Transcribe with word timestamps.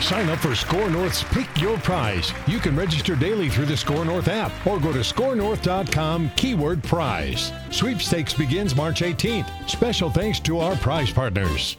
Sign 0.00 0.28
up 0.28 0.38
for 0.38 0.54
Score 0.54 0.88
North's 0.90 1.24
Pick 1.24 1.48
Your 1.60 1.78
Prize. 1.78 2.32
You 2.46 2.58
can 2.58 2.76
register 2.76 3.16
daily 3.16 3.48
through 3.48 3.66
the 3.66 3.76
Score 3.76 4.04
North 4.04 4.28
app 4.28 4.52
or 4.66 4.78
go 4.78 4.92
to 4.92 5.00
scorenorth.com 5.00 6.30
keyword 6.36 6.82
prize. 6.84 7.50
Sweepstakes 7.70 8.34
begins 8.34 8.76
March 8.76 9.00
18th. 9.00 9.68
Special 9.68 10.10
thanks 10.10 10.38
to 10.40 10.60
our 10.60 10.76
prize 10.76 11.10
partners. 11.10 11.76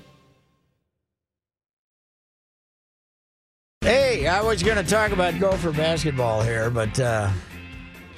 Hey, 3.81 4.27
I 4.27 4.41
was 4.41 4.63
going 4.63 4.83
to 4.83 4.83
talk 4.83 5.11
about 5.11 5.39
Gopher 5.39 5.71
basketball 5.71 6.41
here, 6.41 6.69
but 6.69 6.99
uh, 6.99 7.29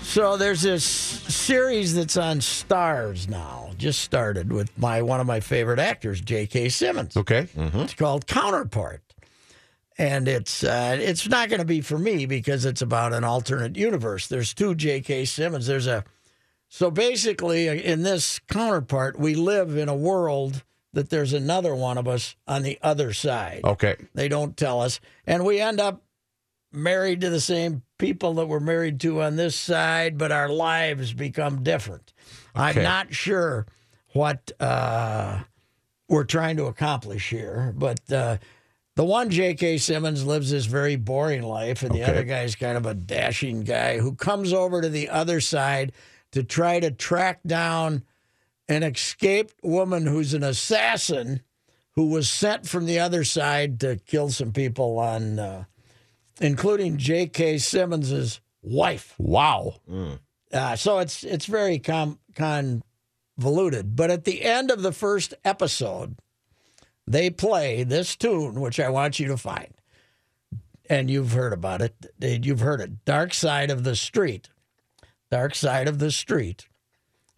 so 0.01 0.37
there's 0.37 0.61
this 0.63 0.83
series 0.83 1.93
that's 1.93 2.17
on 2.17 2.41
Stars 2.41 3.27
now. 3.27 3.69
Just 3.77 4.01
started 4.01 4.51
with 4.51 4.75
my 4.77 5.01
one 5.01 5.19
of 5.19 5.27
my 5.27 5.39
favorite 5.39 5.77
actors, 5.79 6.21
J.K. 6.21 6.69
Simmons. 6.69 7.15
Okay. 7.15 7.47
It's 7.55 7.93
called 7.93 8.25
Counterpart, 8.25 9.01
and 9.99 10.29
it's 10.29 10.63
uh, 10.63 10.97
it's 10.99 11.27
not 11.27 11.49
going 11.49 11.59
to 11.59 11.65
be 11.65 11.81
for 11.81 11.99
me 11.99 12.25
because 12.25 12.63
it's 12.63 12.81
about 12.81 13.13
an 13.13 13.25
alternate 13.25 13.75
universe. 13.75 14.27
There's 14.27 14.53
two 14.53 14.73
J.K. 14.73 15.25
Simmons. 15.25 15.67
There's 15.67 15.87
a 15.87 16.05
so 16.69 16.89
basically 16.89 17.67
in 17.67 18.03
this 18.03 18.39
Counterpart, 18.47 19.19
we 19.19 19.35
live 19.35 19.75
in 19.75 19.89
a 19.89 19.95
world 19.95 20.63
that 20.93 21.09
there's 21.09 21.33
another 21.33 21.75
one 21.75 21.97
of 21.97 22.07
us 22.07 22.35
on 22.47 22.63
the 22.63 22.79
other 22.81 23.11
side. 23.11 23.61
Okay. 23.63 23.95
They 24.15 24.27
don't 24.27 24.55
tell 24.55 24.81
us. 24.81 24.99
And 25.27 25.45
we 25.45 25.59
end 25.59 25.79
up 25.79 26.01
married 26.71 27.21
to 27.21 27.29
the 27.29 27.41
same 27.41 27.83
people 27.97 28.35
that 28.35 28.47
we're 28.47 28.59
married 28.59 28.99
to 29.01 29.21
on 29.21 29.35
this 29.35 29.55
side, 29.55 30.17
but 30.17 30.31
our 30.31 30.49
lives 30.49 31.13
become 31.13 31.63
different. 31.63 32.13
I'm 32.55 32.81
not 32.81 33.13
sure 33.13 33.67
what 34.13 34.51
uh, 34.59 35.41
we're 36.07 36.23
trying 36.23 36.57
to 36.57 36.65
accomplish 36.65 37.29
here, 37.29 37.73
but 37.75 37.99
uh, 38.11 38.37
the 38.99 39.05
one 39.05 39.29
J.K. 39.29 39.77
Simmons 39.77 40.25
lives 40.25 40.51
this 40.51 40.65
very 40.65 40.97
boring 40.97 41.41
life, 41.41 41.83
and 41.83 41.95
the 41.95 42.01
Okay. 42.03 42.11
other 42.11 42.23
guy's 42.25 42.57
kind 42.57 42.75
of 42.77 42.85
a 42.85 42.93
dashing 42.93 43.61
guy 43.61 43.97
who 43.97 44.13
comes 44.13 44.51
over 44.51 44.81
to 44.81 44.89
the 44.89 45.07
other 45.07 45.39
side 45.39 45.93
to 46.33 46.43
try 46.43 46.81
to 46.81 46.91
track 46.91 47.39
down 47.47 48.03
an 48.67 48.83
escaped 48.83 49.55
woman 49.63 50.05
who's 50.05 50.33
an 50.33 50.43
assassin 50.43 51.39
who 51.91 52.09
was 52.09 52.29
sent 52.29 52.67
from 52.67 52.85
the 52.87 52.99
other 52.99 53.23
side 53.23 53.79
to 53.79 53.95
kill 54.05 54.31
some 54.31 54.51
people 54.51 54.99
on, 54.99 55.39
uh, 55.39 55.63
including 56.41 56.97
J.K. 56.97 57.59
Simmons's 57.59 58.41
wife. 58.61 59.15
Wow. 59.17 59.75
Uh, 60.51 60.75
so 60.75 60.99
it's 60.99 61.23
it's 61.23 61.45
very 61.45 61.79
com- 61.79 62.19
convoluted. 62.35 63.95
But 63.95 64.11
at 64.11 64.25
the 64.25 64.43
end 64.43 64.69
of 64.71 64.81
the 64.81 64.91
first 64.91 65.33
episode, 65.45 66.17
they 67.09 67.29
play 67.29 67.83
this 67.83 68.15
tune, 68.15 68.61
which 68.61 68.79
I 68.79 68.89
want 68.89 69.19
you 69.19 69.27
to 69.27 69.37
find, 69.37 69.73
and 70.89 71.09
you've 71.09 71.33
heard 71.33 71.51
about 71.51 71.81
it. 71.81 71.93
You've 72.21 72.61
heard 72.61 72.79
it. 72.79 73.03
"Dark 73.03 73.33
Side 73.33 73.71
of 73.71 73.83
the 73.83 73.95
Street." 73.95 74.49
"Dark 75.31 75.55
Side 75.55 75.87
of 75.87 75.99
the 75.99 76.11
Street" 76.11 76.67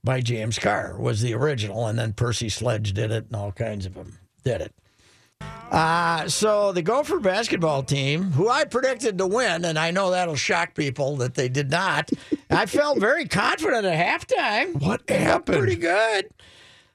by 0.04 0.20
James 0.20 0.60
Carr 0.60 1.00
was 1.00 1.22
the 1.22 1.34
original, 1.34 1.88
and 1.88 1.98
then 1.98 2.14
Percy 2.14 2.50
Sledge 2.50 2.94
did 2.94 3.12
it, 3.12 3.28
and 3.28 3.36
all 3.36 3.52
kinds 3.52 3.86
of 3.86 3.94
them 3.94 4.20
did 4.44 4.62
it. 4.62 4.74
Uh, 5.72 6.28
so 6.28 6.72
the 6.74 6.82
Gopher 6.82 7.20
basketball 7.20 7.82
team, 7.82 8.32
who 8.32 8.50
I 8.50 8.66
predicted 8.66 9.18
to 9.18 9.26
win, 9.26 9.64
and 9.64 9.80
I 9.80 9.90
know 9.92 10.12
that'll 10.12 10.36
shock 10.36 10.76
people 10.76 11.16
that 11.18 11.36
they 11.36 11.48
did 11.48 11.72
not. 11.72 12.12
I 12.50 12.66
felt 12.66 13.00
very 13.00 13.26
confident 13.26 13.86
at 13.86 14.22
halftime. 14.22 14.82
What 14.82 15.10
happened? 15.10 15.60
Pretty 15.60 15.78
good. 15.78 16.30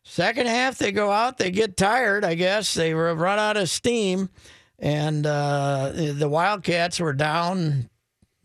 Second 0.09 0.47
half, 0.47 0.79
they 0.79 0.93
go 0.93 1.11
out, 1.11 1.37
they 1.37 1.51
get 1.51 1.77
tired. 1.77 2.25
I 2.25 2.37
guess 2.37 2.73
they 2.75 2.95
run 2.95 3.41
out 3.41 3.57
of 3.57 3.69
steam, 3.69 4.31
and 4.79 5.27
uh, 5.27 5.91
the 5.93 6.29
Wildcats 6.29 7.01
were 7.01 7.13
down. 7.13 7.91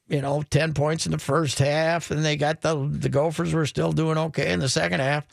You 0.08 0.22
know, 0.22 0.42
ten 0.50 0.74
points 0.74 1.06
in 1.06 1.12
the 1.12 1.20
first 1.20 1.60
half, 1.60 2.10
and 2.10 2.26
they 2.26 2.36
got 2.36 2.62
the 2.62 2.90
the 2.92 3.10
Gophers 3.10 3.54
were 3.54 3.68
still 3.68 3.92
doing 3.92 4.18
okay 4.18 4.52
in 4.52 4.60
the 4.60 4.68
second 4.68 5.02
half, 5.02 5.28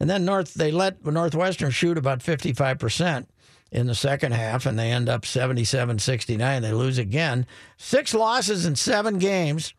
and 0.00 0.08
then 0.08 0.24
North 0.24 0.54
they 0.54 0.70
let 0.70 1.04
Northwestern 1.04 1.70
shoot 1.70 1.98
about 1.98 2.22
fifty 2.22 2.54
five 2.54 2.78
percent 2.78 3.28
in 3.70 3.86
the 3.86 3.94
second 3.94 4.32
half, 4.32 4.64
and 4.64 4.78
they 4.78 4.90
end 4.90 5.10
up 5.10 5.26
77 5.26 5.98
69. 5.98 6.62
They 6.62 6.72
lose 6.72 6.96
again. 6.96 7.46
Six 7.76 8.14
losses 8.14 8.64
in 8.64 8.76
seven 8.76 9.18
games. 9.18 9.74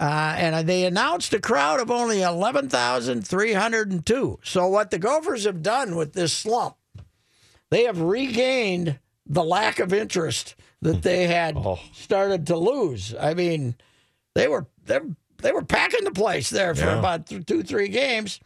Uh, 0.00 0.34
and 0.38 0.66
they 0.66 0.86
announced 0.86 1.34
a 1.34 1.40
crowd 1.40 1.78
of 1.78 1.90
only 1.90 2.22
11,302. 2.22 4.38
So, 4.42 4.66
what 4.68 4.90
the 4.90 4.98
Gophers 4.98 5.44
have 5.44 5.62
done 5.62 5.94
with 5.94 6.14
this 6.14 6.32
slump, 6.32 6.76
they 7.70 7.84
have 7.84 8.00
regained 8.00 8.98
the 9.26 9.44
lack 9.44 9.78
of 9.78 9.92
interest 9.92 10.54
that 10.82 11.02
they 11.02 11.26
had 11.26 11.56
started 11.92 12.46
to 12.46 12.56
lose. 12.56 13.14
I 13.20 13.34
mean, 13.34 13.74
they 14.34 14.48
were 14.48 14.66
they 14.86 15.00
they 15.38 15.52
were 15.52 15.64
packing 15.64 16.04
the 16.04 16.10
place 16.12 16.48
there 16.50 16.74
for 16.74 16.84
Yeah. 16.86 16.98
about 16.98 17.26
th- 17.26 17.44
two 17.46 17.62
three 17.62 17.88
games, 17.88 18.40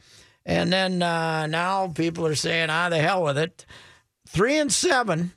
and 0.45 0.73
then 0.73 1.03
uh, 1.03 1.47
now 1.47 1.87
people 1.89 2.27
are 2.27 2.35
saying, 2.35 2.71
"Ah, 2.71 2.89
the 2.89 2.99
hell 2.99 3.23
with 3.23 3.39
it." 3.39 3.65
Three 4.27 4.59
and 4.59 4.73
seven. 4.73 5.33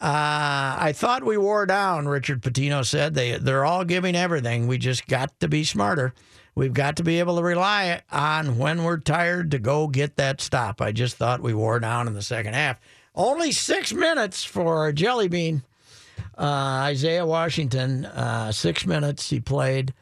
Uh, 0.00 0.76
I 0.78 0.92
thought 0.94 1.24
we 1.24 1.38
wore 1.38 1.66
down. 1.66 2.08
Richard 2.08 2.42
Pitino 2.42 2.84
said 2.84 3.14
they 3.14 3.38
they're 3.38 3.64
all 3.64 3.84
giving 3.84 4.16
everything. 4.16 4.66
We 4.66 4.76
just 4.76 5.06
got 5.06 5.38
to 5.40 5.48
be 5.48 5.64
smarter. 5.64 6.12
We've 6.56 6.74
got 6.74 6.96
to 6.96 7.02
be 7.02 7.18
able 7.18 7.36
to 7.36 7.42
rely 7.42 8.02
on 8.12 8.58
when 8.58 8.84
we're 8.84 8.98
tired 8.98 9.50
to 9.52 9.58
go 9.58 9.88
get 9.88 10.16
that 10.16 10.40
stop. 10.40 10.80
I 10.80 10.92
just 10.92 11.16
thought 11.16 11.40
we 11.40 11.54
wore 11.54 11.80
down 11.80 12.06
in 12.06 12.14
the 12.14 12.22
second 12.22 12.54
half. 12.54 12.80
Only 13.14 13.50
six 13.50 13.92
minutes 13.92 14.44
for 14.44 14.92
Jelly 14.92 15.28
Bean. 15.28 15.62
Uh, 16.36 16.86
Isaiah 16.90 17.26
Washington, 17.26 18.06
uh, 18.06 18.50
six 18.52 18.86
minutes 18.86 19.30
he 19.30 19.40
played, 19.40 19.94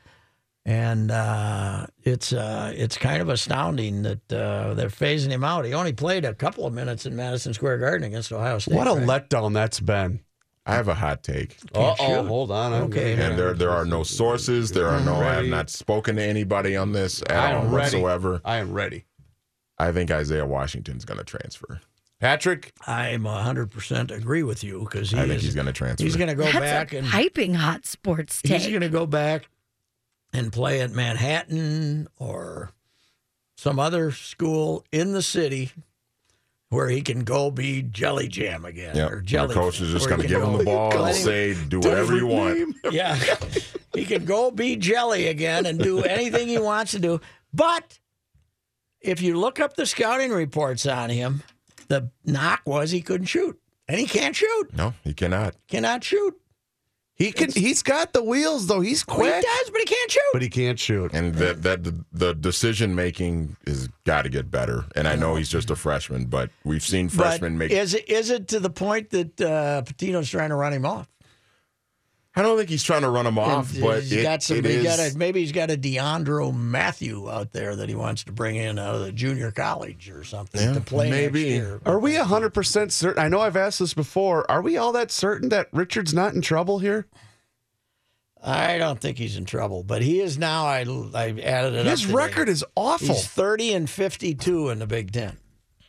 and 0.64 1.10
uh, 1.10 1.86
it's 2.04 2.32
uh, 2.32 2.72
it's 2.74 2.96
kind 2.96 3.20
of 3.20 3.28
astounding 3.28 4.02
that 4.02 4.32
uh, 4.32 4.74
they're 4.74 4.88
phasing 4.88 5.30
him 5.30 5.42
out. 5.44 5.64
He 5.64 5.74
only 5.74 5.92
played 5.92 6.24
a 6.24 6.34
couple 6.34 6.66
of 6.66 6.72
minutes 6.72 7.04
in 7.06 7.16
Madison 7.16 7.52
Square 7.54 7.78
Garden 7.78 8.04
against 8.06 8.32
Ohio 8.32 8.58
State. 8.58 8.74
What 8.76 8.86
a 8.86 8.92
right? 9.00 9.28
letdown 9.28 9.54
that's 9.54 9.80
been. 9.80 10.20
I 10.64 10.74
have 10.76 10.86
a 10.86 10.94
hot 10.94 11.24
take. 11.24 11.56
Oh, 11.74 11.96
shoot. 11.96 12.26
hold 12.28 12.52
on. 12.52 12.72
I'm 12.72 12.82
Okay. 12.84 13.16
gonna- 13.16 13.30
And 13.30 13.38
there 13.38 13.52
there 13.54 13.70
are 13.70 13.84
no 13.84 14.04
sources. 14.04 14.70
There 14.70 14.86
are 14.88 15.00
no 15.00 15.16
I 15.16 15.34
have 15.34 15.46
not 15.46 15.68
spoken 15.70 16.14
to 16.16 16.22
anybody 16.22 16.76
on 16.76 16.92
this 16.92 17.20
at 17.22 17.32
I 17.32 17.54
all 17.54 17.62
ready. 17.64 17.72
whatsoever. 17.96 18.40
I 18.44 18.58
am 18.58 18.72
ready. 18.72 19.06
I 19.78 19.90
think 19.90 20.12
Isaiah 20.12 20.46
Washington's 20.46 21.04
gonna 21.04 21.24
transfer. 21.24 21.80
Patrick, 22.20 22.72
I'm 22.86 23.24
100% 23.24 24.12
agree 24.16 24.44
with 24.44 24.62
you 24.62 24.78
because 24.88 25.10
he 25.10 25.18
I 25.18 25.22
think 25.22 25.38
is- 25.38 25.42
he's 25.42 25.54
gonna 25.56 25.72
transfer. 25.72 26.04
He's 26.04 26.14
going 26.14 26.28
to 26.28 26.36
go 26.36 26.44
That's 26.44 26.56
back 26.60 26.92
a 26.92 26.98
and 26.98 27.08
piping 27.08 27.54
hot 27.54 27.84
sports 27.84 28.40
he's 28.44 28.68
going 28.68 28.82
to 28.82 28.88
go 28.88 29.06
back 29.06 29.48
and 30.32 30.52
play 30.52 30.80
at 30.80 30.90
Manhattan 30.90 32.08
or 32.18 32.70
some 33.56 33.78
other 33.78 34.10
school 34.10 34.84
in 34.90 35.12
the 35.12 35.22
city 35.22 35.70
where 36.72 36.88
he 36.88 37.02
can 37.02 37.22
go 37.22 37.50
be 37.50 37.82
Jelly 37.82 38.28
Jam 38.28 38.64
again 38.64 38.96
yeah. 38.96 39.08
or 39.08 39.20
Jelly. 39.20 39.54
coach 39.54 39.80
is 39.80 39.92
just 39.92 40.08
gonna 40.08 40.26
give 40.26 40.42
him 40.42 40.56
the 40.56 40.64
ball 40.64 41.04
and 41.04 41.14
say, 41.14 41.54
do 41.68 41.78
whatever 41.78 42.16
you 42.16 42.26
want. 42.26 42.76
Yeah, 42.90 43.18
he 43.94 44.04
can 44.04 44.24
go 44.24 44.50
be 44.50 44.76
Jelly 44.76 45.28
again 45.28 45.66
and 45.66 45.78
do 45.78 46.02
anything 46.02 46.48
he 46.48 46.58
wants 46.58 46.92
to 46.92 46.98
do. 46.98 47.20
But 47.52 47.98
if 49.00 49.20
you 49.20 49.38
look 49.38 49.60
up 49.60 49.76
the 49.76 49.86
scouting 49.86 50.32
reports 50.32 50.86
on 50.86 51.10
him, 51.10 51.42
the 51.88 52.10
knock 52.24 52.62
was 52.66 52.90
he 52.90 53.02
couldn't 53.02 53.26
shoot, 53.26 53.60
and 53.86 54.00
he 54.00 54.06
can't 54.06 54.34
shoot. 54.34 54.70
No, 54.74 54.94
he 55.04 55.12
cannot. 55.12 55.54
Cannot 55.68 56.02
shoot. 56.02 56.40
He 57.22 57.30
can. 57.30 57.52
He's 57.52 57.84
got 57.84 58.12
the 58.12 58.22
wheels 58.22 58.66
though. 58.66 58.80
He's 58.80 59.04
quick. 59.04 59.32
he 59.32 59.40
does, 59.40 59.70
but 59.70 59.78
he 59.80 59.84
can't 59.84 60.10
shoot. 60.10 60.30
but 60.32 60.42
he 60.42 60.48
can't 60.48 60.78
shoot. 60.78 61.12
And 61.14 61.34
that 61.36 61.62
that 61.62 61.84
the, 61.84 62.04
the 62.12 62.34
decision 62.34 62.96
making 62.96 63.56
is 63.64 63.88
got 64.04 64.22
to 64.22 64.28
get 64.28 64.50
better. 64.50 64.86
And 64.96 65.06
I 65.06 65.14
know 65.14 65.36
he's 65.36 65.48
just 65.48 65.70
a 65.70 65.76
freshman, 65.76 66.24
but 66.24 66.50
we've 66.64 66.82
seen 66.82 67.08
freshmen 67.08 67.54
but 67.54 67.70
make. 67.70 67.70
is 67.70 67.94
it 67.94 68.08
is 68.08 68.30
it 68.30 68.48
to 68.48 68.58
the 68.58 68.70
point 68.70 69.10
that 69.10 69.40
uh, 69.40 69.82
Pitino's 69.82 70.30
trying 70.30 70.48
to 70.48 70.56
run 70.56 70.72
him 70.72 70.84
off? 70.84 71.08
I 72.34 72.40
don't 72.40 72.56
think 72.56 72.70
he's 72.70 72.82
trying 72.82 73.02
to 73.02 73.10
run 73.10 73.26
him 73.26 73.38
off, 73.38 73.72
And 73.74 73.82
but 73.82 74.00
he's 74.04 74.12
it, 74.12 74.22
got 74.22 74.42
some. 74.42 74.56
it 74.56 74.64
he 74.64 74.70
is. 74.76 74.84
got 74.84 74.98
a, 74.98 75.18
maybe 75.18 75.40
he's 75.40 75.52
got 75.52 75.70
a 75.70 75.76
DeAndre 75.76 76.54
Matthew 76.54 77.30
out 77.30 77.52
there 77.52 77.76
that 77.76 77.90
he 77.90 77.94
wants 77.94 78.24
to 78.24 78.32
bring 78.32 78.56
in 78.56 78.78
out 78.78 78.94
of 78.94 79.02
the 79.02 79.12
junior 79.12 79.50
college 79.50 80.08
or 80.08 80.24
something 80.24 80.60
Yeah, 80.60 80.72
to 80.72 80.80
play 80.80 81.10
maybe. 81.10 81.40
next 81.58 81.66
year. 81.68 81.80
Are 81.84 81.98
we 81.98 82.14
100% 82.14 82.90
certain? 82.90 83.22
I 83.22 83.28
know 83.28 83.40
I've 83.40 83.56
asked 83.56 83.80
this 83.80 83.92
before. 83.92 84.50
Are 84.50 84.62
we 84.62 84.78
all 84.78 84.92
that 84.92 85.10
certain 85.10 85.50
that 85.50 85.68
Richard's 85.72 86.14
not 86.14 86.32
in 86.32 86.40
trouble 86.40 86.78
here? 86.78 87.06
I 88.42 88.78
don't 88.78 88.98
think 89.00 89.18
he's 89.18 89.36
in 89.36 89.44
trouble, 89.44 89.82
but 89.84 90.02
he 90.02 90.20
is 90.20 90.36
now. 90.36 90.66
I 90.66 90.80
I 91.14 91.38
added 91.42 91.74
it. 91.74 91.86
His 91.86 92.08
up 92.08 92.14
record 92.16 92.48
is 92.48 92.64
awful. 92.74 93.08
He's 93.14 93.24
thirty 93.28 93.72
and 93.72 93.88
fifty-two 93.88 94.68
in 94.70 94.80
the 94.80 94.86
Big 94.86 95.12
Ten 95.12 95.36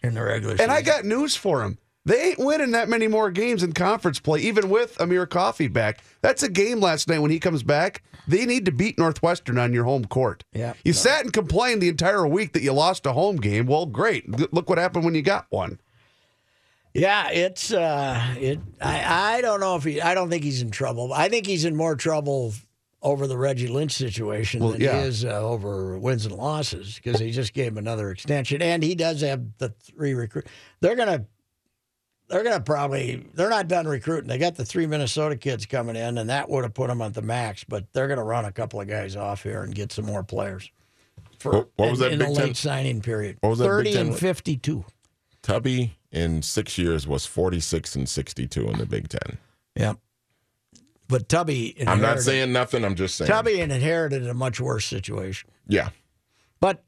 in 0.04 0.14
the 0.14 0.22
regular 0.22 0.54
season. 0.54 0.66
And 0.66 0.72
I 0.72 0.84
got 0.84 1.04
news 1.04 1.36
for 1.36 1.64
him. 1.64 1.80
They 2.06 2.22
ain't 2.30 2.40
winning 2.40 2.72
that 2.72 2.90
many 2.90 3.08
more 3.08 3.32
games 3.32 3.64
in 3.64 3.72
conference 3.72 4.20
play, 4.20 4.42
even 4.42 4.70
with 4.70 5.00
Amir 5.00 5.26
Coffey 5.26 5.68
back. 5.68 6.04
That's 6.22 6.44
a 6.44 6.50
game 6.50 6.82
last 6.82 7.08
night 7.08 7.20
when 7.20 7.32
he 7.32 7.40
comes 7.40 7.64
back. 7.64 8.04
They 8.28 8.46
need 8.46 8.66
to 8.66 8.72
beat 8.72 8.98
Northwestern 8.98 9.58
on 9.58 9.72
your 9.74 9.86
home 9.86 10.06
court. 10.06 10.44
Yeah. 10.54 10.74
You 10.84 10.92
sat 10.94 11.24
and 11.24 11.32
complained 11.32 11.82
the 11.82 11.88
entire 11.90 12.28
week 12.28 12.54
that 12.54 12.62
you 12.62 12.74
lost 12.74 13.06
a 13.06 13.14
home 13.14 13.38
game. 13.38 13.68
Well, 13.68 13.86
great. 13.86 14.54
Look 14.54 14.70
what 14.70 14.78
happened 14.78 15.06
when 15.06 15.16
you 15.16 15.22
got 15.22 15.46
one. 15.50 15.80
Yeah, 16.94 17.30
it's 17.32 17.74
uh, 17.74 18.36
it. 18.38 18.60
I 18.80 19.38
I 19.38 19.42
don't 19.42 19.60
know 19.60 19.76
if 19.78 19.84
he. 19.84 20.00
I 20.00 20.14
don't 20.14 20.30
think 20.30 20.44
he's 20.44 20.62
in 20.62 20.70
trouble. 20.70 21.12
I 21.12 21.28
think 21.28 21.48
he's 21.48 21.66
in 21.66 21.76
more 21.76 21.96
trouble 21.96 22.54
over 23.02 23.28
the 23.28 23.38
Reggie 23.38 23.68
Lynch 23.68 23.94
situation 23.94 24.62
Well, 24.62 24.74
than 24.74 24.82
yeah. 24.82 25.02
he 25.02 25.08
is 25.08 25.26
uh, 25.26 25.30
over 25.42 25.98
wins 25.98 26.26
and 26.26 26.36
losses 26.36 26.96
because 26.96 27.20
he 27.20 27.32
just 27.32 27.54
gave 27.54 27.72
him 27.74 27.78
another 27.80 28.12
extension, 28.12 28.62
and 28.62 28.84
he 28.84 28.94
does 28.94 29.22
have 29.22 29.58
the 29.58 29.70
three 29.70 30.14
recruit. 30.14 30.48
They're 30.82 30.96
gonna. 30.96 31.26
They're 32.30 32.44
gonna 32.44 32.62
probably. 32.62 33.26
They're 33.34 33.50
not 33.50 33.68
done 33.68 33.86
recruiting. 33.88 34.28
They 34.28 34.38
got 34.38 34.56
the 34.56 34.66
three 34.66 34.88
Minnesota 34.88 35.36
kids 35.36 35.66
coming 35.66 35.96
in, 35.96 36.18
and 36.18 36.30
that 36.30 36.50
would 36.50 36.64
have 36.64 36.74
put 36.74 36.88
them 36.88 37.02
at 37.02 37.14
the 37.14 37.22
max. 37.22 37.64
But 37.64 37.92
they're 37.94 38.08
gonna 38.08 38.24
run 38.24 38.46
a 38.46 38.52
couple 38.52 38.80
of 38.82 38.88
guys 38.88 39.16
off 39.16 39.44
here 39.44 39.62
and 39.64 39.76
get 39.76 39.92
some 39.92 40.06
more 40.06 40.24
players. 40.24 40.72
For, 41.40 41.52
What- 41.52 41.70
what 41.76 41.92
was 41.92 42.00
in, 42.02 42.06
that 42.06 42.12
in 42.14 42.20
Big 42.20 42.28
the 42.30 42.36
Ten? 42.36 42.46
late 42.48 42.58
signing 42.58 43.02
period? 43.02 43.38
What 43.42 43.50
was 43.50 43.60
that 43.60 43.66
Big 43.66 43.72
Thirty 43.72 43.94
Ten? 43.94 44.08
and 44.08 44.18
fifty-two. 44.18 44.86
Tubby 45.42 45.98
in 46.12 46.42
six 46.42 46.78
years 46.78 47.06
was 47.06 47.26
46 47.26 47.96
and 47.98 48.08
62 48.08 48.68
in 48.70 48.78
the 48.78 48.86
Big 48.86 49.10
Ten. 49.10 49.38
Yep. 49.76 49.98
But 51.10 51.28
Tubby, 51.28 51.76
I'm 51.86 52.00
not 52.00 52.22
saying 52.22 52.54
nothing. 52.54 52.86
I'm 52.86 52.96
just 52.96 53.16
saying. 53.18 53.30
Tubby 53.30 53.60
inherited 53.60 54.26
a 54.28 54.34
much 54.34 54.62
worse 54.62 54.86
situation. 54.86 55.50
Yeah. 55.68 55.90
But 56.62 56.82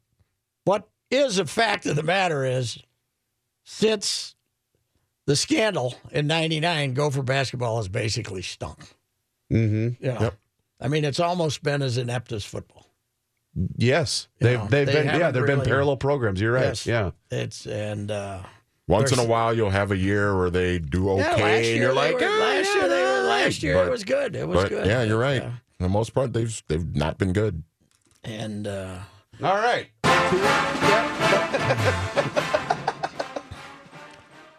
what 0.64 0.88
is 1.10 1.38
a 1.38 1.44
fact 1.44 1.84
of 1.84 1.96
the 1.96 2.02
matter 2.02 2.44
is, 2.46 2.78
since 3.64 4.35
the 5.26 5.36
scandal 5.36 5.94
in 6.12 6.26
'99, 6.26 6.94
Gopher 6.94 7.22
basketball 7.22 7.76
has 7.76 7.88
basically 7.88 8.42
stunk. 8.42 8.78
Mm-hmm. 9.52 10.04
You 10.04 10.12
know, 10.12 10.20
Yep. 10.20 10.34
I 10.80 10.88
mean, 10.88 11.04
it's 11.04 11.20
almost 11.20 11.62
been 11.62 11.82
as 11.82 11.98
inept 11.98 12.32
as 12.32 12.44
football. 12.44 12.86
Yes. 13.76 14.28
You 14.40 14.48
They've, 14.48 14.58
know, 14.58 14.66
they've 14.66 14.86
they 14.86 14.92
been, 14.92 15.06
yeah, 15.06 15.30
there 15.30 15.46
have 15.46 15.58
been 15.58 15.66
parallel 15.66 15.96
programs. 15.96 16.40
You're 16.40 16.52
right. 16.52 16.66
Yes. 16.66 16.86
Yeah. 16.86 17.12
It's 17.30 17.66
and 17.66 18.10
uh, 18.10 18.42
Once 18.86 19.12
in 19.12 19.18
a 19.18 19.24
while, 19.24 19.54
you'll 19.54 19.70
have 19.70 19.92
a 19.92 19.96
year 19.96 20.36
where 20.36 20.50
they 20.50 20.78
do 20.78 21.08
okay, 21.12 21.22
yeah, 21.22 21.30
last 21.30 21.40
and 21.40 21.64
year 21.66 21.76
you're 21.76 21.88
they 21.88 21.94
like, 21.94 22.14
were, 22.20 22.26
"Ah, 22.26 22.38
last 22.40 22.66
yeah, 22.66 22.74
year 22.80 22.88
they 22.88 23.02
were, 23.02 23.22
last 23.28 23.62
year 23.62 23.74
But- 23.74 23.86
it 23.86 23.90
was 23.90 24.04
good. 24.04 24.36
It 24.36 24.46
was 24.46 24.62
but, 24.64 24.68
good. 24.68 24.86
Yeah, 24.86 25.02
you're 25.04 25.18
right. 25.18 25.42
Uh, 25.42 25.50
For 25.78 25.82
the 25.84 25.88
most 25.88 26.12
part, 26.12 26.34
they've 26.34 26.62
they've 26.68 26.94
not 26.94 27.16
been 27.16 27.32
good. 27.32 27.62
and 28.22 28.66
uh, 28.66 28.98
All 29.42 29.56
right. 29.56 29.86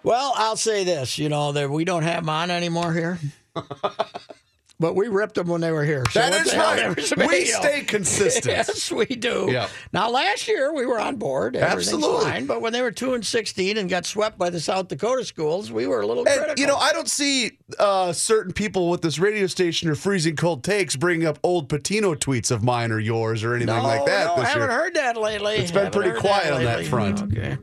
Well, 0.07 0.33
I'll 0.36 0.56
say 0.57 0.83
this, 0.83 1.18
you 1.18 1.30
know, 1.30 1.51
that 1.51 1.69
we 1.69 1.86
don't 1.86 2.04
have 2.04 2.24
them 2.24 2.30
on 2.30 2.50
anymore 2.51 2.94
here. 2.94 3.19
but 4.80 4.95
we 4.95 5.07
ripped 5.07 5.33
them 5.36 5.48
when 5.48 5.59
they 5.59 5.71
were 5.71 5.83
here. 5.83 6.04
So 6.12 6.19
That 6.19 6.45
is 6.45 6.56
right. 6.56 6.75
difference 6.75 7.09
does 7.09 7.12
it 7.13 7.18
We 7.18 7.27
make, 7.27 7.48
you 7.48 7.54
know? 7.54 7.59
stay 7.62 7.81
consistent. 7.81 8.45
yes, 8.56 8.92
we 8.92 9.06
do. 9.07 9.48
Yeah. 9.51 9.68
Now, 9.92 10.09
last 10.12 10.48
year 10.48 10.71
we 10.74 10.86
were 10.86 11.00
on 11.00 11.15
board. 11.15 11.56
Absolutely. 11.56 12.25
Fine, 12.25 12.45
but 12.45 12.62
when 12.62 12.74
they 12.74 12.81
were 12.83 12.92
two 12.92 13.15
and 13.15 13.25
sixteen 13.25 13.77
and 13.77 13.89
got 13.89 14.06
swept 14.06 14.38
by 14.38 14.51
the 14.51 14.59
South 14.59 14.88
Dakota 14.88 15.25
schools, 15.25 15.71
we 15.71 15.88
were 15.88 16.01
a 16.01 16.06
little 16.07 16.25
And, 16.27 16.38
critical. 16.38 16.62
you 16.62 16.68
know, 16.68 16.77
I 16.77 16.94
don't 16.94 17.09
see 17.09 17.57
uh, 17.80 18.13
certain 18.13 18.54
people 18.54 18.89
with 18.92 19.01
this 19.01 19.18
radio 19.18 19.48
station 19.48 19.89
or 19.89 19.95
freezing 19.95 20.36
cold 20.36 20.63
takes 20.63 20.95
bringing 20.95 21.25
up 21.25 21.39
old 21.42 21.69
Pitino 21.69 22.15
tweets 22.15 22.51
of 22.51 22.63
mine 22.63 22.92
or 22.92 23.00
yours 23.00 23.44
or 23.44 23.56
anything 23.56 23.75
no, 23.75 23.81
like 23.81 24.06
that 24.06 24.27
no, 24.27 24.36
this 24.38 24.48
haven't 24.50 24.69
year. 24.69 24.77
heard 24.77 24.94
that 24.94 25.18
lately. 25.18 25.56
It's 25.56 25.71
been 25.71 25.86
Haven't 25.86 26.00
pretty 26.01 26.19
quiet 26.19 26.54
on 26.54 26.63
that 26.65 26.86
front. 26.86 27.24
Okay. 27.24 27.57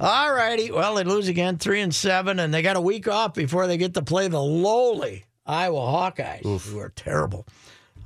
All 0.00 0.32
righty. 0.32 0.70
Well, 0.70 0.94
they 0.94 1.04
lose 1.04 1.28
again, 1.28 1.58
three 1.58 1.82
and 1.82 1.94
seven, 1.94 2.38
and 2.40 2.54
they 2.54 2.62
got 2.62 2.76
a 2.76 2.80
week 2.80 3.06
off 3.06 3.34
before 3.34 3.66
they 3.66 3.76
get 3.76 3.92
to 3.94 4.02
play 4.02 4.28
the 4.28 4.40
lowly 4.40 5.26
Iowa 5.44 5.80
Hawkeyes, 5.80 6.42
who 6.70 6.78
are 6.78 6.88
terrible. 6.88 7.46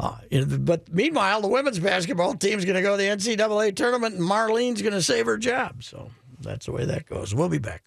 Uh, 0.01 0.17
but 0.59 0.93
meanwhile, 0.93 1.41
the 1.41 1.47
women's 1.47 1.79
basketball 1.79 2.35
team's 2.35 2.65
going 2.65 2.75
to 2.75 2.83
go 2.83 2.97
to 2.97 3.03
the 3.03 3.09
NCAA 3.09 3.77
tournament, 3.77 4.17
and 4.17 4.25
Marlene's 4.25 4.83
going 4.83 4.93
to 4.93 5.03
save 5.03 5.27
her 5.27 5.39
job. 5.39 5.85
So 5.85 6.11
that's 6.41 6.67
the 6.67 6.73
way 6.73 6.85
that 6.85 7.07
goes. 7.07 7.33
We'll 7.33 7.49
be 7.49 7.59
back. 7.59 7.85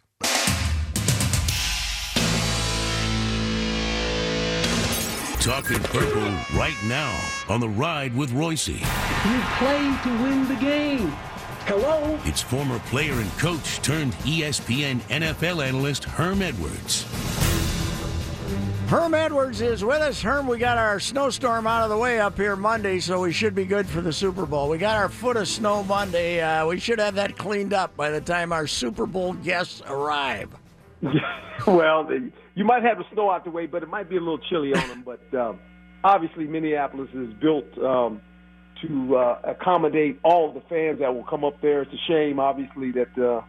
Talking 5.42 5.80
purple 5.80 6.22
right 6.58 6.76
now 6.86 7.20
on 7.50 7.60
the 7.60 7.70
ride 7.70 8.16
with 8.16 8.32
Reusse. 8.32 8.70
You 8.70 9.42
play 9.58 9.98
to 10.04 10.24
win 10.24 10.48
the 10.48 10.56
game. 10.56 11.14
Hello? 11.68 12.18
It's 12.24 12.42
former 12.42 12.80
player 12.80 13.12
and 13.12 13.30
coach 13.38 13.82
turned 13.82 14.14
ESPN 14.24 15.02
NFL 15.10 15.68
analyst 15.68 16.06
Herm 16.06 16.42
Edwards. 16.42 17.06
Herm 18.88 19.14
Edwards 19.14 19.60
is 19.60 19.84
with 19.84 20.00
us. 20.02 20.22
Herm, 20.22 20.48
we 20.48 20.60
got 20.60 20.78
our 20.78 20.98
snowstorm 20.98 21.68
out 21.68 21.84
of 21.84 21.90
the 21.90 21.98
way 21.98 22.22
up 22.22 22.38
here 22.38 22.56
Monday, 22.56 23.02
so 23.02 23.20
we 23.20 23.34
should 23.34 23.54
be 23.54 23.66
good 23.66 23.86
for 23.86 24.00
the 24.00 24.14
Super 24.14 24.46
Bowl. 24.46 24.70
We 24.70 24.78
got 24.78 24.96
our 24.96 25.10
foot 25.10 25.36
of 25.36 25.46
snow 25.50 25.84
Monday. 25.84 26.40
Uh, 26.40 26.66
we 26.66 26.80
should 26.80 27.00
have 27.00 27.16
that 27.16 27.38
cleaned 27.38 27.74
up 27.74 27.98
by 27.98 28.12
the 28.12 28.22
time 28.22 28.54
our 28.54 28.66
Super 28.66 29.06
Bowl 29.06 29.34
guests 29.34 29.82
arrive. 29.88 30.56
well, 31.68 32.10
you 32.56 32.64
might 32.64 32.84
have 32.84 32.98
the 32.98 33.04
snow 33.12 33.30
out 33.30 33.44
the 33.44 33.52
way, 33.52 33.66
but 33.66 33.84
it 33.84 33.90
might 33.90 34.10
be 34.10 34.16
a 34.16 34.22
little 34.22 34.40
chilly 34.40 34.74
on 34.74 34.88
them. 34.88 35.04
But 35.06 35.38
um, 35.38 35.60
obviously, 36.02 36.46
Minneapolis 36.46 37.10
is 37.14 37.34
built 37.42 37.78
um, 37.80 38.22
to 38.82 39.16
uh, 39.16 39.40
accommodate 39.44 40.20
all 40.24 40.52
the 40.54 40.62
fans 40.62 41.00
that 41.00 41.14
will 41.14 41.24
come 41.24 41.44
up 41.44 41.62
there. 41.62 41.82
It's 41.84 41.94
a 41.94 42.08
shame, 42.08 42.40
obviously, 42.40 42.92
that 42.92 43.18
uh, 43.18 43.42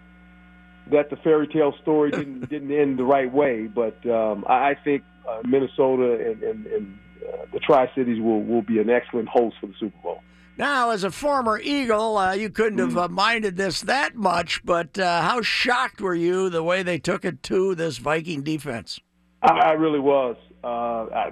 that 0.90 1.10
the 1.10 1.16
fairy 1.16 1.46
tale 1.48 1.74
story 1.82 2.10
didn't 2.10 2.48
didn't 2.50 2.72
end 2.72 2.98
the 2.98 3.04
right 3.04 3.32
way. 3.32 3.66
But 3.66 4.04
um, 4.08 4.44
I, 4.48 4.70
I 4.70 4.76
think 4.82 5.02
uh, 5.28 5.42
Minnesota 5.44 6.30
and, 6.30 6.42
and, 6.42 6.66
and 6.66 6.98
uh, 7.26 7.46
the 7.52 7.60
Tri 7.60 7.90
Cities 7.94 8.20
will 8.20 8.42
will 8.42 8.62
be 8.62 8.78
an 8.78 8.90
excellent 8.90 9.28
host 9.28 9.56
for 9.60 9.66
the 9.66 9.74
Super 9.78 9.98
Bowl. 10.02 10.22
Now, 10.56 10.90
as 10.90 11.04
a 11.04 11.12
former 11.12 11.60
Eagle, 11.60 12.16
uh, 12.16 12.32
you 12.32 12.50
couldn't 12.50 12.80
have 12.80 12.98
uh, 12.98 13.08
minded 13.08 13.56
this 13.56 13.80
that 13.82 14.16
much, 14.16 14.60
but 14.64 14.98
uh, 14.98 15.22
how 15.22 15.40
shocked 15.40 16.00
were 16.00 16.16
you 16.16 16.50
the 16.50 16.64
way 16.64 16.82
they 16.82 16.98
took 16.98 17.24
it 17.24 17.44
to 17.44 17.76
this 17.76 17.98
Viking 17.98 18.42
defense? 18.42 18.98
I, 19.40 19.52
I 19.52 19.72
really 19.72 20.00
was. 20.00 20.36
Uh, 20.64 21.04
I, 21.14 21.30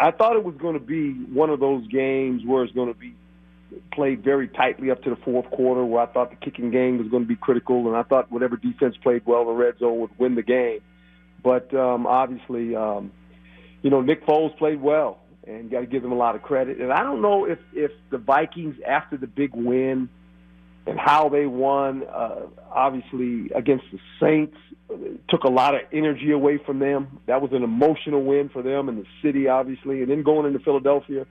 I 0.00 0.10
thought 0.12 0.36
it 0.36 0.44
was 0.44 0.54
going 0.58 0.74
to 0.74 0.80
be 0.80 1.12
one 1.32 1.50
of 1.50 1.58
those 1.58 1.84
games 1.88 2.42
where 2.46 2.62
it's 2.62 2.72
going 2.72 2.92
to 2.92 2.98
be 2.98 3.16
played 3.92 4.24
very 4.24 4.48
tightly 4.48 4.90
up 4.90 5.02
to 5.02 5.10
the 5.10 5.16
fourth 5.16 5.50
quarter, 5.50 5.84
where 5.84 6.02
I 6.02 6.06
thought 6.06 6.30
the 6.30 6.36
kicking 6.36 6.70
game 6.70 6.98
was 6.98 7.08
going 7.08 7.22
to 7.22 7.28
be 7.28 7.36
critical, 7.36 7.86
and 7.88 7.96
I 7.96 8.02
thought 8.02 8.30
whatever 8.30 8.56
defense 8.56 8.96
played 9.02 9.22
well 9.26 9.44
the 9.46 9.52
red 9.52 9.78
zone 9.78 10.00
would 10.00 10.18
win 10.18 10.34
the 10.34 10.42
game. 10.42 10.80
But 11.42 11.72
um, 11.74 12.06
obviously, 12.06 12.74
um, 12.74 13.12
you 13.82 13.90
know, 13.90 14.00
Nick 14.00 14.26
Foles 14.26 14.56
played 14.58 14.80
well, 14.80 15.20
and 15.46 15.70
got 15.70 15.80
to 15.80 15.86
give 15.86 16.04
him 16.04 16.12
a 16.12 16.16
lot 16.16 16.34
of 16.34 16.42
credit. 16.42 16.80
And 16.80 16.92
I 16.92 17.02
don't 17.02 17.22
know 17.22 17.44
if 17.44 17.58
if 17.72 17.90
the 18.10 18.18
Vikings 18.18 18.76
after 18.86 19.16
the 19.16 19.26
big 19.26 19.54
win 19.54 20.08
and 20.86 20.98
how 20.98 21.28
they 21.28 21.46
won, 21.46 22.04
uh, 22.04 22.46
obviously 22.70 23.50
against 23.54 23.84
the 23.92 23.98
Saints, 24.20 24.56
took 25.28 25.44
a 25.44 25.50
lot 25.50 25.74
of 25.74 25.82
energy 25.92 26.30
away 26.32 26.58
from 26.64 26.78
them. 26.78 27.20
That 27.26 27.42
was 27.42 27.52
an 27.52 27.62
emotional 27.62 28.24
win 28.24 28.48
for 28.48 28.62
them 28.62 28.88
and 28.88 28.98
the 28.98 29.06
city, 29.22 29.48
obviously. 29.48 30.00
And 30.00 30.10
then 30.10 30.22
going 30.22 30.46
into 30.46 30.58
Philadelphia, 30.60 31.26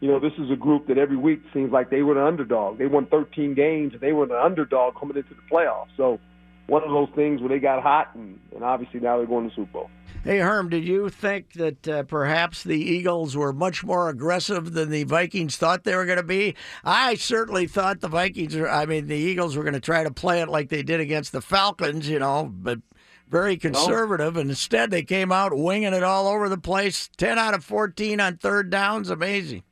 you 0.00 0.08
know, 0.08 0.20
this 0.20 0.32
is 0.38 0.50
a 0.50 0.56
group 0.56 0.86
that 0.88 0.98
every 0.98 1.16
week 1.16 1.42
seems 1.52 1.72
like 1.72 1.90
they 1.90 2.02
were 2.02 2.14
the 2.14 2.24
underdog. 2.24 2.78
They 2.78 2.86
won 2.86 3.06
13 3.06 3.54
games 3.54 3.92
and 3.92 4.00
they 4.00 4.12
were 4.12 4.26
the 4.26 4.40
underdog 4.40 4.94
coming 4.98 5.16
into 5.16 5.34
the 5.34 5.42
playoffs. 5.50 5.88
So 5.96 6.20
one 6.68 6.84
of 6.84 6.90
those 6.90 7.08
things 7.16 7.40
where 7.40 7.48
they 7.48 7.58
got 7.58 7.82
hot, 7.82 8.14
and, 8.14 8.38
and 8.54 8.62
obviously 8.62 9.00
now 9.00 9.16
they're 9.16 9.26
going 9.26 9.48
to 9.48 9.50
the 9.50 9.62
Super 9.62 9.72
Bowl. 9.72 9.90
Hey, 10.22 10.38
Herm, 10.38 10.68
did 10.68 10.84
you 10.84 11.08
think 11.08 11.54
that 11.54 11.88
uh, 11.88 12.02
perhaps 12.02 12.62
the 12.62 12.78
Eagles 12.78 13.36
were 13.36 13.52
much 13.52 13.82
more 13.82 14.08
aggressive 14.08 14.72
than 14.72 14.90
the 14.90 15.04
Vikings 15.04 15.56
thought 15.56 15.84
they 15.84 15.96
were 15.96 16.04
going 16.04 16.18
to 16.18 16.22
be? 16.22 16.54
I 16.84 17.14
certainly 17.14 17.66
thought 17.66 18.00
the 18.00 18.08
Vikings, 18.08 18.54
were, 18.54 18.68
I 18.68 18.84
mean, 18.84 19.06
the 19.06 19.16
Eagles 19.16 19.56
were 19.56 19.62
going 19.62 19.74
to 19.74 19.80
try 19.80 20.04
to 20.04 20.10
play 20.10 20.42
it 20.42 20.48
like 20.48 20.68
they 20.68 20.82
did 20.82 21.00
against 21.00 21.32
the 21.32 21.40
Falcons, 21.40 22.08
you 22.08 22.18
know, 22.18 22.50
but 22.52 22.80
very 23.28 23.56
conservative. 23.56 24.36
And 24.36 24.50
instead, 24.50 24.90
they 24.90 25.02
came 25.02 25.32
out 25.32 25.56
winging 25.56 25.94
it 25.94 26.02
all 26.02 26.26
over 26.26 26.48
the 26.48 26.58
place 26.58 27.08
10 27.16 27.38
out 27.38 27.54
of 27.54 27.64
14 27.64 28.20
on 28.20 28.36
third 28.36 28.70
downs. 28.70 29.08
Amazing. 29.08 29.62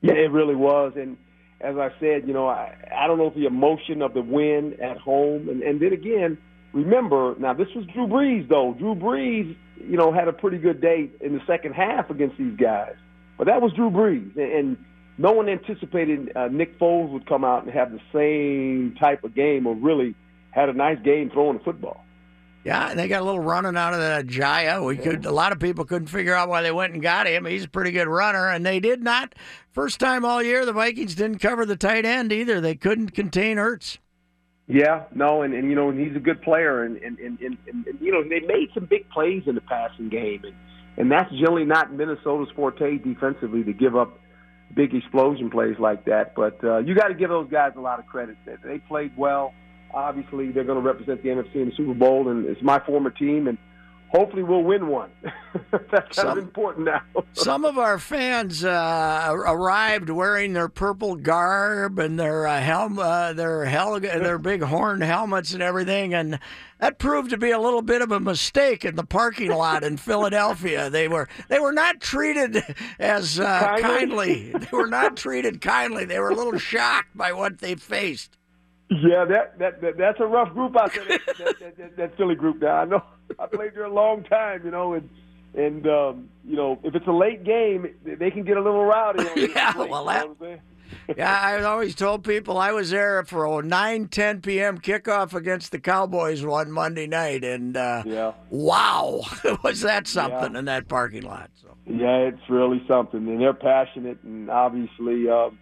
Yeah, 0.00 0.14
it 0.14 0.30
really 0.30 0.54
was. 0.54 0.92
And 0.96 1.16
as 1.60 1.76
I 1.76 1.88
said, 2.00 2.26
you 2.26 2.32
know, 2.32 2.46
I, 2.46 2.74
I 2.96 3.06
don't 3.06 3.18
know 3.18 3.26
if 3.26 3.34
the 3.34 3.46
emotion 3.46 4.02
of 4.02 4.14
the 4.14 4.22
win 4.22 4.76
at 4.82 4.96
home, 4.98 5.48
and, 5.48 5.62
and 5.62 5.80
then 5.80 5.92
again, 5.92 6.38
remember, 6.72 7.34
now 7.38 7.52
this 7.52 7.68
was 7.74 7.84
Drew 7.86 8.06
Brees, 8.06 8.48
though. 8.48 8.74
Drew 8.78 8.94
Brees, 8.94 9.56
you 9.76 9.96
know, 9.96 10.12
had 10.12 10.28
a 10.28 10.32
pretty 10.32 10.58
good 10.58 10.80
day 10.80 11.10
in 11.20 11.32
the 11.34 11.40
second 11.46 11.72
half 11.74 12.10
against 12.10 12.38
these 12.38 12.56
guys. 12.56 12.94
But 13.36 13.46
that 13.46 13.60
was 13.60 13.72
Drew 13.72 13.90
Brees, 13.90 14.36
and, 14.36 14.52
and 14.52 14.76
no 15.16 15.32
one 15.32 15.48
anticipated 15.48 16.30
uh, 16.36 16.46
Nick 16.48 16.78
Foles 16.78 17.10
would 17.10 17.26
come 17.26 17.44
out 17.44 17.64
and 17.64 17.72
have 17.72 17.90
the 17.90 18.00
same 18.12 18.94
type 19.00 19.24
of 19.24 19.34
game, 19.34 19.66
or 19.66 19.74
really 19.74 20.14
had 20.50 20.68
a 20.68 20.72
nice 20.72 20.98
game 21.04 21.30
throwing 21.30 21.58
the 21.58 21.64
football. 21.64 22.04
Yeah, 22.64 22.90
and 22.90 22.98
they 22.98 23.08
got 23.08 23.22
a 23.22 23.24
little 23.24 23.40
running 23.40 23.76
out 23.76 23.94
of 23.94 24.00
that 24.00 24.26
Ajayi. 24.26 24.84
We 24.84 24.96
could 24.96 25.24
a 25.24 25.32
lot 25.32 25.52
of 25.52 25.60
people 25.60 25.84
couldn't 25.84 26.08
figure 26.08 26.34
out 26.34 26.48
why 26.48 26.62
they 26.62 26.72
went 26.72 26.92
and 26.92 27.02
got 27.02 27.26
him. 27.26 27.46
He's 27.46 27.64
a 27.64 27.68
pretty 27.68 27.92
good 27.92 28.08
runner, 28.08 28.48
and 28.48 28.66
they 28.66 28.80
did 28.80 29.02
not. 29.02 29.34
First 29.70 30.00
time 30.00 30.24
all 30.24 30.42
year, 30.42 30.66
the 30.66 30.72
Vikings 30.72 31.14
didn't 31.14 31.38
cover 31.38 31.64
the 31.64 31.76
tight 31.76 32.04
end 32.04 32.32
either. 32.32 32.60
They 32.60 32.74
couldn't 32.74 33.10
contain 33.10 33.56
Ertz. 33.56 33.98
Yeah, 34.66 35.04
no, 35.14 35.42
and, 35.42 35.54
and 35.54 35.70
you 35.70 35.74
know, 35.74 35.88
and 35.88 35.98
he's 35.98 36.14
a 36.14 36.20
good 36.20 36.42
player, 36.42 36.84
and 36.84 36.98
and, 36.98 37.18
and, 37.18 37.38
and, 37.40 37.56
and 37.66 37.98
you 38.00 38.12
know, 38.12 38.22
they 38.22 38.40
made 38.40 38.68
some 38.74 38.84
big 38.84 39.08
plays 39.08 39.44
in 39.46 39.54
the 39.54 39.62
passing 39.62 40.10
game, 40.10 40.42
and 40.44 40.54
and 40.98 41.10
that's 41.10 41.30
generally 41.30 41.64
not 41.64 41.92
Minnesota's 41.92 42.52
forte 42.54 42.98
defensively 42.98 43.62
to 43.62 43.72
give 43.72 43.96
up 43.96 44.18
big 44.74 44.94
explosion 44.94 45.48
plays 45.48 45.76
like 45.78 46.04
that. 46.04 46.34
But 46.34 46.62
uh, 46.62 46.78
you 46.78 46.94
got 46.94 47.08
to 47.08 47.14
give 47.14 47.30
those 47.30 47.48
guys 47.50 47.72
a 47.76 47.80
lot 47.80 47.98
of 47.98 48.06
credit. 48.06 48.36
They 48.64 48.78
played 48.78 49.16
well. 49.16 49.54
Obviously, 49.92 50.50
they're 50.52 50.64
going 50.64 50.82
to 50.82 50.86
represent 50.86 51.22
the 51.22 51.28
NFC 51.30 51.56
in 51.56 51.70
the 51.70 51.74
Super 51.76 51.94
Bowl, 51.94 52.28
and 52.28 52.46
it's 52.46 52.62
my 52.62 52.78
former 52.80 53.10
team, 53.10 53.48
and 53.48 53.58
hopefully 54.08 54.42
we'll 54.42 54.62
win 54.62 54.88
one. 54.88 55.10
That's 55.90 56.16
kind 56.16 56.28
of 56.28 56.38
important 56.38 56.86
now. 56.86 57.02
Some 57.32 57.64
of 57.64 57.78
our 57.78 57.98
fans 57.98 58.64
uh, 58.64 59.28
arrived 59.30 60.08
wearing 60.10 60.52
their 60.52 60.68
purple 60.68 61.16
garb 61.16 61.98
and 61.98 62.18
their 62.18 62.46
uh, 62.46 62.60
helm, 62.60 62.98
uh, 62.98 63.32
their 63.32 63.64
hel- 63.64 64.00
their 64.00 64.38
big 64.38 64.62
horn 64.62 65.00
helmets 65.00 65.52
and 65.52 65.62
everything, 65.62 66.14
and 66.14 66.38
that 66.80 66.98
proved 66.98 67.30
to 67.30 67.38
be 67.38 67.50
a 67.50 67.58
little 67.58 67.82
bit 67.82 68.02
of 68.02 68.12
a 68.12 68.20
mistake 68.20 68.84
in 68.84 68.94
the 68.94 69.04
parking 69.04 69.50
lot 69.50 69.82
in 69.84 69.96
Philadelphia. 69.96 70.88
They 70.90 71.08
were 71.08 71.28
they 71.48 71.58
were 71.58 71.72
not 71.72 72.00
treated 72.00 72.62
as 72.98 73.38
uh, 73.40 73.76
Kindly? 73.80 73.82
kindly. 73.82 74.52
They 74.52 74.76
were 74.76 74.86
not 74.86 75.16
treated 75.16 75.60
kindly. 75.60 76.04
They 76.04 76.18
were 76.18 76.30
a 76.30 76.34
little 76.34 76.58
shocked 76.58 77.16
by 77.16 77.32
what 77.32 77.58
they 77.58 77.74
faced. 77.74 78.37
Yeah, 78.90 79.24
that, 79.26 79.58
that 79.58 79.80
that 79.82 79.98
that's 79.98 80.18
a 80.20 80.24
rough 80.26 80.52
group 80.54 80.74
out 80.80 80.92
there. 80.94 81.04
That, 81.04 81.20
that, 81.26 81.58
that, 81.60 81.76
that, 81.78 81.96
that 81.96 82.16
Philly 82.16 82.34
group. 82.34 82.62
Now 82.62 82.76
I 82.76 82.84
know 82.86 83.02
I 83.38 83.46
played 83.46 83.74
there 83.74 83.84
a 83.84 83.92
long 83.92 84.24
time, 84.24 84.62
you 84.64 84.70
know, 84.70 84.94
and 84.94 85.08
and 85.54 85.86
um, 85.86 86.28
you 86.44 86.56
know 86.56 86.78
if 86.82 86.94
it's 86.94 87.06
a 87.06 87.12
late 87.12 87.44
game, 87.44 87.86
they 88.04 88.30
can 88.30 88.44
get 88.44 88.56
a 88.56 88.62
little 88.62 88.84
rowdy. 88.84 89.24
Yeah, 89.54 89.72
break, 89.74 89.90
well, 89.90 90.00
you 90.02 90.06
know 90.06 90.12
that- 90.12 90.26
I'm 90.26 90.36
saying? 90.40 90.60
Yeah, 91.18 91.38
I 91.38 91.62
always 91.64 91.94
told 91.94 92.24
people 92.24 92.56
I 92.56 92.72
was 92.72 92.90
there 92.90 93.22
for 93.24 93.44
a 93.60 93.62
9, 93.62 94.08
10 94.08 94.40
p.m. 94.40 94.78
kickoff 94.78 95.34
against 95.34 95.70
the 95.70 95.78
Cowboys 95.78 96.42
one 96.44 96.70
Monday 96.70 97.06
night, 97.06 97.44
and 97.44 97.76
uh, 97.76 98.02
Yeah. 98.06 98.32
wow, 98.50 99.22
was 99.62 99.80
that 99.82 100.06
something 100.06 100.56
in 100.56 100.64
that 100.66 100.88
parking 100.88 101.22
lot? 101.24 101.50
So. 101.60 101.68
Yeah, 101.86 102.16
it's 102.28 102.40
really 102.48 102.82
something, 102.88 103.26
and 103.28 103.38
they're 103.40 103.52
passionate, 103.52 104.18
and 104.22 104.50
obviously, 104.50 105.28
um, 105.28 105.58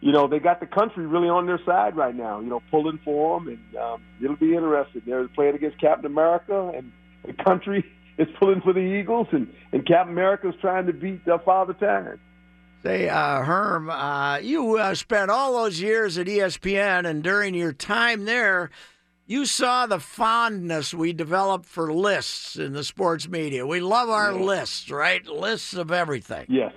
you 0.00 0.12
know, 0.12 0.26
they 0.26 0.38
got 0.38 0.60
the 0.60 0.66
country 0.66 1.06
really 1.06 1.28
on 1.28 1.46
their 1.46 1.60
side 1.64 1.96
right 1.96 2.14
now. 2.14 2.40
You 2.40 2.48
know, 2.48 2.62
pulling 2.70 2.98
for 3.04 3.38
them, 3.38 3.48
and 3.48 3.76
um, 3.76 4.02
it'll 4.22 4.36
be 4.36 4.54
interesting. 4.54 5.02
They're 5.06 5.28
playing 5.28 5.54
against 5.54 5.78
Captain 5.80 6.06
America, 6.06 6.72
and 6.74 6.90
the 7.26 7.34
country 7.44 7.84
is 8.18 8.28
pulling 8.38 8.62
for 8.62 8.72
the 8.72 8.80
Eagles, 8.80 9.28
and 9.32 9.52
and 9.72 9.86
Captain 9.86 10.12
America's 10.12 10.54
trying 10.60 10.86
to 10.86 10.92
beat 10.92 11.26
uh, 11.28 11.38
Father 11.38 11.74
Time. 11.74 12.18
Say, 12.82 13.10
uh, 13.10 13.42
Herm, 13.42 13.90
uh, 13.90 14.38
you 14.38 14.78
uh, 14.78 14.94
spent 14.94 15.30
all 15.30 15.52
those 15.52 15.82
years 15.82 16.16
at 16.16 16.26
ESPN, 16.26 17.06
and 17.06 17.22
during 17.22 17.54
your 17.54 17.74
time 17.74 18.24
there, 18.24 18.70
you 19.26 19.44
saw 19.44 19.84
the 19.84 20.00
fondness 20.00 20.94
we 20.94 21.12
developed 21.12 21.66
for 21.66 21.92
lists 21.92 22.56
in 22.56 22.72
the 22.72 22.82
sports 22.82 23.28
media. 23.28 23.66
We 23.66 23.80
love 23.80 24.08
our 24.08 24.32
lists, 24.32 24.90
right? 24.90 25.24
Lists 25.26 25.74
of 25.74 25.92
everything. 25.92 26.46
Yes. 26.48 26.72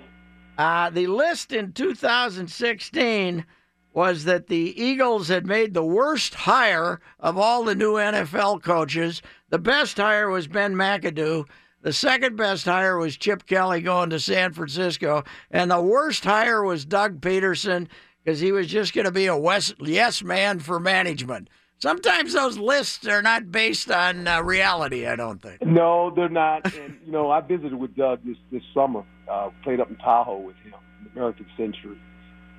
Uh, 0.57 0.89
the 0.89 1.07
list 1.07 1.51
in 1.51 1.71
2016 1.71 3.45
was 3.93 4.23
that 4.25 4.47
the 4.47 4.81
Eagles 4.81 5.27
had 5.27 5.45
made 5.45 5.73
the 5.73 5.83
worst 5.83 6.33
hire 6.33 6.99
of 7.19 7.37
all 7.37 7.63
the 7.63 7.75
new 7.75 7.93
NFL 7.93 8.61
coaches. 8.63 9.21
The 9.49 9.59
best 9.59 9.97
hire 9.97 10.29
was 10.29 10.47
Ben 10.47 10.73
McAdoo. 10.73 11.45
The 11.81 11.93
second 11.93 12.35
best 12.35 12.65
hire 12.65 12.97
was 12.97 13.17
Chip 13.17 13.45
Kelly 13.45 13.81
going 13.81 14.09
to 14.11 14.19
San 14.19 14.53
Francisco. 14.53 15.23
And 15.51 15.69
the 15.69 15.81
worst 15.81 16.23
hire 16.23 16.63
was 16.63 16.85
Doug 16.85 17.19
Pederson 17.21 17.87
because 18.23 18.39
he 18.39 18.51
was 18.51 18.67
just 18.67 18.93
going 18.93 19.05
to 19.05 19.11
be 19.11 19.25
a 19.25 19.37
West, 19.37 19.75
yes 19.79 20.23
man 20.23 20.59
for 20.59 20.79
management. 20.79 21.49
Sometimes 21.83 22.31
those 22.31 22.57
lists 22.57 23.05
are 23.09 23.21
not 23.21 23.51
based 23.51 23.91
on 23.91 24.25
uh, 24.25 24.41
reality, 24.41 25.05
I 25.05 25.17
don't 25.17 25.41
think. 25.41 25.61
No, 25.61 26.13
they're 26.15 26.29
not. 26.29 26.73
And 26.77 26.97
you 27.05 27.11
know, 27.11 27.29
I 27.29 27.41
visited 27.41 27.73
with 27.73 27.93
Doug 27.93 28.21
this 28.23 28.37
this 28.53 28.61
summer. 28.73 29.03
Uh, 29.29 29.49
played 29.65 29.81
up 29.81 29.89
in 29.89 29.97
Tahoe 29.97 30.37
with 30.37 30.55
him, 30.63 30.75
American 31.13 31.45
Century, 31.57 31.99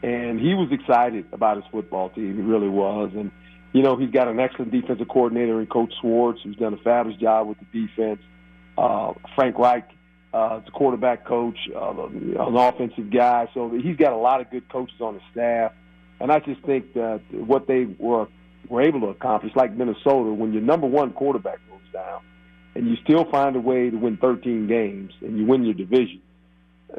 and 0.02 0.38
he 0.38 0.52
was 0.52 0.68
excited 0.70 1.24
about 1.32 1.56
his 1.56 1.64
football 1.72 2.10
team. 2.10 2.36
He 2.36 2.42
really 2.42 2.68
was. 2.68 3.12
And 3.14 3.30
you 3.72 3.80
know, 3.82 3.96
he's 3.96 4.10
got 4.10 4.28
an 4.28 4.38
excellent 4.40 4.72
defensive 4.72 5.08
coordinator 5.08 5.58
in 5.58 5.68
Coach 5.68 5.94
Schwartz, 6.02 6.40
who's 6.44 6.56
done 6.56 6.74
a 6.74 6.82
fabulous 6.84 7.18
job 7.18 7.48
with 7.48 7.56
the 7.60 7.86
defense. 7.86 8.20
Uh, 8.76 9.14
Frank 9.34 9.56
Reich, 9.56 9.88
uh, 10.34 10.60
the 10.66 10.70
quarterback 10.70 11.24
coach, 11.24 11.56
uh, 11.74 12.08
an 12.08 12.56
offensive 12.58 13.10
guy. 13.10 13.48
So 13.54 13.70
he's 13.70 13.96
got 13.96 14.12
a 14.12 14.18
lot 14.18 14.42
of 14.42 14.50
good 14.50 14.68
coaches 14.68 15.00
on 15.00 15.14
the 15.14 15.22
staff. 15.32 15.72
And 16.20 16.30
I 16.30 16.40
just 16.40 16.60
think 16.66 16.92
that 16.92 17.22
what 17.30 17.66
they 17.66 17.86
were 17.98 18.28
were 18.68 18.82
able 18.82 19.00
to 19.00 19.08
accomplish, 19.08 19.52
like 19.54 19.72
Minnesota, 19.72 20.32
when 20.32 20.52
your 20.52 20.62
number 20.62 20.86
one 20.86 21.12
quarterback 21.12 21.58
goes 21.68 21.80
down, 21.92 22.20
and 22.74 22.88
you 22.88 22.96
still 23.04 23.24
find 23.30 23.56
a 23.56 23.60
way 23.60 23.90
to 23.90 23.96
win 23.96 24.16
13 24.16 24.66
games 24.66 25.12
and 25.20 25.38
you 25.38 25.46
win 25.46 25.64
your 25.64 25.74
division, 25.74 26.20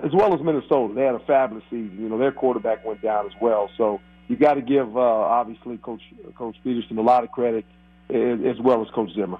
as 0.03 0.12
well 0.13 0.34
as 0.34 0.41
Minnesota. 0.41 0.93
They 0.93 1.03
had 1.03 1.15
a 1.15 1.19
fabulous 1.19 1.63
season. 1.65 1.98
You 2.00 2.10
know, 2.10 2.17
their 2.17 2.31
quarterback 2.31 2.86
went 2.86 3.01
down 3.01 3.25
as 3.25 3.34
well. 3.41 3.69
So 3.77 4.00
you 4.27 4.36
got 4.36 4.55
to 4.55 4.62
give 4.62 4.95
uh, 4.95 5.00
obviously 5.00 5.77
Coach 5.77 6.01
Coach 6.38 6.55
Pederson 6.65 6.98
a 6.98 7.01
lot 7.01 7.24
of 7.24 7.31
credit, 7.31 7.65
as 8.10 8.60
well 8.62 8.81
as 8.81 8.89
Coach 8.93 9.12
Zimmer. 9.15 9.39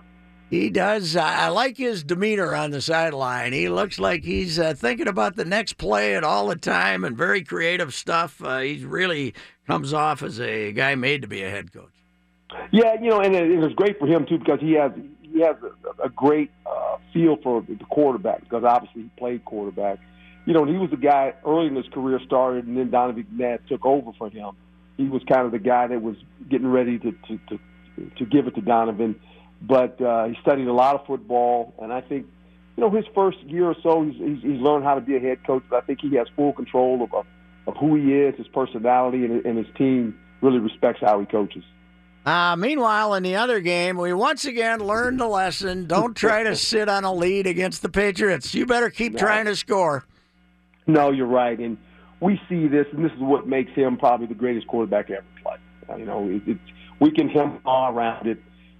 He 0.50 0.70
does. 0.70 1.16
I 1.16 1.46
I 1.46 1.48
like 1.48 1.78
his 1.78 2.04
demeanor 2.04 2.54
on 2.54 2.72
the 2.72 2.82
sideline. 2.82 3.52
He 3.52 3.68
looks 3.68 3.98
like 3.98 4.24
he's 4.24 4.60
uh, 4.60 4.76
thinking 4.76 5.08
about 5.08 5.36
the 5.36 5.46
next 5.46 5.74
play 5.74 6.16
at 6.16 6.24
all 6.24 6.48
the 6.48 6.56
time 6.56 7.04
and 7.04 7.18
very 7.18 7.44
creative 7.44 7.94
stuff. 7.94 8.42
Uh, 8.44 8.60
he 8.60 8.86
really 8.86 9.34
comes 9.66 9.92
off 9.92 10.22
as 10.22 10.40
a 10.40 10.72
guy 10.72 10.94
made 10.96 11.24
to 11.24 11.28
be 11.28 11.42
a 11.44 11.50
head 11.50 11.74
coach. 11.74 11.95
Yeah, 12.72 12.96
you 13.02 13.10
know, 13.10 13.20
and 13.20 13.36
it, 13.36 13.58
was 13.58 13.74
great 13.74 14.00
for 14.00 14.08
him 14.08 14.26
too 14.26 14.38
because 14.38 14.60
he 14.60 14.74
has 14.74 14.92
he 15.22 15.42
has 15.42 15.56
a, 15.64 16.06
a 16.06 16.10
great 16.10 16.52
uh, 16.66 16.98
feel 17.14 17.38
for 17.42 17.62
the 17.62 17.78
quarterback 17.86 18.42
because 18.42 18.64
obviously 18.64 19.04
he 19.04 19.10
played 19.18 19.46
quarterback. 19.46 20.00
You 20.46 20.54
know, 20.54 20.64
and 20.64 20.72
he 20.72 20.78
was 20.78 20.92
the 20.92 20.98
guy 20.98 21.34
early 21.46 21.68
in 21.68 21.76
his 21.76 21.88
career 21.88 22.20
started, 22.24 22.68
and 22.68 22.78
then 22.78 22.92
Donovan 22.92 23.26
McNabb 23.34 23.68
took 23.68 23.84
over 23.86 24.12
for 24.18 24.30
him. 24.30 24.52
He 24.96 25.06
was 25.06 25.24
kind 25.28 25.46
of 25.46 25.52
the 25.52 25.60
guy 25.60 25.88
that 25.88 26.02
was 26.02 26.16
getting 26.50 26.68
ready 26.68 27.00
to 27.00 27.12
to 27.12 27.40
to, 27.50 27.60
to 28.18 28.26
give 28.26 28.48
it 28.48 28.56
to 28.56 28.62
Donovan, 28.62 29.20
but 29.62 30.00
uh, 30.02 30.26
he 30.26 30.38
studied 30.42 30.68
a 30.68 30.74
lot 30.74 30.96
of 30.96 31.06
football, 31.06 31.74
and 31.82 31.92
I 31.92 32.02
think. 32.02 32.28
You 32.78 32.84
know, 32.84 32.90
his 32.90 33.06
first 33.16 33.38
year 33.44 33.68
or 33.68 33.76
so, 33.82 34.04
he's, 34.04 34.16
he's 34.18 34.42
he's 34.42 34.60
learned 34.60 34.84
how 34.84 34.96
to 34.96 35.00
be 35.00 35.16
a 35.16 35.20
head 35.22 35.48
coach. 35.48 35.64
But 35.70 35.82
I 35.82 35.86
think 35.86 36.02
he 36.02 36.14
has 36.18 36.28
full 36.36 36.52
control 36.52 37.02
of 37.04 37.14
of, 37.14 37.26
of 37.68 37.78
who 37.78 37.96
he 37.96 38.14
is, 38.14 38.36
his 38.36 38.50
personality, 38.50 39.24
and, 39.24 39.46
and 39.46 39.58
his 39.58 39.74
team 39.78 40.20
really 40.42 40.60
respects 40.60 41.00
how 41.00 41.18
he 41.22 41.26
coaches. 41.26 41.64
Uh, 42.26 42.56
meanwhile, 42.56 43.14
in 43.14 43.22
the 43.22 43.36
other 43.36 43.60
game, 43.60 43.98
we 43.98 44.12
once 44.12 44.46
again 44.46 44.80
learned 44.80 45.20
the 45.20 45.28
lesson. 45.28 45.86
Don't 45.86 46.16
try 46.16 46.42
to 46.44 46.56
sit 46.56 46.90
on 46.90 47.04
a 47.04 47.14
lead 47.14 47.46
against 47.46 47.84
the 47.84 47.90
Patriots. 47.90 48.56
You 48.56 48.66
better 48.66 48.90
keep 48.90 49.16
trying 49.16 49.46
to 49.46 49.56
score. 49.56 50.06
No, 50.88 51.12
you're 51.12 51.28
right, 51.28 51.58
and 51.58 51.78
we 52.20 52.40
see 52.50 52.68
this, 52.68 52.88
and 52.92 53.06
this 53.06 53.12
is 53.12 53.20
what 53.20 53.48
makes 53.48 53.72
him 53.74 53.98
probably 53.98 54.26
the 54.26 54.34
greatest 54.34 54.68
quarterback 54.68 55.12
ever 55.12 55.26
played. 55.44 55.60
Uh, 55.88 55.96
you 55.98 56.06
know, 56.06 56.28
it, 56.28 56.42
it, 56.48 56.58
we 57.00 57.12
can 57.12 57.30
him 57.30 57.60
all 57.64 57.94
around 57.94 58.28
it, 58.28 58.40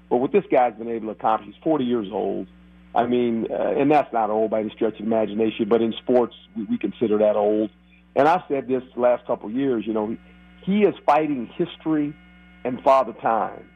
but 0.10 0.18
what 0.18 0.32
this 0.32 0.44
guy's 0.52 0.74
been 0.74 0.90
able 0.90 1.08
to 1.08 1.12
accomplish, 1.12 1.54
he's 1.54 1.64
40 1.64 1.86
years 1.86 2.08
old. 2.12 2.48
I 2.96 3.06
mean, 3.06 3.48
uh, 3.52 3.74
and 3.78 3.92
that's 3.92 4.12
not 4.14 4.30
old 4.30 4.52
by 4.52 4.62
any 4.62 4.72
stretch 4.72 5.00
of 5.00 5.06
imagination, 5.06 5.68
but 5.68 5.82
in 5.82 5.94
sports, 6.02 6.34
we, 6.56 6.64
we 6.64 6.78
consider 6.78 7.18
that 7.20 7.36
old. 7.36 7.70
And 8.16 8.28
I've 8.28 8.44
said 8.48 8.68
this 8.68 8.82
the 8.96 9.02
last 9.02 9.28
couple 9.28 9.50
of 9.50 9.56
years, 9.56 9.86
you 9.86 9.94
know, 9.94 10.10
he, 10.10 10.18
he 10.62 10.84
is 10.84 10.96
fighting 11.06 11.48
history 11.58 12.16
and 12.66 12.82
father 12.82 13.14
time, 13.22 13.70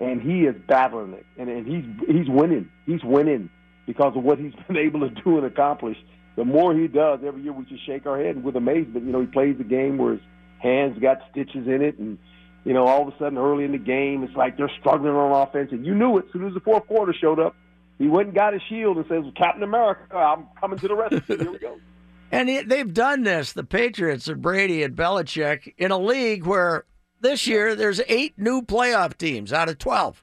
and 0.00 0.22
he 0.22 0.46
is 0.46 0.54
battling 0.68 1.12
it, 1.12 1.26
and, 1.36 1.50
and 1.50 1.66
he's 1.66 1.84
he's 2.08 2.28
winning. 2.28 2.70
He's 2.86 3.02
winning 3.02 3.50
because 3.86 4.16
of 4.16 4.22
what 4.22 4.38
he's 4.38 4.54
been 4.68 4.78
able 4.78 5.00
to 5.00 5.10
do 5.10 5.36
and 5.36 5.44
accomplish. 5.44 5.98
The 6.36 6.44
more 6.44 6.74
he 6.74 6.86
does, 6.86 7.20
every 7.26 7.42
year 7.42 7.52
we 7.52 7.64
just 7.64 7.84
shake 7.84 8.06
our 8.06 8.22
head 8.22 8.42
with 8.42 8.56
amazement. 8.56 9.04
You 9.04 9.12
know, 9.12 9.20
he 9.20 9.26
plays 9.26 9.56
the 9.58 9.64
game 9.64 9.98
where 9.98 10.12
his 10.12 10.22
hands 10.58 10.98
got 10.98 11.18
stitches 11.30 11.66
in 11.66 11.82
it, 11.82 11.98
and 11.98 12.18
you 12.64 12.72
know, 12.72 12.86
all 12.86 13.06
of 13.06 13.12
a 13.12 13.18
sudden 13.18 13.36
early 13.36 13.64
in 13.64 13.72
the 13.72 13.78
game, 13.78 14.22
it's 14.22 14.36
like 14.36 14.56
they're 14.56 14.70
struggling 14.80 15.12
on 15.12 15.46
offense, 15.46 15.70
and 15.72 15.84
you 15.84 15.94
knew 15.94 16.18
it 16.18 16.26
as 16.26 16.32
soon 16.32 16.46
as 16.46 16.54
the 16.54 16.60
fourth 16.60 16.86
quarter 16.86 17.12
showed 17.12 17.40
up. 17.40 17.56
He 17.98 18.06
went 18.06 18.28
and 18.28 18.36
got 18.36 18.52
his 18.52 18.62
shield 18.68 18.98
and 18.98 19.06
says, 19.08 19.24
"Captain 19.36 19.62
America, 19.62 20.16
I'm 20.16 20.46
coming 20.60 20.78
to 20.78 20.88
the 20.88 20.94
rescue." 20.94 21.36
Here 21.36 21.50
we 21.50 21.58
go. 21.58 21.76
And 22.32 22.48
they've 22.48 22.92
done 22.92 23.22
this, 23.22 23.52
the 23.52 23.62
Patriots 23.62 24.26
and 24.26 24.42
Brady 24.42 24.82
and 24.82 24.96
Belichick, 24.96 25.74
in 25.78 25.92
a 25.92 25.96
league 25.96 26.44
where 26.44 26.84
this 27.26 27.46
year 27.46 27.74
there's 27.74 28.00
eight 28.08 28.34
new 28.36 28.62
playoff 28.62 29.16
teams 29.18 29.52
out 29.52 29.68
of 29.68 29.78
12. 29.78 30.22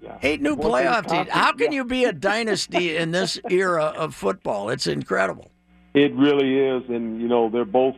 Yeah. 0.00 0.18
Eight 0.22 0.40
new 0.40 0.56
playoff 0.56 1.08
teams. 1.08 1.28
How 1.28 1.52
can 1.52 1.72
yeah. 1.72 1.78
you 1.78 1.84
be 1.84 2.04
a 2.04 2.12
dynasty 2.12 2.96
in 2.96 3.10
this 3.10 3.40
era 3.50 3.86
of 3.86 4.14
football? 4.14 4.70
It's 4.70 4.86
incredible. 4.86 5.50
It 5.94 6.14
really 6.14 6.56
is, 6.56 6.88
and 6.88 7.20
you 7.20 7.26
know 7.26 7.50
they're 7.50 7.64
both 7.64 7.96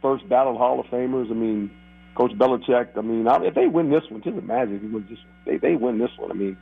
first 0.00 0.28
battle 0.28 0.56
Hall 0.56 0.78
of 0.78 0.86
Famers. 0.86 1.28
I 1.30 1.34
mean, 1.34 1.70
Coach 2.14 2.30
Belichick. 2.32 2.96
I 2.96 3.00
mean, 3.00 3.26
if 3.44 3.54
they 3.54 3.66
win 3.66 3.90
this 3.90 4.04
one, 4.08 4.22
just 4.22 4.36
imagine 4.36 4.76
if 4.94 5.08
this. 5.08 5.18
They 5.44 5.56
they 5.56 5.74
win 5.74 5.98
this 5.98 6.10
one. 6.18 6.30
I 6.30 6.34
mean, 6.34 6.56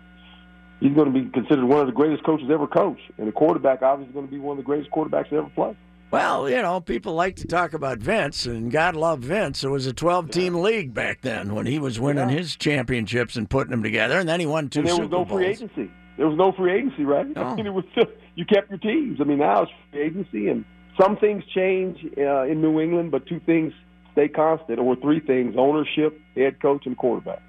he's 0.80 0.94
going 0.94 1.12
to 1.12 1.20
be 1.20 1.28
considered 1.28 1.64
one 1.64 1.80
of 1.80 1.86
the 1.86 1.92
greatest 1.92 2.24
coaches 2.24 2.48
ever 2.50 2.66
coached, 2.66 3.10
and 3.18 3.28
the 3.28 3.32
quarterback 3.32 3.82
obviously 3.82 4.14
going 4.14 4.26
to 4.26 4.32
be 4.32 4.38
one 4.38 4.56
of 4.56 4.64
the 4.64 4.66
greatest 4.66 4.90
quarterbacks 4.90 5.28
to 5.28 5.36
ever 5.36 5.50
play. 5.50 5.76
Well, 6.10 6.48
you 6.48 6.62
know, 6.62 6.80
people 6.80 7.14
like 7.14 7.36
to 7.36 7.46
talk 7.46 7.74
about 7.74 7.98
Vince, 7.98 8.46
and 8.46 8.72
God 8.72 8.96
love 8.96 9.20
Vince. 9.20 9.62
It 9.62 9.68
was 9.68 9.86
a 9.86 9.92
12 9.92 10.30
team 10.30 10.54
yeah. 10.54 10.62
league 10.62 10.94
back 10.94 11.20
then 11.20 11.54
when 11.54 11.66
he 11.66 11.78
was 11.78 12.00
winning 12.00 12.30
yeah. 12.30 12.36
his 12.36 12.56
championships 12.56 13.36
and 13.36 13.48
putting 13.48 13.70
them 13.70 13.82
together, 13.82 14.18
and 14.18 14.26
then 14.26 14.40
he 14.40 14.46
won 14.46 14.70
two 14.70 14.80
and 14.80 14.88
there 14.88 14.94
Super 14.94 15.04
was 15.04 15.10
no 15.10 15.24
Bowls. 15.26 15.38
free 15.38 15.46
agency. 15.46 15.90
There 16.16 16.26
was 16.26 16.38
no 16.38 16.52
free 16.52 16.72
agency, 16.72 17.04
right? 17.04 17.26
No. 17.28 17.42
I 17.42 17.54
mean, 17.54 17.66
it 17.66 17.74
was 17.74 17.84
still, 17.92 18.06
you 18.36 18.46
kept 18.46 18.70
your 18.70 18.78
teams. 18.78 19.20
I 19.20 19.24
mean, 19.24 19.38
now 19.38 19.62
it's 19.62 19.72
free 19.90 20.00
agency, 20.00 20.48
and 20.48 20.64
some 20.98 21.18
things 21.18 21.44
change 21.54 21.98
uh, 22.16 22.44
in 22.44 22.62
New 22.62 22.80
England, 22.80 23.10
but 23.10 23.26
two 23.26 23.40
things 23.40 23.74
stay 24.12 24.28
constant, 24.28 24.78
or 24.78 24.96
three 24.96 25.20
things: 25.20 25.56
ownership, 25.58 26.18
head 26.34 26.60
coach, 26.62 26.86
and 26.86 26.96
quarterback. 26.96 27.42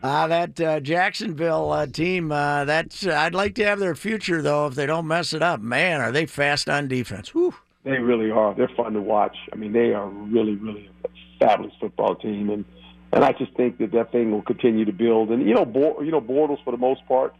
Uh, 0.00 0.28
that 0.28 0.60
uh, 0.60 0.78
Jacksonville 0.78 1.72
uh, 1.72 1.84
team, 1.86 2.30
uh, 2.30 2.64
that's 2.64 3.04
uh, 3.04 3.10
I'd 3.10 3.34
like 3.34 3.56
to 3.56 3.64
have 3.64 3.80
their 3.80 3.96
future 3.96 4.40
though. 4.40 4.68
If 4.68 4.76
they 4.76 4.86
don't 4.86 5.08
mess 5.08 5.32
it 5.32 5.42
up, 5.42 5.60
man, 5.60 6.00
are 6.00 6.12
they 6.12 6.26
fast 6.26 6.68
on 6.68 6.86
defense? 6.86 7.34
Whew. 7.34 7.54
They 7.84 7.98
really 7.98 8.30
are. 8.30 8.54
They're 8.54 8.70
fun 8.76 8.92
to 8.94 9.00
watch. 9.00 9.36
I 9.52 9.56
mean, 9.56 9.72
they 9.72 9.92
are 9.92 10.08
really, 10.08 10.56
really 10.56 10.90
a 11.04 11.08
fabulous 11.38 11.72
football 11.80 12.16
team, 12.16 12.50
and 12.50 12.64
and 13.12 13.24
I 13.24 13.32
just 13.32 13.54
think 13.56 13.78
that 13.78 13.92
that 13.92 14.12
thing 14.12 14.30
will 14.30 14.42
continue 14.42 14.84
to 14.84 14.92
build. 14.92 15.30
And 15.30 15.46
you 15.46 15.54
know, 15.54 15.64
Bo- 15.64 16.02
you 16.02 16.10
know, 16.10 16.20
Bortles 16.20 16.62
for 16.64 16.72
the 16.72 16.76
most 16.76 17.06
part, 17.06 17.34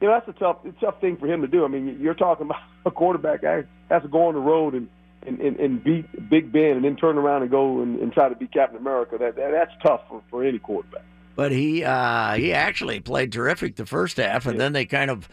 you 0.00 0.08
know, 0.08 0.14
that's 0.14 0.28
a 0.28 0.38
tough, 0.38 0.64
a 0.64 0.72
tough 0.84 1.00
thing 1.00 1.16
for 1.16 1.26
him 1.26 1.42
to 1.42 1.46
do. 1.46 1.64
I 1.64 1.68
mean, 1.68 1.98
you're 2.00 2.14
talking 2.14 2.46
about 2.46 2.60
a 2.84 2.90
quarterback 2.90 3.42
that 3.42 3.66
has 3.90 4.02
to 4.02 4.08
go 4.08 4.28
on 4.28 4.34
the 4.34 4.40
road 4.40 4.74
and 4.74 4.88
and, 5.26 5.40
and, 5.40 5.58
and 5.58 5.82
beat 5.82 6.30
Big 6.30 6.52
Ben, 6.52 6.76
and 6.76 6.84
then 6.84 6.94
turn 6.96 7.18
around 7.18 7.42
and 7.42 7.50
go 7.50 7.82
and, 7.82 7.98
and 7.98 8.12
try 8.12 8.28
to 8.28 8.36
beat 8.36 8.52
Captain 8.52 8.76
America. 8.78 9.16
That, 9.18 9.34
that 9.36 9.50
that's 9.50 9.72
tough 9.82 10.02
for, 10.08 10.22
for 10.30 10.44
any 10.44 10.58
quarterback. 10.58 11.04
But 11.34 11.52
he 11.52 11.84
uh, 11.84 12.34
he 12.34 12.52
actually 12.52 13.00
played 13.00 13.32
terrific 13.32 13.76
the 13.76 13.86
first 13.86 14.16
half, 14.16 14.46
and 14.46 14.54
yeah. 14.54 14.64
then 14.64 14.72
they 14.72 14.86
kind 14.86 15.10
of 15.10 15.28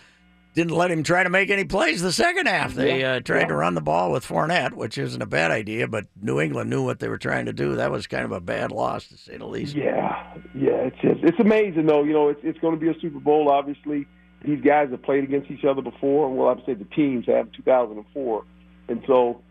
didn't 0.53 0.73
let 0.73 0.91
him 0.91 1.03
try 1.03 1.23
to 1.23 1.29
make 1.29 1.49
any 1.49 1.63
plays 1.63 2.01
the 2.01 2.11
second 2.11 2.47
half. 2.47 2.73
They 2.73 3.01
yeah, 3.01 3.13
uh, 3.13 3.19
tried 3.19 3.41
yeah. 3.41 3.47
to 3.47 3.55
run 3.55 3.73
the 3.73 3.81
ball 3.81 4.11
with 4.11 4.25
Fournette, 4.25 4.73
which 4.73 4.97
isn't 4.97 5.21
a 5.21 5.25
bad 5.25 5.51
idea, 5.51 5.87
but 5.87 6.05
New 6.21 6.39
England 6.39 6.69
knew 6.69 6.83
what 6.83 6.99
they 6.99 7.07
were 7.07 7.17
trying 7.17 7.45
to 7.45 7.53
do. 7.53 7.75
That 7.75 7.91
was 7.91 8.07
kind 8.07 8.25
of 8.25 8.31
a 8.31 8.39
bad 8.39 8.71
loss, 8.71 9.07
to 9.07 9.17
say 9.17 9.37
the 9.37 9.45
least. 9.45 9.75
Yeah, 9.75 10.23
yeah, 10.53 10.71
it's 10.71 10.97
just, 11.01 11.23
it's 11.23 11.39
amazing 11.39 11.87
though. 11.87 12.03
You 12.03 12.13
know, 12.13 12.29
it's 12.29 12.41
it's 12.43 12.59
going 12.59 12.75
to 12.75 12.79
be 12.79 12.89
a 12.89 12.99
Super 12.99 13.19
Bowl. 13.19 13.49
Obviously, 13.49 14.05
these 14.45 14.61
guys 14.61 14.91
have 14.91 15.01
played 15.01 15.23
against 15.23 15.49
each 15.49 15.65
other 15.65 15.81
before. 15.81 16.33
Well, 16.33 16.49
I 16.49 16.53
would 16.53 16.65
say 16.65 16.73
the 16.75 16.85
teams 16.95 17.25
have 17.27 17.51
2004, 17.53 18.45
and 18.89 19.03
so 19.07 19.41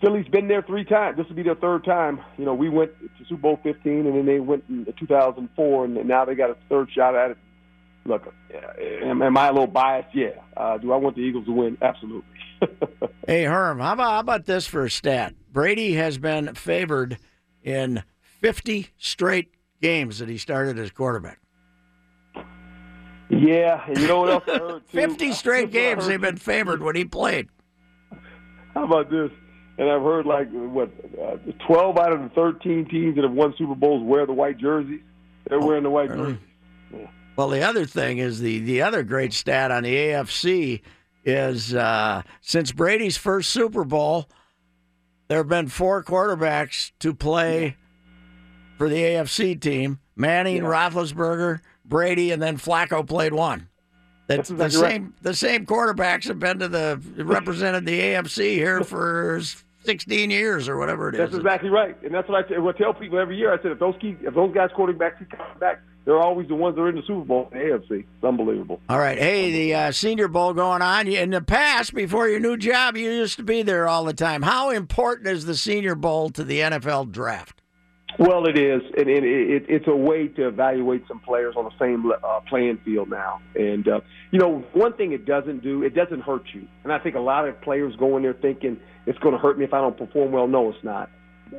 Philly's 0.00 0.28
been 0.28 0.46
there 0.46 0.62
three 0.62 0.84
times. 0.84 1.16
This 1.16 1.26
will 1.28 1.36
be 1.36 1.42
their 1.42 1.56
third 1.56 1.84
time. 1.84 2.20
You 2.36 2.44
know, 2.44 2.54
we 2.54 2.68
went 2.68 2.92
to 3.00 3.24
Super 3.28 3.42
Bowl 3.42 3.60
15, 3.64 4.06
and 4.06 4.16
then 4.16 4.26
they 4.26 4.38
went 4.38 4.64
in 4.68 4.86
2004, 4.98 5.84
and 5.84 6.06
now 6.06 6.24
they 6.24 6.36
got 6.36 6.50
a 6.50 6.56
third 6.68 6.90
shot 6.92 7.16
at 7.16 7.32
it 7.32 7.38
look, 8.08 8.32
am, 9.04 9.22
am 9.22 9.36
I 9.36 9.48
a 9.48 9.52
little 9.52 9.66
biased? 9.66 10.14
Yeah. 10.14 10.30
Uh, 10.56 10.78
do 10.78 10.92
I 10.92 10.96
want 10.96 11.14
the 11.16 11.22
Eagles 11.22 11.44
to 11.46 11.52
win? 11.52 11.78
Absolutely. 11.80 12.24
hey, 13.26 13.44
Herm, 13.44 13.78
how 13.78 13.92
about, 13.92 14.10
how 14.10 14.20
about 14.20 14.44
this 14.46 14.66
for 14.66 14.84
a 14.84 14.90
stat? 14.90 15.34
Brady 15.52 15.92
has 15.94 16.18
been 16.18 16.54
favored 16.54 17.18
in 17.62 18.02
50 18.40 18.88
straight 18.98 19.52
games 19.80 20.18
that 20.18 20.28
he 20.28 20.38
started 20.38 20.78
as 20.78 20.90
quarterback. 20.90 21.38
Yeah, 23.30 23.84
and 23.86 23.98
you 23.98 24.06
know 24.08 24.20
what 24.20 24.30
else 24.30 24.44
I 24.48 24.58
heard 24.58 24.82
too? 24.90 24.98
50 24.98 25.32
straight 25.32 25.70
games 25.70 26.06
they've 26.06 26.20
been 26.20 26.36
favored 26.38 26.82
when 26.82 26.96
he 26.96 27.04
played. 27.04 27.48
How 28.74 28.84
about 28.84 29.10
this? 29.10 29.30
And 29.76 29.88
I've 29.90 30.02
heard 30.02 30.24
like 30.26 30.48
what 30.50 30.90
uh, 31.22 31.36
12 31.66 31.98
out 31.98 32.12
of 32.12 32.22
the 32.22 32.30
13 32.30 32.86
teams 32.88 33.14
that 33.16 33.22
have 33.24 33.32
won 33.32 33.54
Super 33.58 33.74
Bowls 33.74 34.02
wear 34.02 34.26
the 34.26 34.32
white 34.32 34.58
jerseys. 34.58 35.00
They're 35.48 35.60
Oh, 35.62 35.66
wearing 35.66 35.82
the 35.84 35.90
white 35.90 36.10
really? 36.10 36.32
jerseys. 36.32 36.38
Yeah. 36.94 37.06
Well, 37.38 37.50
the 37.50 37.62
other 37.62 37.86
thing 37.86 38.18
is 38.18 38.40
the 38.40 38.58
the 38.58 38.82
other 38.82 39.04
great 39.04 39.32
stat 39.32 39.70
on 39.70 39.84
the 39.84 39.94
AFC 39.94 40.82
is 41.24 41.72
uh, 41.72 42.22
since 42.40 42.72
Brady's 42.72 43.16
first 43.16 43.50
Super 43.50 43.84
Bowl, 43.84 44.28
there 45.28 45.38
have 45.38 45.48
been 45.48 45.68
four 45.68 46.02
quarterbacks 46.02 46.90
to 46.98 47.14
play 47.14 47.76
for 48.76 48.88
the 48.88 48.96
AFC 48.96 49.60
team: 49.60 50.00
Manning, 50.16 50.56
Yeah. 50.56 50.62
Roethlisberger, 50.62 51.60
Brady, 51.84 52.32
and 52.32 52.42
then 52.42 52.58
Flacco 52.58 53.06
played 53.06 53.32
one. 53.32 53.68
That's 54.26 54.48
That's 54.48 54.74
the 54.74 54.80
right. 54.82 54.90
same. 54.94 55.14
The 55.22 55.34
same 55.34 55.64
quarterbacks 55.64 56.24
have 56.24 56.40
been 56.40 56.58
to 56.58 56.66
the 56.66 57.00
represented 57.18 57.86
the 57.86 58.00
AFC 58.00 58.54
here 58.54 58.82
for 58.82 59.40
16 59.84 60.30
years 60.30 60.68
or 60.68 60.76
whatever 60.76 61.08
it 61.08 61.14
is. 61.14 61.18
That's 61.20 61.34
exactly 61.34 61.70
right, 61.70 61.96
and 62.02 62.12
that's 62.12 62.28
what 62.28 62.44
I, 62.44 62.48
t- 62.48 62.58
what 62.58 62.74
I 62.74 62.78
tell 62.78 62.94
people 62.94 63.18
every 63.18 63.36
year. 63.36 63.52
I 63.52 63.62
said 63.62 63.72
if 63.72 63.78
those 63.78 63.94
key, 64.00 64.16
if 64.22 64.34
those 64.34 64.54
guys 64.54 64.70
quarterbacks 64.76 65.18
keep 65.18 65.30
coming 65.30 65.58
back, 65.58 65.80
they're 66.04 66.20
always 66.20 66.48
the 66.48 66.54
ones 66.54 66.74
that 66.76 66.82
are 66.82 66.88
in 66.88 66.96
the 66.96 67.02
Super 67.02 67.24
Bowl 67.24 67.48
in 67.52 67.58
the 67.58 67.64
AFC. 67.64 67.90
It's 68.00 68.24
unbelievable. 68.24 68.80
All 68.88 68.98
right. 68.98 69.18
Hey, 69.18 69.52
the 69.52 69.74
uh, 69.74 69.92
Senior 69.92 70.28
Bowl 70.28 70.54
going 70.54 70.80
on. 70.80 71.06
In 71.06 71.30
the 71.30 71.42
past, 71.42 71.94
before 71.94 72.28
your 72.28 72.40
new 72.40 72.56
job, 72.56 72.96
you 72.96 73.10
used 73.10 73.36
to 73.36 73.42
be 73.42 73.62
there 73.62 73.86
all 73.86 74.04
the 74.04 74.14
time. 74.14 74.40
How 74.42 74.70
important 74.70 75.28
is 75.28 75.44
the 75.44 75.54
Senior 75.54 75.94
Bowl 75.94 76.30
to 76.30 76.44
the 76.44 76.60
NFL 76.60 77.10
draft? 77.12 77.60
Well, 78.16 78.46
it 78.46 78.56
is, 78.56 78.82
and 78.96 79.08
it, 79.08 79.22
it, 79.22 79.66
it's 79.68 79.86
a 79.86 79.94
way 79.94 80.28
to 80.28 80.48
evaluate 80.48 81.06
some 81.06 81.20
players 81.20 81.54
on 81.56 81.64
the 81.64 81.78
same 81.78 82.10
uh, 82.10 82.40
playing 82.48 82.78
field 82.84 83.10
now. 83.10 83.40
And 83.54 83.86
uh, 83.86 84.00
you 84.30 84.38
know, 84.38 84.64
one 84.72 84.94
thing 84.94 85.12
it 85.12 85.26
doesn't 85.26 85.62
do, 85.62 85.82
it 85.82 85.94
doesn't 85.94 86.22
hurt 86.22 86.44
you. 86.52 86.66
And 86.84 86.92
I 86.92 86.98
think 86.98 87.16
a 87.16 87.20
lot 87.20 87.46
of 87.46 87.60
players 87.60 87.94
go 87.96 88.16
in 88.16 88.22
there 88.22 88.34
thinking 88.34 88.80
it's 89.06 89.18
going 89.18 89.34
to 89.34 89.38
hurt 89.38 89.58
me 89.58 89.64
if 89.64 89.74
I 89.74 89.80
don't 89.80 89.96
perform 89.96 90.32
well. 90.32 90.48
No, 90.48 90.70
it's 90.70 90.82
not. 90.82 91.10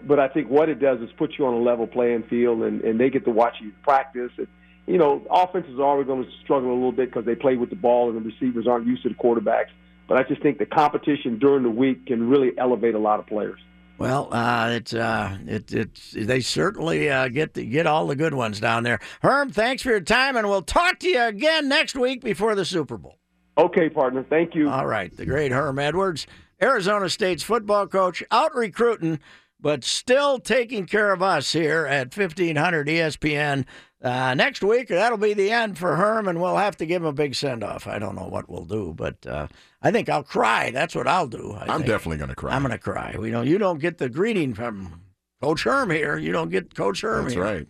But 0.04 0.20
I 0.20 0.28
think 0.28 0.50
what 0.50 0.70
it 0.70 0.80
does 0.80 1.00
is 1.02 1.10
put 1.18 1.36
you 1.38 1.46
on 1.46 1.54
a 1.54 1.60
level 1.60 1.88
playing 1.88 2.24
field, 2.24 2.64
and, 2.64 2.82
and 2.82 3.00
they 3.00 3.10
get 3.10 3.26
to 3.26 3.32
watch 3.32 3.56
you 3.62 3.72
practice. 3.84 4.32
And 4.38 4.48
you 4.86 4.98
know, 4.98 5.26
offenses 5.30 5.80
are 5.80 5.84
always 5.84 6.08
going 6.08 6.26
to 6.26 6.32
struggle 6.44 6.72
a 6.72 6.74
little 6.74 6.92
bit 6.92 7.10
because 7.10 7.26
they 7.26 7.36
play 7.36 7.56
with 7.58 7.70
the 7.70 7.76
ball, 7.76 8.10
and 8.10 8.20
the 8.20 8.28
receivers 8.28 8.68
aren't 8.68 8.88
used 8.88 9.04
to 9.04 9.10
the 9.10 9.16
quarterbacks. 9.16 9.70
But 10.08 10.18
I 10.18 10.24
just 10.24 10.42
think 10.42 10.58
the 10.58 10.66
competition 10.66 11.38
during 11.38 11.62
the 11.62 11.70
week 11.70 12.08
can 12.08 12.28
really 12.28 12.52
elevate 12.58 12.96
a 12.96 13.00
lot 13.00 13.20
of 13.20 13.28
players. 13.28 13.60
Well, 14.00 14.34
uh, 14.34 14.70
it's 14.72 14.94
uh, 14.94 15.38
it, 15.46 15.74
it's 15.74 16.12
they 16.12 16.40
certainly 16.40 17.10
uh, 17.10 17.28
get 17.28 17.54
the, 17.54 17.66
get 17.66 17.86
all 17.86 18.08
the 18.08 18.16
good 18.16 18.34
ones 18.34 18.62
down 18.62 18.84
there. 18.84 19.02
Herm, 19.22 19.50
thanks 19.50 19.84
for 19.84 19.90
your 19.90 20.00
time, 20.00 20.38
and 20.38 20.48
we'll 20.48 20.62
talk 20.62 21.00
to 21.00 21.10
you 21.10 21.22
again 21.22 21.68
next 21.68 21.98
week 21.98 22.24
before 22.24 22.56
the 22.56 22.64
Super 22.64 22.98
Bowl. 22.98 23.18
Okay, 23.58 23.90
partner. 23.90 24.24
Thank 24.24 24.56
you. 24.56 24.70
All 24.70 24.88
right, 24.88 25.16
the 25.16 25.26
great 25.26 25.52
Herm 25.52 25.80
Edwards, 25.80 26.28
Arizona 26.62 27.10
State's 27.10 27.44
football 27.44 27.88
coach, 27.88 28.24
out 28.32 28.56
recruiting, 28.56 29.20
but 29.60 29.84
still 29.84 30.40
taking 30.40 30.86
care 30.86 31.12
of 31.12 31.22
us 31.22 31.52
here 31.52 31.86
at 31.86 32.16
1500 32.16 32.88
ESPN. 32.88 33.66
Uh, 34.02 34.34
next 34.34 34.64
week, 34.64 34.88
that'll 34.88 35.18
be 35.18 35.34
the 35.34 35.52
end 35.52 35.78
for 35.78 35.98
Herm, 35.98 36.30
and 36.30 36.42
we'll 36.42 36.56
have 36.56 36.78
to 36.78 36.86
give 36.86 37.02
him 37.02 37.10
a 37.10 37.14
big 37.14 37.36
send 37.36 37.66
off. 37.66 37.86
I 37.86 38.00
don't 38.00 38.16
know 38.16 38.30
what 38.30 38.50
we'll 38.50 38.64
do, 38.64 38.94
but 38.96 39.28
uh, 39.28 39.48
I 39.82 39.92
think 39.92 40.10
I'll 40.10 40.24
cry. 40.24 40.72
That's 40.72 40.94
what 40.96 41.08
I'll 41.08 41.28
do. 41.28 41.54
I 41.58 41.64
I'm 41.64 41.80
think. 41.80 41.86
definitely 41.88 42.18
going 42.18 42.30
to 42.30 42.36
cry. 42.36 42.54
I'm 42.56 42.62
going 42.62 42.72
to 42.72 42.78
cry. 42.78 43.16
We 43.18 43.32
know 43.32 43.42
you 43.42 43.58
don't 43.58 43.80
get 43.80 43.98
the 43.98 44.10
greeting 44.10 44.54
from 44.54 45.02
Coach 45.42 45.64
Herm 45.64 45.90
here. 45.90 46.18
You 46.18 46.32
don't 46.34 46.50
get 46.50 46.76
Coach 46.76 47.02
Herm 47.02 47.24
That's 47.24 47.36
here. 47.36 47.44
right. 47.44 47.68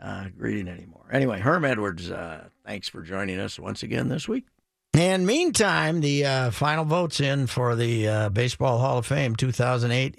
uh, 0.00 0.28
greeting 0.38 0.68
anymore. 0.68 1.06
Anyway, 1.12 1.40
Herm 1.40 1.64
Edwards, 1.64 2.10
uh, 2.10 2.44
thanks 2.64 2.88
for 2.88 3.02
joining 3.02 3.40
us 3.40 3.58
once 3.58 3.82
again 3.82 4.08
this 4.08 4.28
week. 4.28 4.44
And 4.94 5.26
meantime, 5.26 6.00
the 6.00 6.24
uh, 6.24 6.50
final 6.50 6.84
votes 6.84 7.20
in 7.20 7.46
for 7.46 7.74
the 7.76 8.08
uh, 8.08 8.28
Baseball 8.30 8.78
Hall 8.78 8.98
of 8.98 9.06
Fame 9.06 9.34
2008 9.36 10.14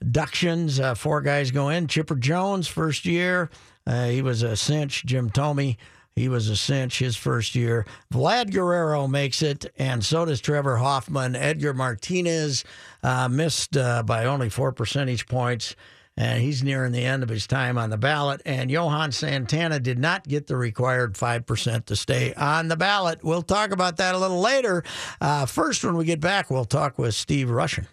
inductions. 0.00 0.80
Uh, 0.80 0.94
four 0.94 1.20
guys 1.20 1.50
go 1.50 1.68
in. 1.68 1.86
Chipper 1.86 2.16
Jones, 2.16 2.66
first 2.68 3.04
year, 3.04 3.50
uh, 3.86 4.06
he 4.06 4.22
was 4.22 4.42
a 4.42 4.56
cinch. 4.56 5.04
Jim 5.04 5.30
Thome, 5.30 5.76
he 6.18 6.28
was 6.28 6.48
a 6.48 6.56
cinch 6.56 6.98
his 6.98 7.16
first 7.16 7.54
year. 7.54 7.86
Vlad 8.12 8.52
Guerrero 8.52 9.06
makes 9.06 9.42
it, 9.42 9.72
and 9.78 10.04
so 10.04 10.24
does 10.24 10.40
Trevor 10.40 10.76
Hoffman. 10.76 11.36
Edgar 11.36 11.74
Martinez 11.74 12.64
uh, 13.02 13.28
missed 13.28 13.76
uh, 13.76 14.02
by 14.02 14.24
only 14.24 14.48
four 14.48 14.72
percentage 14.72 15.26
points 15.26 15.74
and 16.18 16.42
he's 16.42 16.64
nearing 16.64 16.90
the 16.90 17.04
end 17.04 17.22
of 17.22 17.28
his 17.28 17.46
time 17.46 17.78
on 17.78 17.90
the 17.90 17.96
ballot. 17.96 18.42
And 18.44 18.72
Johan 18.72 19.12
Santana 19.12 19.78
did 19.78 20.00
not 20.00 20.26
get 20.26 20.48
the 20.48 20.56
required 20.56 21.14
5% 21.14 21.84
to 21.84 21.94
stay 21.94 22.34
on 22.34 22.66
the 22.66 22.76
ballot. 22.76 23.22
We'll 23.22 23.42
talk 23.42 23.70
about 23.70 23.98
that 23.98 24.16
a 24.16 24.18
little 24.18 24.40
later. 24.40 24.82
Uh, 25.20 25.46
first, 25.46 25.84
when 25.84 25.96
we 25.96 26.04
get 26.04 26.18
back, 26.18 26.50
we'll 26.50 26.64
talk 26.64 26.98
with 26.98 27.14
Steve 27.14 27.46
Rushin. 27.46 27.86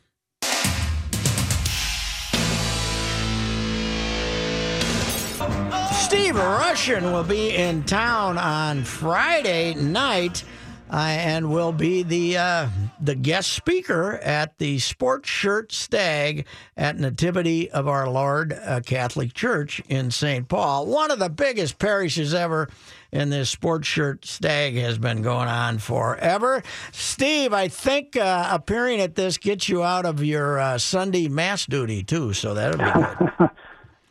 Steve 6.36 6.48
Rushin 6.48 7.14
will 7.14 7.24
be 7.24 7.56
in 7.56 7.84
town 7.86 8.38
on 8.38 8.84
Friday 8.84 9.74
night. 9.74 10.44
Uh, 10.92 10.98
and 10.98 11.50
will 11.50 11.72
be 11.72 12.04
the 12.04 12.38
uh, 12.38 12.70
the 13.02 13.16
guest 13.16 13.54
speaker 13.54 14.18
at 14.18 14.56
the 14.60 14.78
Sports 14.78 15.28
Shirt 15.28 15.72
Stag 15.72 16.46
at 16.78 17.00
Nativity 17.00 17.72
of 17.72 17.88
Our 17.88 18.08
Lord 18.08 18.54
uh, 18.54 18.82
Catholic 18.82 19.34
Church 19.34 19.82
in 19.88 20.12
St. 20.12 20.48
Paul. 20.48 20.86
One 20.86 21.10
of 21.10 21.18
the 21.18 21.30
biggest 21.30 21.80
parishes 21.80 22.34
ever. 22.36 22.70
And 23.12 23.32
this 23.32 23.50
sports 23.50 23.88
shirt 23.88 24.26
stag 24.26 24.76
has 24.76 24.98
been 24.98 25.22
going 25.22 25.48
on 25.48 25.78
forever. 25.78 26.62
Steve, 26.92 27.54
I 27.54 27.70
think 27.70 28.18
uh, 28.18 28.50
appearing 28.52 29.00
at 29.00 29.16
this 29.16 29.38
gets 29.38 29.70
you 29.70 29.84
out 29.84 30.06
of 30.06 30.22
your 30.22 30.60
uh, 30.60 30.78
Sunday 30.78 31.30
mass 31.30 31.66
duty 31.66 32.04
too, 32.04 32.34
so 32.34 32.54
that'll 32.54 32.78
be 32.78 32.92
good. 33.40 33.50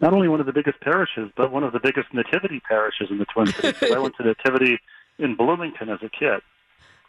Not 0.05 0.12
only 0.12 0.29
one 0.29 0.38
of 0.38 0.45
the 0.45 0.53
biggest 0.53 0.79
parishes, 0.83 1.31
but 1.35 1.51
one 1.51 1.64
of 1.64 1.73
the 1.73 1.81
biggest 1.81 2.12
nativity 2.12 2.61
parishes 2.61 3.09
in 3.11 3.17
the 3.17 3.25
Twin 3.25 3.47
Cities. 3.47 3.90
I 3.90 3.99
went 3.99 4.14
to 4.17 4.23
nativity 4.47 4.79
in 5.19 5.35
Bloomington 5.35 5.88
as 5.88 5.99
a 6.03 6.11
kid. 6.11 6.43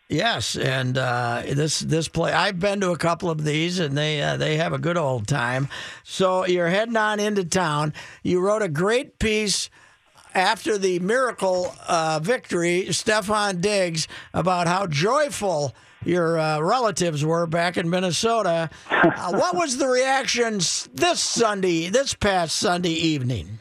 Yes, 0.08 0.56
and 0.56 0.98
uh, 0.98 1.44
this 1.46 1.82
this 1.82 2.08
play 2.08 2.32
I've 2.32 2.58
been 2.58 2.80
to 2.80 2.92
a 2.92 2.98
couple 2.98 3.30
of 3.30 3.44
these, 3.44 3.80
and 3.80 3.98
they 3.98 4.22
uh, 4.22 4.38
they 4.38 4.56
have 4.56 4.72
a 4.72 4.78
good 4.78 4.96
old 4.96 5.28
time. 5.28 5.68
So 6.06 6.46
you're 6.46 6.70
heading 6.70 6.96
on 6.96 7.20
into 7.20 7.44
town. 7.44 7.94
You 8.24 8.40
wrote 8.40 8.62
a 8.62 8.70
great 8.70 9.20
piece 9.20 9.70
after 10.34 10.78
the 10.78 11.00
miracle 11.00 11.76
uh, 11.90 12.22
victory, 12.24 12.86
Stefon 12.92 13.60
Diggs, 13.60 14.08
about 14.34 14.68
how 14.68 14.88
joyful 14.88 15.76
your 16.06 16.38
uh, 16.40 16.60
relatives 16.60 17.24
were 17.26 17.48
back 17.48 17.78
in 17.78 17.90
Minnesota. 17.90 18.70
Uh, 18.90 19.32
what 19.34 19.56
was 19.56 19.78
the 19.78 19.88
reaction 19.88 20.56
this 20.94 21.20
Sunday, 21.20 21.90
this 21.90 22.14
past 22.14 22.56
Sunday 22.56 22.90
evening? 22.92 23.60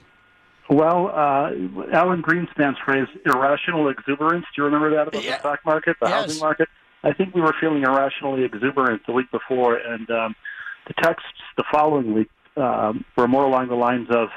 Well, 0.71 1.09
uh, 1.09 1.51
Alan 1.93 2.23
Greenspan's 2.23 2.79
phrase, 2.85 3.07
irrational 3.27 3.89
exuberance, 3.91 4.47
do 4.55 4.63
you 4.63 4.65
remember 4.65 4.91
that 4.97 5.09
about 5.09 5.23
Yeah. 5.23 5.33
the 5.33 5.39
stock 5.41 5.61
market, 5.67 5.97
the 6.01 6.09
Yes. 6.09 6.15
housing 6.27 6.41
market? 6.41 6.69
I 7.03 7.13
think 7.13 7.35
we 7.35 7.43
were 7.43 7.55
feeling 7.61 7.83
irrationally 7.83 8.45
exuberant 8.45 9.03
the 9.07 9.13
week 9.13 9.31
before, 9.31 9.77
and 9.77 10.11
um, 10.11 10.35
the 10.87 10.95
texts 11.03 11.29
the 11.59 11.65
following 11.71 12.15
week 12.15 12.31
um, 12.57 13.05
were 13.17 13.29
more 13.29 13.45
along 13.45 13.69
the 13.69 13.75
lines 13.75 14.09
of, 14.11 14.29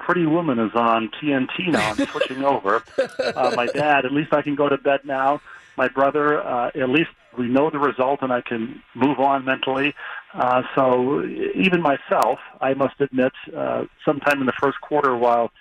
Pretty 0.00 0.26
Woman 0.26 0.58
is 0.60 0.70
on 0.74 1.10
TNT 1.20 1.68
now. 1.72 1.90
I'm 1.90 1.96
switching 2.06 2.42
over. 2.44 2.82
Uh, 3.18 3.52
my 3.56 3.66
dad, 3.66 4.04
at 4.06 4.12
least 4.12 4.32
I 4.32 4.42
can 4.42 4.54
go 4.54 4.68
to 4.68 4.78
bed 4.78 5.00
now. 5.04 5.40
My 5.78 5.86
brother, 5.86 6.42
uh, 6.42 6.70
at 6.74 6.88
least 6.88 7.10
we 7.38 7.46
know 7.46 7.70
the 7.70 7.78
result 7.78 8.18
and 8.22 8.32
I 8.32 8.40
can 8.40 8.82
move 8.96 9.20
on 9.20 9.44
mentally. 9.44 9.94
Uh, 10.34 10.62
so 10.74 11.24
even 11.24 11.80
myself, 11.80 12.40
I 12.60 12.74
must 12.74 13.00
admit, 13.00 13.32
uh, 13.56 13.84
sometime 14.04 14.40
in 14.40 14.46
the 14.46 14.58
first 14.60 14.80
quarter 14.80 15.16
while 15.16 15.52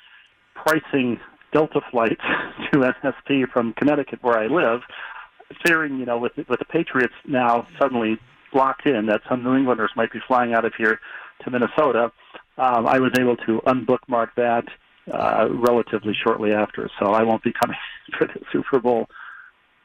pricing 0.56 1.20
Delta 1.54 1.82
flights 1.92 2.22
to 2.74 2.80
NSP 2.80 3.52
from 3.54 3.74
Connecticut, 3.74 4.18
where 4.24 4.40
I 4.40 4.48
live, 4.48 4.82
fearing, 5.64 6.00
you 6.00 6.06
know, 6.06 6.18
with 6.18 6.34
with 6.50 6.60
the 6.60 6.66
Patriots 6.66 7.14
now 7.28 7.68
suddenly 7.80 8.18
locked 8.54 8.88
in, 8.88 9.06
that 9.06 9.22
some 9.30 9.44
New 9.44 9.56
Englanders 9.56 9.92
might 9.96 10.12
be 10.12 10.20
flying 10.28 10.54
out 10.54 10.66
of 10.66 10.74
here 10.78 11.00
to 11.44 11.52
Minnesota. 11.52 12.12
Um, 12.58 12.88
I 12.88 13.00
was 13.00 13.12
able 13.20 13.38
to 13.38 13.62
unbookmark 13.68 14.30
that 14.36 14.66
uh, 15.14 15.48
relatively 15.52 16.14
shortly 16.22 16.54
after, 16.54 16.90
so 17.00 17.12
I 17.12 17.22
won't 17.24 17.44
be 17.44 17.54
coming 17.54 17.78
for 18.18 18.26
the 18.28 18.42
Super 18.52 18.80
Bowl. 18.80 19.08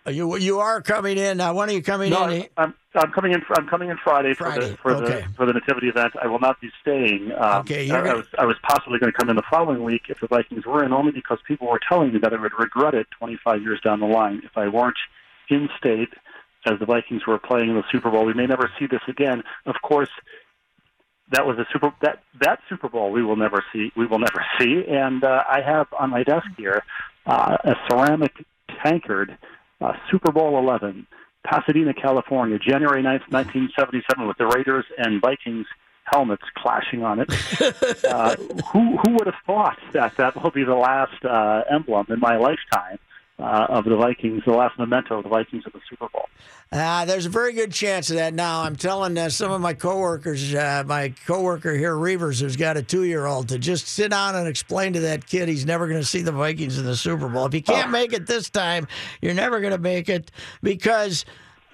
You 0.07 0.37
you 0.37 0.59
are 0.59 0.83
coming 0.83 1.17
in. 1.17 1.41
Uh, 1.41 1.55
when 1.55 1.69
are 1.69 1.73
you 1.73 1.83
coming 1.83 2.11
No, 2.11 2.27
in? 2.29 2.47
I'm, 2.57 2.75
I'm 2.97 3.13
coming 3.13 3.33
in. 3.33 3.43
I'm 3.57 3.69
coming 3.69 3.89
in 3.89 3.97
Friday, 4.03 4.35
for 4.35 4.51
the 4.51 4.77
for 4.83 4.97
okay. 4.97 5.21
the 5.27 5.35
for 5.37 5.47
the 5.47 5.53
nativity 5.53 5.89
event. 5.89 6.15
I 6.21 6.27
will 6.27 6.41
not 6.41 6.61
be 6.61 6.71
staying. 6.81 7.31
Um, 7.39 7.61
Okay, 7.61 7.83
I, 7.83 7.85
you're 7.85 7.99
I 7.99 8.05
gonna- 8.07 8.17
was 8.17 8.27
I 8.37 8.45
was 8.45 8.57
possibly 8.69 8.99
going 8.99 9.13
to 9.13 9.17
come 9.17 9.31
in 9.31 9.37
the 9.37 9.45
following 9.49 9.85
week 9.85 10.03
if 10.09 10.19
the 10.21 10.27
Vikings 10.27 10.67
were 10.67 10.83
in, 10.85 10.93
only 10.93 11.13
because 11.13 11.39
people 11.47 11.69
were 11.69 11.79
telling 11.89 12.13
me 12.13 12.19
that 12.21 12.33
I 12.35 12.41
would 12.41 12.53
regret 12.59 12.95
it 12.95 13.07
25 13.19 13.63
years 13.63 13.81
down 13.81 14.01
the 14.01 14.07
line 14.07 14.43
if 14.45 14.57
I 14.59 14.67
weren't 14.67 14.99
in 15.49 15.69
state 15.79 16.09
as 16.67 16.81
the 16.81 16.87
Vikings 16.87 17.25
were 17.27 17.39
playing 17.39 17.71
in 17.71 17.77
the 17.77 17.85
Super 17.93 18.11
Bowl. 18.11 18.25
We 18.25 18.35
may 18.35 18.47
never 18.47 18.71
see 18.81 18.87
this 18.87 19.03
again. 19.07 19.45
Of 19.67 19.77
course, 19.83 20.11
that 21.31 21.47
was 21.47 21.59
a 21.59 21.67
super 21.73 21.93
that 22.03 22.25
that 22.41 22.59
Super 22.69 22.89
Bowl 22.89 23.13
we 23.13 23.23
will 23.23 23.37
never 23.37 23.65
see. 23.73 23.93
We 23.97 24.07
will 24.07 24.19
never 24.19 24.45
see. 24.59 24.83
And 24.89 25.23
uh, 25.23 25.45
I 25.49 25.61
have 25.61 25.87
on 25.97 26.11
my 26.11 26.25
desk 26.25 26.47
here 26.57 26.83
uh, 27.25 27.57
a 27.63 27.75
ceramic 27.89 28.33
tankard, 28.83 29.39
uh, 29.83 29.93
Super 30.11 30.33
Bowl 30.33 30.59
11, 30.59 31.07
Pasadena, 31.45 31.93
California, 31.95 32.59
January 32.59 33.03
9th, 33.03 33.31
1977, 33.31 34.29
with 34.29 34.39
the 34.39 34.47
Raiders 34.47 34.85
and 34.99 35.21
Vikings 35.21 35.67
helmets 36.05 36.45
clashing 36.57 37.03
on 37.05 37.21
it. 37.21 37.31
uh, 38.05 38.37
who 38.73 38.97
who 38.99 39.13
would 39.13 39.27
have 39.27 39.41
thought 39.47 39.79
that 39.93 40.17
that 40.17 40.41
will 40.43 40.51
be 40.51 40.65
the 40.65 40.75
last 40.75 41.25
uh, 41.25 41.63
emblem 41.71 42.07
in 42.09 42.21
my 42.21 42.37
lifetime? 42.37 42.99
Uh, 43.39 43.67
of 43.71 43.85
the 43.87 43.97
Vikings, 43.97 44.43
the 44.47 44.53
last 44.53 44.79
memento 44.79 45.17
of 45.17 45.25
the 45.25 45.29
Vikings 45.29 45.65
at 45.67 45.73
the 45.73 45.81
Super 45.91 46.09
Bowl. 46.13 46.29
Uh, 46.71 47.05
there's 47.07 47.27
a 47.27 47.31
very 47.31 47.53
good 47.53 47.73
chance 47.73 48.09
of 48.09 48.17
that 48.17 48.35
now. 48.35 48.63
I'm 48.63 48.77
telling 48.77 49.19
uh, 49.19 49.31
some 49.31 49.51
of 49.51 49.61
my 49.61 49.73
coworkers, 49.75 50.55
uh, 50.55 50.85
my 50.87 51.13
coworker 51.27 51.75
here, 51.75 51.95
Reavers, 51.95 52.41
who's 52.41 52.57
got 52.57 52.77
a 52.77 52.83
two-year-old, 52.83 53.49
to 53.49 53.59
just 53.59 53.89
sit 53.89 54.13
down 54.13 54.37
and 54.37 54.47
explain 54.47 54.93
to 54.93 55.01
that 55.01 55.27
kid 55.27 55.49
he's 55.49 55.67
never 55.67 55.89
going 55.89 55.99
to 55.99 56.07
see 56.07 56.23
the 56.23 56.31
Vikings 56.31 56.79
in 56.79 56.85
the 56.85 56.95
Super 56.95 57.29
Bowl. 57.29 57.47
If 57.47 57.55
you 57.55 57.63
can't 57.63 57.91
make 57.91 58.13
it 58.13 58.27
this 58.27 58.49
time, 58.49 58.87
you're 59.21 59.35
never 59.35 59.61
going 59.61 59.73
to 59.73 59.79
make 59.79 60.09
it 60.09 60.31
because 60.63 61.25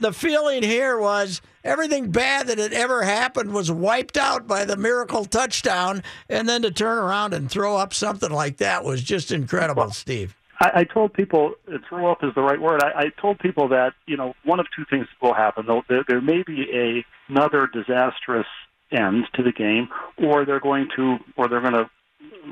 the 0.00 0.12
feeling 0.12 0.62
here 0.62 0.98
was 0.98 1.42
everything 1.64 2.10
bad 2.10 2.46
that 2.46 2.58
had 2.58 2.72
ever 2.72 3.02
happened 3.02 3.52
was 3.52 3.70
wiped 3.70 4.16
out 4.16 4.46
by 4.46 4.64
the 4.64 4.76
miracle 4.76 5.26
touchdown, 5.26 6.02
and 6.30 6.48
then 6.48 6.62
to 6.62 6.70
turn 6.70 6.98
around 6.98 7.34
and 7.34 7.50
throw 7.50 7.76
up 7.76 7.92
something 7.92 8.30
like 8.30 8.56
that 8.58 8.84
was 8.84 9.02
just 9.02 9.32
incredible, 9.32 9.90
Steve. 9.90 10.34
I, 10.60 10.70
I 10.80 10.84
told 10.84 11.12
people, 11.14 11.54
throw 11.88 12.10
up 12.10 12.22
is 12.22 12.34
the 12.34 12.42
right 12.42 12.60
word. 12.60 12.82
I, 12.82 13.04
I 13.04 13.20
told 13.20 13.38
people 13.38 13.68
that, 13.68 13.94
you 14.06 14.16
know, 14.16 14.34
one 14.44 14.60
of 14.60 14.66
two 14.74 14.84
things 14.90 15.06
will 15.22 15.34
happen. 15.34 15.66
There, 15.88 16.04
there 16.08 16.20
may 16.20 16.42
be 16.42 16.66
a, 16.72 17.04
another 17.30 17.68
disastrous 17.72 18.46
end 18.90 19.24
to 19.34 19.42
the 19.42 19.52
game, 19.52 19.88
or 20.16 20.44
they're 20.44 20.60
going 20.60 20.88
to, 20.96 21.18
or 21.36 21.48
they're 21.48 21.60
going 21.60 21.74
to 21.74 21.90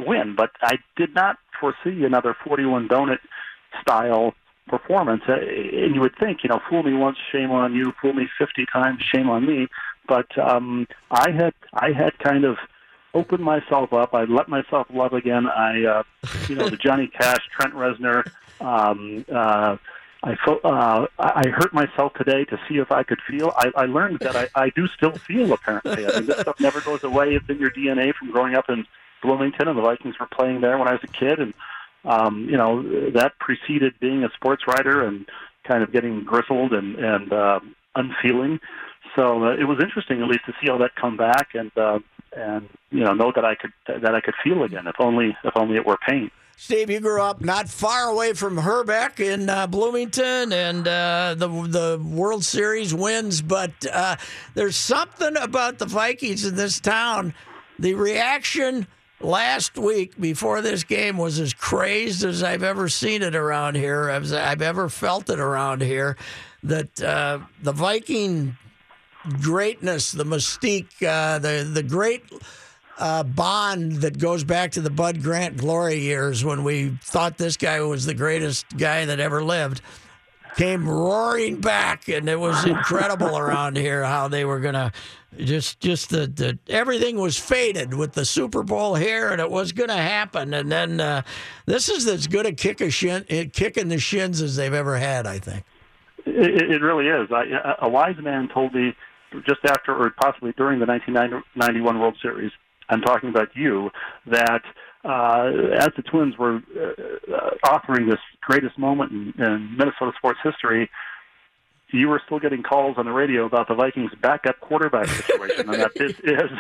win. 0.07 0.35
But 0.37 0.51
I 0.63 0.77
did 0.97 1.15
not 1.15 1.39
foresee 1.61 2.05
another 2.05 2.37
41 2.45 2.89
donut 2.89 3.19
style 3.81 4.35
performance. 4.69 5.23
Uh, 5.29 5.35
And 5.35 5.95
you 5.95 6.01
would 6.01 6.17
think, 6.19 6.43
you 6.43 6.49
know, 6.49 6.61
fool 6.69 6.83
me 6.83 6.95
once, 6.95 7.17
shame 7.33 7.51
on 7.51 7.75
you. 7.75 7.93
Fool 8.01 8.13
me 8.13 8.29
50 8.39 8.67
times, 8.73 9.03
shame 9.03 9.31
on 9.31 9.47
me. 9.47 9.69
But 10.09 10.27
um, 10.39 10.87
I 11.11 11.31
had, 11.31 11.55
I 11.75 11.93
had 11.93 12.19
kind 12.19 12.45
of 12.45 12.57
opened 13.17 13.43
myself 13.43 13.93
up. 13.93 14.15
I 14.15 14.25
let 14.25 14.49
myself 14.49 14.87
love 14.93 15.15
again. 15.15 15.47
I, 15.47 15.85
uh, 15.85 16.03
you 16.49 16.55
know, 16.55 16.69
the 16.69 16.77
Johnny 16.77 17.09
Cash, 17.09 17.49
Trent 17.51 17.75
Reznor. 17.75 18.31
Um, 18.61 19.25
uh, 19.33 19.77
I 20.23 20.35
felt, 20.45 20.65
uh, 20.65 21.07
I 21.19 21.49
hurt 21.49 21.73
myself 21.73 22.13
today 22.15 22.45
to 22.45 22.59
see 22.69 22.77
if 22.77 22.93
I 22.93 23.03
could 23.03 23.21
feel. 23.29 23.53
I, 23.57 23.73
I 23.77 23.87
learned 23.87 24.19
that 24.21 24.37
I, 24.37 24.49
I 24.55 24.71
do 24.71 24.87
still 24.89 25.13
feel. 25.13 25.53
Apparently, 25.53 26.07
I 26.07 26.17
mean, 26.17 26.27
this 26.27 26.41
stuff 26.41 26.61
never 26.61 26.81
goes 26.81 27.05
away. 27.05 27.35
It's 27.35 27.49
in 27.49 27.59
your 27.59 27.71
DNA 27.71 28.15
from 28.15 28.31
growing 28.31 28.55
up 28.55 28.69
in 28.69 28.87
Bloomington, 29.23 29.69
and 29.69 29.79
the 29.79 29.83
Vikings 29.83 30.19
were 30.19 30.27
playing 30.27 30.61
there 30.61 30.79
when 30.79 30.89
I 30.89 30.93
was 30.93 31.01
a 31.05 31.09
kid, 31.09 31.39
and 31.39 31.55
um, 32.05 32.47
you 32.49 32.57
know 32.57 33.11
that 33.11 33.39
preceded 33.41 33.95
being 34.01 34.25
a 34.25 34.31
sports 34.35 34.65
writer 34.67 35.05
and 35.05 35.27
kind 35.65 35.83
of 35.83 35.93
getting 35.93 36.25
grizzled 36.25 36.73
and 36.73 36.97
and 36.97 37.33
uh, 37.33 37.61
unfeeling. 37.95 38.61
So 39.15 39.45
uh, 39.45 39.57
it 39.57 39.65
was 39.65 39.79
interesting, 39.81 40.23
at 40.23 40.29
least, 40.29 40.45
to 40.47 40.53
see 40.61 40.69
how 40.69 40.79
that 40.79 40.95
come 40.97 41.17
back 41.17 41.55
and 41.55 41.71
uh, 41.77 42.01
and 42.37 42.69
you 42.91 43.01
know 43.01 43.15
know 43.15 43.33
that 43.35 43.45
I 43.45 43.55
could 43.55 43.73
that 43.87 44.15
I 44.15 44.21
could 44.21 44.35
feel 44.45 44.63
again, 44.63 44.87
if 44.87 44.97
only 44.99 45.37
if 45.45 45.57
only 45.57 45.77
it 45.77 45.87
were 45.87 45.99
pain. 46.07 46.31
Steve, 46.59 46.89
you 46.89 47.01
grew 47.01 47.21
up 47.21 47.43
not 47.43 47.69
far 47.69 48.09
away 48.09 48.33
from 48.33 48.57
Hrbek 48.57 49.21
in 49.21 49.51
uh, 49.51 49.67
Bloomington, 49.67 50.53
and 50.53 50.89
uh, 50.89 51.35
the 51.37 51.49
the 51.49 52.03
World 52.03 52.45
Series 52.45 52.95
wins. 52.95 53.43
But 53.43 53.73
uh, 53.93 54.17
there's 54.55 54.77
something 54.77 55.37
about 55.37 55.79
the 55.79 55.87
Vikings 55.87 56.47
in 56.47 56.57
this 56.57 56.81
town. 56.81 57.35
The 57.79 57.95
reaction 57.95 58.87
last 59.21 59.77
week 59.77 60.19
before 60.19 60.63
this 60.63 60.83
game 60.83 61.19
was 61.19 61.39
as 61.39 61.53
crazed 61.53 62.25
as 62.25 62.43
I've 62.43 62.63
ever 62.63 62.89
seen 62.89 63.23
it 63.23 63.35
around 63.35 63.77
here, 63.77 64.09
as 64.09 64.33
I've 64.33 64.63
ever 64.63 64.89
felt 64.89 65.29
it 65.29 65.39
around 65.39 65.83
here. 65.83 66.17
That 66.63 67.03
uh, 67.03 67.41
the 67.63 67.73
Viking 67.73 68.57
greatness, 69.41 70.13
the 70.13 70.25
mystique, 70.25 71.03
uh, 71.03 71.39
the 71.39 71.69
the 71.73 71.83
great 71.83 72.25
uh, 72.99 73.23
bond 73.23 73.93
that 73.97 74.19
goes 74.19 74.45
back 74.45 74.73
to 74.73 74.81
the 74.81 74.91
Bud 74.91 75.23
Grant 75.23 75.57
glory 75.57 75.99
years 75.99 76.45
when 76.45 76.65
we 76.65 76.97
thought 77.03 77.39
this 77.39 77.57
guy 77.57 77.81
was 77.81 78.07
the 78.07 78.15
greatest 78.15 78.67
guy 78.77 79.05
that 79.05 79.21
ever 79.21 79.43
lived, 79.43 79.83
came 80.57 80.89
roaring 80.89 81.61
back, 81.61 82.09
and 82.09 82.29
it 82.29 82.41
was 82.41 82.65
incredible 82.65 83.37
around 83.39 83.77
here 83.77 84.05
how 84.05 84.29
they 84.29 84.45
were 84.45 84.61
gonna 84.61 84.93
just 85.39 85.81
just 85.81 86.09
the, 86.11 86.27
the 86.27 86.59
everything 86.69 87.19
was 87.19 87.39
faded 87.39 87.93
with 87.93 88.13
the 88.13 88.25
Super 88.25 88.63
Bowl 88.63 88.95
here, 88.95 89.29
and 89.31 89.41
it 89.41 89.51
was 89.51 89.73
gonna 89.73 89.97
happen, 89.97 90.55
and 90.55 90.73
then 90.73 91.01
uh, 91.01 91.23
this 91.67 91.89
is 91.89 92.07
as 92.07 92.27
good 92.27 92.47
a 92.47 92.53
kick 92.53 92.81
a 92.81 92.91
shin, 92.91 93.25
kick 93.53 93.77
in 93.77 93.89
the 93.89 93.99
shins 93.99 94.41
as 94.41 94.57
they've 94.57 94.73
ever 94.73 94.97
had, 94.97 95.27
I 95.27 95.39
think. 95.39 95.65
It, 96.25 96.73
it 96.73 96.83
really 96.83 97.07
is. 97.07 97.31
I, 97.31 97.77
a 97.81 97.89
wise 97.89 98.17
man 98.19 98.49
told 98.49 98.75
me 98.75 98.97
just 99.47 99.61
after, 99.65 99.95
or 99.95 100.11
possibly 100.11 100.53
during 100.57 100.79
the 100.79 100.87
1991 100.87 101.99
World 101.99 102.17
Series. 102.23 102.53
I'm 102.89 103.01
talking 103.01 103.29
about 103.29 103.49
you. 103.55 103.91
That 104.27 104.63
uh, 105.05 105.51
as 105.79 105.89
the 105.97 106.03
Twins 106.03 106.37
were 106.39 106.57
uh, 106.57 107.51
authoring 107.65 108.09
this 108.11 108.21
greatest 108.43 108.79
moment 108.79 109.13
in, 109.13 109.45
in 109.45 109.77
Minnesota 109.77 110.13
sports 110.17 110.39
history, 110.43 110.91
you 111.93 112.09
were 112.09 112.21
still 112.25 112.39
getting 112.39 112.63
calls 112.63 112.97
on 112.99 113.05
the 113.05 113.13
radio 113.13 113.45
about 113.45 113.69
the 113.69 113.75
Vikings' 113.75 114.13
backup 114.21 114.61
quarterback 114.61 115.09
situation, 115.09 115.71
and 115.71 115.81
that 115.81 115.93
this 115.95 116.13
is 116.25 116.51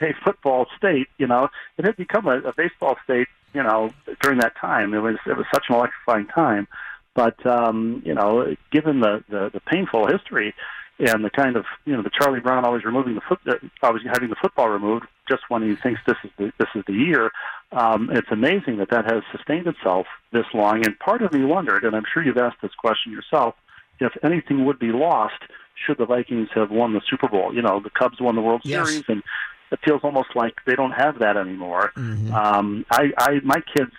a 0.00 0.14
football 0.24 0.66
state. 0.76 1.08
You 1.18 1.26
know, 1.26 1.48
it 1.78 1.84
had 1.84 1.96
become 1.96 2.26
a, 2.26 2.38
a 2.38 2.52
baseball 2.56 2.96
state. 3.04 3.28
You 3.54 3.62
know, 3.62 3.92
during 4.22 4.38
that 4.40 4.56
time, 4.60 4.92
it 4.94 4.98
was 4.98 5.16
it 5.26 5.36
was 5.36 5.46
such 5.52 5.64
an 5.68 5.76
electrifying 5.76 6.26
time. 6.26 6.68
But 7.14 7.44
um, 7.46 8.02
you 8.04 8.14
know, 8.14 8.54
given 8.70 9.00
the, 9.00 9.24
the 9.28 9.50
the 9.52 9.60
painful 9.60 10.06
history 10.06 10.54
and 10.98 11.24
the 11.24 11.30
kind 11.30 11.56
of 11.56 11.64
you 11.84 11.94
know 11.94 12.02
the 12.02 12.10
Charlie 12.10 12.40
Brown 12.40 12.64
always 12.64 12.84
removing 12.84 13.14
the 13.14 13.20
foot, 13.20 13.38
uh, 13.46 13.54
always 13.82 14.02
having 14.10 14.30
the 14.30 14.36
football 14.40 14.68
removed 14.68 15.06
just 15.28 15.42
when 15.48 15.62
he 15.62 15.76
thinks 15.76 16.00
this 16.06 16.16
is 16.24 16.30
the, 16.38 16.52
this 16.58 16.68
is 16.74 16.84
the 16.86 16.92
year. 16.92 17.30
Um, 17.72 18.10
it's 18.12 18.28
amazing 18.30 18.78
that 18.78 18.90
that 18.90 19.04
has 19.04 19.22
sustained 19.32 19.66
itself 19.66 20.06
this 20.32 20.46
long. 20.54 20.86
And 20.86 20.98
part 20.98 21.22
of 21.22 21.32
me 21.32 21.44
wondered, 21.44 21.84
and 21.84 21.94
I'm 21.94 22.04
sure 22.12 22.22
you've 22.22 22.38
asked 22.38 22.62
this 22.62 22.74
question 22.78 23.12
yourself, 23.12 23.54
if 24.00 24.12
anything 24.22 24.64
would 24.64 24.78
be 24.78 24.92
lost 24.92 25.42
should 25.86 25.98
the 25.98 26.06
Vikings 26.06 26.48
have 26.54 26.70
won 26.70 26.94
the 26.94 27.02
Super 27.08 27.28
Bowl. 27.28 27.54
You 27.54 27.62
know, 27.62 27.80
the 27.80 27.90
Cubs 27.90 28.20
won 28.20 28.34
the 28.34 28.40
World 28.40 28.62
Yes. 28.64 28.88
Series, 28.88 29.04
and 29.08 29.22
it 29.70 29.78
feels 29.84 30.00
almost 30.02 30.28
like 30.34 30.54
they 30.66 30.74
don't 30.74 30.92
have 30.92 31.18
that 31.18 31.36
anymore. 31.36 31.92
Mm-hmm. 31.96 32.32
Um, 32.32 32.86
I, 32.90 33.12
I, 33.18 33.40
my 33.44 33.62
kids, 33.76 33.92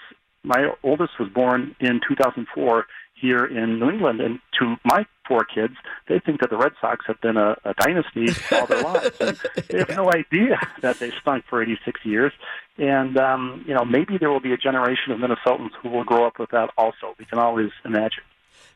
my 0.43 0.71
oldest 0.83 1.19
was 1.19 1.29
born 1.29 1.75
in 1.79 2.01
2004 2.07 2.85
here 3.13 3.45
in 3.45 3.79
New 3.79 3.89
England, 3.89 4.21
and 4.21 4.39
to 4.59 4.75
my 4.83 5.05
four 5.27 5.43
kids, 5.43 5.75
they 6.07 6.19
think 6.19 6.41
that 6.41 6.49
the 6.49 6.57
Red 6.57 6.73
Sox 6.79 7.05
have 7.07 7.19
been 7.21 7.37
a, 7.37 7.55
a 7.65 7.73
dynasty 7.73 8.27
all 8.51 8.65
their 8.65 8.81
lives. 8.83 9.19
And 9.19 9.37
they 9.69 9.79
have 9.79 9.89
no 9.89 10.11
idea 10.11 10.59
that 10.81 10.99
they 10.99 11.11
stunk 11.21 11.45
for 11.49 11.61
86 11.61 11.99
years. 12.03 12.33
And 12.77 13.17
um, 13.17 13.65
you 13.67 13.73
know, 13.73 13.85
maybe 13.85 14.17
there 14.17 14.29
will 14.29 14.39
be 14.39 14.53
a 14.53 14.57
generation 14.57 15.11
of 15.11 15.19
Minnesotans 15.19 15.71
who 15.81 15.89
will 15.89 16.03
grow 16.03 16.25
up 16.25 16.39
with 16.39 16.51
that. 16.51 16.69
Also, 16.77 17.15
we 17.17 17.25
can 17.25 17.39
always 17.39 17.71
imagine. 17.85 18.23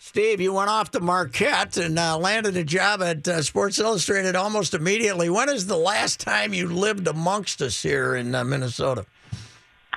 Steve, 0.04 0.42
you 0.42 0.52
went 0.52 0.70
off 0.70 0.90
to 0.92 1.00
Marquette 1.00 1.78
and 1.78 2.00
uh, 2.00 2.18
landed 2.18 2.58
a 2.58 2.64
job 2.64 3.04
at 3.04 3.28
uh, 3.28 3.44
Sports 3.44 3.78
Illustrated 3.78 4.36
almost 4.36 4.74
immediately. 4.74 5.30
When 5.30 5.48
is 5.48 5.68
the 5.68 5.78
last 5.78 6.20
time 6.20 6.56
you 6.56 6.68
lived 6.68 7.08
amongst 7.08 7.62
us 7.62 7.84
here 7.84 8.16
in 8.16 8.34
uh, 8.34 8.44
Minnesota? 8.44 9.06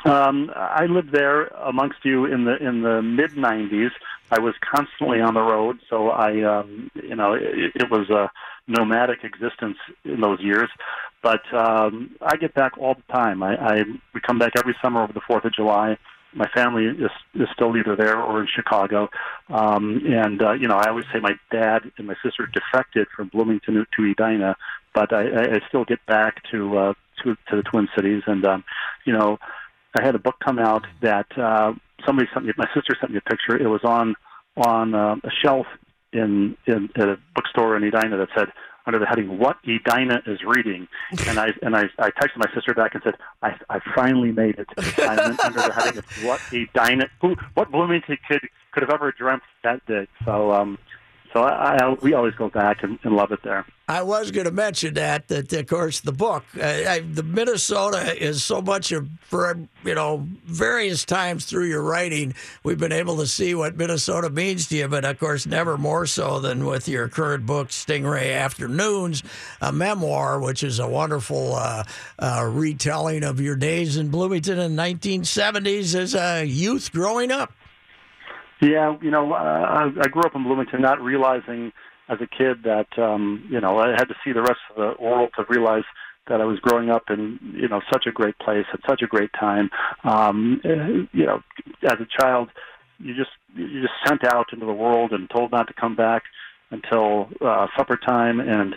Um, 0.05 0.51
I 0.55 0.85
lived 0.85 1.13
there 1.13 1.47
amongst 1.47 2.05
you 2.05 2.27
in 2.27 2.45
the 2.45 2.57
in 2.57 2.83
the 2.83 3.01
mid 3.01 3.31
'90s. 3.31 3.91
I 4.31 4.41
was 4.41 4.55
constantly 4.61 5.21
on 5.21 5.35
the 5.35 5.41
road, 5.41 5.79
so 5.89 6.09
I, 6.09 6.43
um, 6.43 6.91
you 6.95 7.15
know, 7.15 7.35
it, 7.35 7.73
it 7.75 7.91
was 7.91 8.09
a 8.11 8.31
nomadic 8.67 9.23
existence 9.23 9.77
in 10.05 10.21
those 10.21 10.41
years. 10.41 10.69
But 11.23 11.43
um, 11.55 12.17
I 12.21 12.37
get 12.37 12.55
back 12.55 12.73
all 12.79 12.95
the 12.95 13.13
time. 13.13 13.43
I, 13.43 13.57
I 13.57 13.83
we 14.13 14.21
come 14.21 14.39
back 14.39 14.53
every 14.59 14.77
summer 14.83 15.03
over 15.03 15.13
the 15.13 15.21
Fourth 15.27 15.45
of 15.45 15.55
July. 15.55 15.97
My 16.35 16.49
family 16.55 16.87
is 16.87 17.11
is 17.35 17.49
still 17.55 17.77
either 17.77 17.97
there 17.97 18.21
or 18.21 18.41
in 18.41 18.49
Chicago, 18.55 19.09
um, 19.49 20.03
and 20.07 20.43
uh, 20.43 20.53
you 20.53 20.67
know 20.67 20.77
I 20.77 20.89
always 20.89 21.05
say 21.13 21.21
my 21.21 21.35
dad 21.53 21.83
and 21.97 22.07
my 22.07 22.17
sister 22.25 22.49
defected 22.53 23.07
from 23.15 23.29
Bloomington 23.29 23.87
to 23.97 24.05
Edina, 24.11 24.57
but 24.95 25.13
I, 25.13 25.23
I 25.23 25.61
still 25.69 25.85
get 25.85 26.05
back 26.07 26.43
to 26.51 26.77
uh, 26.77 26.95
to 27.23 27.37
to 27.51 27.57
the 27.57 27.63
Twin 27.63 27.89
Cities, 27.95 28.23
and 28.27 28.45
um, 28.45 28.65
you 29.05 29.13
know 29.13 29.39
I 29.97 30.05
had 30.05 30.15
a 30.15 30.19
book 30.19 30.37
come 30.45 30.59
out 30.59 30.87
that 31.03 31.27
uh, 31.39 31.73
somebody 32.07 32.29
sent 32.33 32.47
me. 32.47 32.53
My 32.57 32.69
sister 32.75 32.97
sent 33.01 33.13
me 33.13 33.19
a 33.19 33.31
picture. 33.31 33.57
It 33.57 33.69
was 33.69 33.83
on 33.85 34.15
on 34.57 34.95
uh, 34.95 35.17
a 35.25 35.31
shelf 35.43 35.67
in 36.13 36.57
in 36.67 36.89
at 36.97 37.09
a 37.09 37.19
bookstore 37.35 37.77
in 37.77 37.85
Edina 37.85 38.17
that 38.19 38.29
said 38.37 38.49
under 38.87 38.99
the 38.99 39.07
heading 39.07 39.39
"What 39.39 39.57
Edina 39.65 40.23
is 40.27 40.41
Reading," 40.45 40.89
and 41.29 41.39
I 41.39 41.49
and 41.63 41.77
I, 41.77 41.85
I 41.99 42.11
texted 42.11 42.37
my 42.37 42.53
sister 42.55 42.75
back 42.75 42.95
and 42.95 43.03
said, 43.03 43.15
"I 43.43 43.55
I 43.71 43.81
finally 43.95 44.33
made 44.33 44.59
it." 44.59 44.69
I'm 44.99 45.19
under 45.41 45.61
the 45.61 45.73
heading 45.73 45.99
of 45.99 46.07
"What 46.25 46.41
Edina." 46.53 47.09
Who 47.21 47.37
what 47.55 47.71
Bloomington 47.71 48.19
kid 48.29 48.41
could 48.73 48.83
have 48.83 48.91
ever 48.91 49.13
dreamt 49.13 49.43
that 49.63 49.85
day? 49.87 50.07
So 50.25 50.53
um, 50.53 50.79
so 51.35 51.43
I, 51.43 51.77
I 51.77 51.95
we 52.01 52.15
always 52.15 52.35
go 52.37 52.49
back 52.49 52.85
and, 52.85 52.99
and 53.03 53.15
love 53.15 53.33
it 53.33 53.43
there. 53.43 53.67
I 53.87 54.03
was 54.03 54.31
going 54.31 54.47
to 54.47 54.53
mention 54.53 54.95
that, 54.95 55.29
that 55.29 55.53
of 55.53 55.67
course, 55.67 56.01
the 56.01 56.13
book, 56.13 56.45
uh, 56.59 56.65
I, 56.65 57.01
the 57.01 57.23
Minnesota 57.23 58.17
is 58.19 58.43
so 58.43 58.63
much 58.63 58.93
of, 58.93 59.11
for, 59.21 59.59
you 59.85 59.95
know, 59.95 60.27
various 60.47 61.05
times 61.05 61.45
through 61.45 61.67
your 61.67 61.83
writing, 61.83 62.35
we've 62.63 62.79
been 62.79 62.93
able 62.93 63.19
to 63.19 63.27
see 63.27 63.55
what 63.55 63.77
Minnesota 63.77 64.31
means 64.31 64.69
to 64.69 64.77
you, 64.77 64.89
but 64.89 65.05
of 65.05 65.19
course, 65.19 65.45
never 65.45 65.77
more 65.77 66.07
so 66.07 66.41
than 66.41 66.65
with 66.65 66.89
your 66.89 67.09
current 67.09 67.45
book, 67.45 67.69
Stingray 67.69 68.35
Afternoons, 68.35 69.23
a 69.61 69.71
memoir, 69.71 70.41
which 70.41 70.63
is 70.63 70.79
a 70.79 70.89
wonderful 70.89 71.55
uh, 71.55 71.85
uh, 72.19 72.49
retelling 72.51 73.23
of 73.23 73.39
your 73.39 73.57
days 73.57 73.99
in 73.99 74.09
Bloomington 74.09 74.59
in 74.59 74.77
the 74.77 74.83
1970s 74.83 75.95
as 75.95 76.15
a 76.15 76.45
youth 76.45 76.91
growing 76.91 77.31
up. 77.31 77.53
Yeah, 78.61 78.97
you 79.03 79.11
know, 79.11 79.33
uh, 79.33 79.37
I 79.37 79.91
I 80.01 80.09
grew 80.09 80.23
up 80.23 80.35
in 80.35 80.45
Bloomington, 80.45 80.81
not 80.81 81.01
realizing 81.01 81.73
as 82.09 82.19
a 82.21 82.27
kid 82.27 82.63
that 82.65 82.99
um, 82.99 83.47
you 83.51 83.61
know 83.61 83.79
I 83.79 83.91
had 83.91 84.05
to 84.05 84.15
see 84.25 84.33
the 84.33 84.43
rest 84.43 84.61
of 84.71 84.77
the 84.77 85.03
world 85.03 85.31
to 85.37 85.45
realize 85.49 85.85
that 86.29 86.41
I 86.41 86.45
was 86.45 86.59
growing 86.61 86.91
up 86.91 87.05
in 87.11 87.39
you 87.43 87.69
know 87.69 87.81
such 87.93 88.07
a 88.07 88.13
great 88.13 88.39
place 88.39 88.67
at 88.73 88.81
such 88.89 89.03
a 89.03 89.07
great 89.07 89.31
time. 89.39 89.71
Um, 90.05 90.61
eh, 90.65 91.07
you 91.13 91.27
know, 91.27 91.43
as 91.83 91.99
a 92.01 92.07
child, 92.21 92.51
you 92.99 93.15
just 93.15 93.31
you 93.55 93.83
just 93.83 93.95
sent 94.07 94.25
out 94.25 94.53
into 94.53 94.67
the 94.67 94.73
world 94.73 95.13
and 95.13 95.29
told 95.31 95.51
not 95.51 95.67
to 95.69 95.75
come 95.75 95.97
back 95.97 96.23
until 96.71 97.29
uh, 97.41 97.67
supper 97.77 97.97
time 97.97 98.41
and 98.41 98.75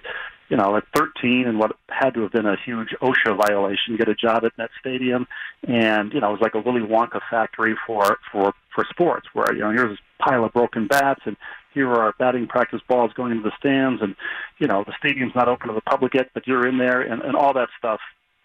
you 0.50 0.58
know, 0.58 0.78
at 0.78 0.84
13 0.96 1.46
and 1.48 1.60
what 1.60 1.76
had 1.90 2.12
to 2.12 2.22
have 2.22 2.32
been 2.32 2.46
a 2.46 2.56
huge 2.66 2.90
OSHA 3.02 3.38
violation, 3.48 3.98
get 3.98 4.08
a 4.08 4.16
job 4.16 4.46
at 4.46 4.58
Met 4.58 4.70
Stadium, 4.80 5.28
and 5.68 6.14
you 6.14 6.22
know, 6.22 6.30
it 6.30 6.40
was 6.40 6.42
like 6.42 6.56
a 6.56 6.62
Willy 6.62 6.82
Wonka 6.82 7.20
factory 7.30 7.76
for 7.86 8.18
for 8.32 8.54
for 8.74 8.86
sports, 8.90 9.28
where 9.34 9.54
you 9.54 9.60
know, 9.60 9.72
here's 9.72 9.92
this 9.92 10.00
pile 10.20 10.46
of 10.46 10.54
broken 10.54 10.88
bats, 10.88 11.22
and 11.26 11.36
here 11.74 11.90
are 11.90 12.02
our 12.02 12.14
batting 12.18 12.48
practice 12.48 12.82
balls 12.88 13.12
going 13.14 13.32
into 13.32 13.44
the 13.44 13.56
stands, 13.60 14.02
and 14.02 14.16
you 14.60 14.68
know, 14.68 14.84
the 14.86 14.94
stadium's 15.00 15.36
not 15.36 15.50
open 15.50 15.68
to 15.68 15.74
the 15.74 15.82
public 15.82 16.14
yet, 16.14 16.30
but 16.34 16.48
you're 16.48 16.68
in 16.68 16.78
there, 16.78 17.02
and 17.02 17.22
and 17.22 17.36
all 17.36 17.54
that 17.54 17.70
stuff 17.78 18.00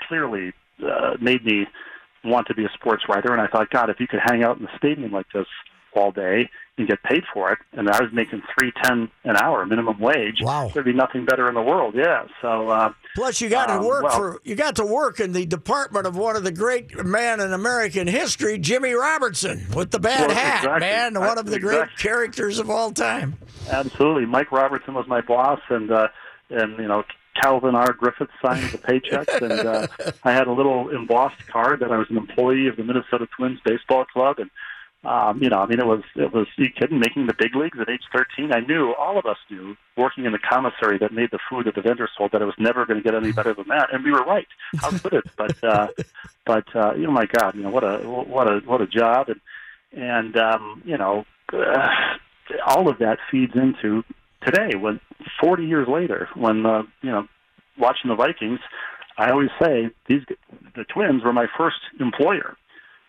clearly 0.08 0.52
uh, 0.82 1.14
made 1.20 1.44
me 1.44 1.66
want 2.24 2.46
to 2.48 2.54
be 2.54 2.64
a 2.64 2.70
sports 2.74 3.04
writer. 3.08 3.32
And 3.32 3.40
I 3.40 3.46
thought, 3.46 3.70
God, 3.70 3.90
if 3.90 4.00
you 4.00 4.06
could 4.06 4.20
hang 4.24 4.42
out 4.42 4.58
in 4.58 4.64
the 4.64 4.76
stadium 4.76 5.12
like 5.12 5.26
this 5.32 5.46
all 5.94 6.12
day 6.12 6.48
and 6.78 6.88
get 6.88 7.02
paid 7.02 7.22
for 7.34 7.52
it, 7.52 7.58
and 7.72 7.88
I 7.90 8.00
was 8.02 8.10
making 8.14 8.42
three 8.58 8.72
ten 8.82 9.10
an 9.24 9.36
hour 9.36 9.66
minimum 9.66 9.98
wage. 10.00 10.38
Wow. 10.40 10.70
there'd 10.72 10.86
be 10.86 10.92
nothing 10.94 11.26
better 11.26 11.46
in 11.48 11.54
the 11.54 11.60
world. 11.62 11.94
Yeah. 11.94 12.26
So. 12.40 12.68
Uh, 12.70 12.92
Plus, 13.14 13.42
you 13.42 13.50
got 13.50 13.66
to 13.66 13.74
Um, 13.74 13.84
work 13.84 14.04
well- 14.04 14.16
for 14.16 14.40
you 14.42 14.54
got 14.54 14.76
to 14.76 14.86
work 14.86 15.20
in 15.20 15.32
the 15.32 15.44
department 15.44 16.06
of 16.06 16.16
one 16.16 16.34
of 16.34 16.44
the 16.44 16.50
great 16.52 17.04
men 17.04 17.40
in 17.40 17.52
American 17.52 18.06
history, 18.06 18.58
Jimmy 18.58 18.94
Robertson, 18.94 19.66
with 19.76 19.90
the 19.90 20.00
bad 20.00 20.28
Well, 20.28 20.36
hat, 20.36 20.58
exactly. 20.64 20.80
man, 20.80 21.20
one 21.20 21.38
of 21.38 21.44
the 21.46 21.58
great 21.60 21.88
characters 21.98 22.58
of 22.58 22.70
all 22.70 22.90
time. 22.90 23.36
Absolutely. 23.70 24.24
Mike 24.26 24.50
Robertson 24.50 24.94
was 24.94 25.06
my 25.06 25.20
boss, 25.20 25.60
and 25.68 25.90
uh, 25.92 26.08
and 26.48 26.78
you 26.78 26.88
know 26.88 27.04
Calvin 27.42 27.74
R. 27.74 27.92
Griffith 27.92 28.28
signed 28.42 28.70
the 28.70 28.78
paychecks, 28.78 29.42
and 29.42 29.52
uh, 29.68 29.86
I 30.24 30.32
had 30.32 30.46
a 30.46 30.52
little 30.52 30.88
embossed 30.88 31.46
card 31.48 31.80
that 31.80 31.92
I 31.92 31.98
was 31.98 32.08
an 32.08 32.16
employee 32.16 32.66
of 32.68 32.76
the 32.76 32.82
Minnesota 32.84 33.26
Twins 33.36 33.60
baseball 33.64 34.06
club, 34.06 34.38
and 34.38 34.50
um, 35.04 35.42
you 35.42 35.48
know, 35.48 35.58
I 35.58 35.66
mean, 35.66 35.80
it 35.80 35.86
was 35.86 36.02
it 36.14 36.32
was 36.32 36.46
you 36.56 36.70
kidding 36.70 37.00
making 37.00 37.26
the 37.26 37.34
big 37.34 37.56
leagues 37.56 37.78
at 37.80 37.88
age 37.88 38.02
13. 38.12 38.52
I 38.52 38.60
knew 38.60 38.94
all 38.94 39.18
of 39.18 39.26
us 39.26 39.38
knew 39.50 39.76
working 39.96 40.24
in 40.26 40.32
the 40.32 40.38
commissary 40.38 40.98
that 40.98 41.12
made 41.12 41.30
the 41.32 41.40
food 41.50 41.66
that 41.66 41.74
the 41.74 41.82
vendors 41.82 42.10
sold 42.16 42.32
that 42.32 42.42
it 42.42 42.44
was 42.44 42.54
never 42.58 42.86
going 42.86 43.02
to 43.02 43.04
get 43.04 43.14
any 43.14 43.32
better 43.38 43.52
than 43.54 43.68
that, 43.68 43.92
and 43.92 44.04
we 44.04 44.12
were 44.12 44.24
right. 44.24 44.46
How 44.76 44.90
could 44.90 45.14
it? 45.14 45.24
But 45.36 45.64
uh, 45.64 45.88
but 46.46 46.76
uh, 46.76 46.94
you 46.94 47.04
know, 47.04 47.10
my 47.10 47.26
God, 47.26 47.54
you 47.56 47.62
know 47.62 47.70
what 47.70 47.84
a 47.84 47.98
what 47.98 48.48
a 48.48 48.60
what 48.60 48.80
a 48.80 48.86
job, 48.86 49.28
and 49.28 49.40
and 49.92 50.36
um, 50.36 50.82
you 50.84 50.98
know. 50.98 51.24
Uh, 51.52 51.88
all 52.66 52.88
of 52.88 52.98
that 52.98 53.18
feeds 53.30 53.54
into 53.54 54.02
today 54.44 54.74
when 54.76 55.00
40 55.40 55.64
years 55.64 55.88
later 55.88 56.28
when 56.34 56.66
uh, 56.66 56.82
you 57.02 57.10
know 57.10 57.26
watching 57.78 58.08
the 58.08 58.14
Vikings 58.14 58.60
I 59.18 59.30
always 59.30 59.50
say 59.60 59.90
these 60.08 60.22
the 60.74 60.84
Twins 60.84 61.22
were 61.24 61.32
my 61.32 61.46
first 61.56 61.78
employer 62.00 62.56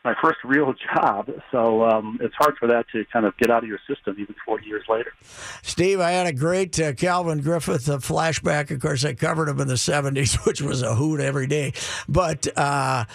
my 0.03 0.13
first 0.21 0.37
real 0.43 0.73
job 0.95 1.29
so 1.51 1.83
um, 1.85 2.17
it's 2.21 2.35
hard 2.35 2.55
for 2.57 2.67
that 2.67 2.85
to 2.91 3.05
kind 3.11 3.25
of 3.25 3.35
get 3.37 3.49
out 3.49 3.63
of 3.63 3.69
your 3.69 3.79
system 3.87 4.15
even 4.19 4.35
40 4.45 4.65
years 4.65 4.83
later 4.89 5.13
Steve, 5.61 5.99
I 5.99 6.11
had 6.11 6.27
a 6.27 6.33
great 6.33 6.79
uh, 6.79 6.93
Calvin 6.93 7.41
Griffith 7.41 7.89
uh, 7.89 7.97
flashback. 7.97 8.69
Of 8.69 8.79
course, 8.81 9.03
I 9.03 9.13
covered 9.13 9.49
him 9.49 9.59
in 9.59 9.67
the 9.67 9.73
70s, 9.73 10.45
which 10.45 10.61
was 10.61 10.81
a 10.81 10.95
hoot 10.95 11.19
every 11.19 11.47
day. 11.47 11.73
But 12.07 12.47
uh, 12.57 13.05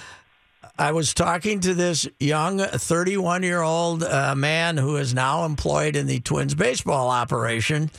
I 0.79 0.93
was 0.93 1.13
talking 1.13 1.61
to 1.61 1.75
this 1.75 2.09
young 2.19 2.59
31 2.59 3.43
year 3.43 3.63
old 3.63 4.03
uh, 4.03 4.35
man 4.35 4.77
who 4.77 4.97
is 4.97 5.15
now 5.15 5.45
employed 5.45 5.97
in 5.97 6.07
the 6.07 6.21
Twins 6.21 6.55
baseball 6.55 7.11
operation, 7.11 7.91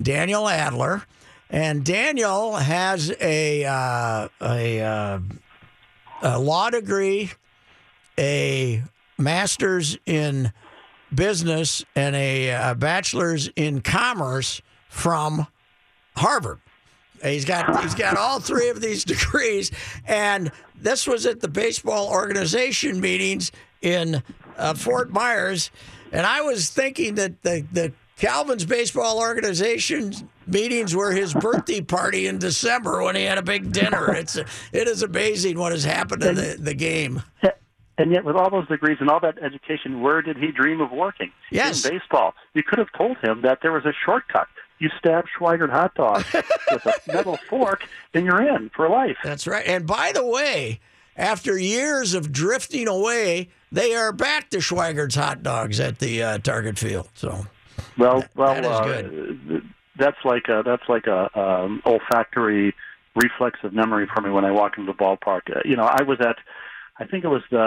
Daniel 0.00 0.48
Adler. 0.48 1.02
And 1.48 1.84
Daniel 1.84 2.56
has 2.56 3.12
a, 3.20 3.64
uh, 3.64 4.28
a, 4.40 4.80
uh, 4.80 5.20
a 6.22 6.38
law 6.38 6.70
degree, 6.70 7.30
a 8.18 8.82
master's 9.18 9.98
in 10.06 10.52
business 11.14 11.84
and 11.94 12.16
a, 12.16 12.50
uh 12.52 12.74
bachelor's 12.74 13.48
in 13.56 13.80
commerce 13.80 14.60
from 14.88 15.46
Harvard. 16.16 16.60
He's 17.22 17.44
got 17.44 17.82
he's 17.82 17.94
got 17.94 18.16
all 18.16 18.40
three 18.40 18.68
of 18.68 18.80
these 18.80 19.04
degrees, 19.14 19.70
and 20.06 20.50
this 20.74 21.06
was 21.06 21.26
at 21.26 21.40
the 21.40 21.48
baseball 21.48 22.08
organization 22.08 23.00
meetings 23.00 23.52
in 23.80 24.22
uh, 24.56 24.74
Fort 24.74 25.10
Myers. 25.10 25.70
And 26.12 26.26
I 26.26 26.42
was 26.42 26.68
thinking 26.68 27.14
that 27.16 27.42
the 27.42 27.64
the 27.72 27.92
Calvin's 28.16 28.64
baseball 28.64 29.18
organization 29.18 30.12
meetings 30.46 30.94
were 30.94 31.12
his 31.12 31.34
birthday 31.34 31.80
party 31.80 32.26
in 32.26 32.38
December 32.38 33.02
when 33.02 33.16
he 33.16 33.24
had 33.24 33.38
a 33.38 33.42
big 33.42 33.72
dinner. 33.72 34.14
It's 34.14 34.36
it 34.36 34.88
is 34.88 35.02
amazing 35.02 35.58
what 35.58 35.72
has 35.72 35.84
happened 35.84 36.22
to 36.22 36.32
the, 36.32 36.56
the 36.58 36.74
game. 36.74 37.22
And 37.98 38.12
yet, 38.12 38.24
with 38.24 38.36
all 38.36 38.50
those 38.50 38.68
degrees 38.68 38.98
and 39.00 39.08
all 39.08 39.20
that 39.20 39.38
education, 39.42 40.02
where 40.02 40.20
did 40.20 40.36
he 40.36 40.52
dream 40.52 40.80
of 40.80 40.90
working? 40.90 41.32
Yes. 41.50 41.84
In 41.84 41.92
baseball. 41.92 42.34
You 42.54 42.62
could 42.62 42.78
have 42.78 42.92
told 42.96 43.16
him 43.18 43.42
that 43.42 43.60
there 43.62 43.72
was 43.72 43.86
a 43.86 43.92
shortcut. 44.04 44.48
You 44.78 44.90
stab 44.98 45.24
Schweigert 45.38 45.70
hot 45.70 45.94
dog 45.94 46.24
with 46.70 46.84
a 46.86 46.94
metal 47.10 47.38
fork, 47.48 47.88
and 48.12 48.26
you're 48.26 48.46
in 48.54 48.70
for 48.76 48.88
life. 48.90 49.16
That's 49.24 49.46
right. 49.46 49.66
And 49.66 49.86
by 49.86 50.12
the 50.12 50.24
way, 50.26 50.80
after 51.16 51.56
years 51.56 52.12
of 52.12 52.30
drifting 52.30 52.86
away, 52.86 53.48
they 53.72 53.94
are 53.94 54.12
back 54.12 54.50
to 54.50 54.58
Schweigert's 54.58 55.14
hot 55.14 55.42
dogs 55.42 55.80
at 55.80 55.98
the 55.98 56.22
uh, 56.22 56.38
Target 56.38 56.78
Field. 56.78 57.08
So 57.14 57.46
Well, 57.96 58.24
well, 58.34 58.54
that 58.54 58.64
is 58.64 58.70
uh, 58.70 58.84
good. 58.84 59.70
that's 59.98 60.22
like 60.24 60.48
a, 60.48 60.62
that's 60.64 60.86
like 60.90 61.06
a 61.06 61.30
um, 61.38 61.82
olfactory 61.86 62.74
reflexive 63.14 63.72
memory 63.72 64.06
for 64.14 64.20
me 64.20 64.28
when 64.30 64.44
I 64.44 64.50
walk 64.50 64.76
into 64.76 64.92
the 64.92 64.98
ballpark. 64.98 65.56
Uh, 65.56 65.60
you 65.64 65.74
know, 65.74 65.84
I 65.84 66.02
was 66.02 66.20
at, 66.20 66.36
I 66.98 67.04
think 67.04 67.24
it 67.24 67.28
was 67.28 67.42
the 67.50 67.58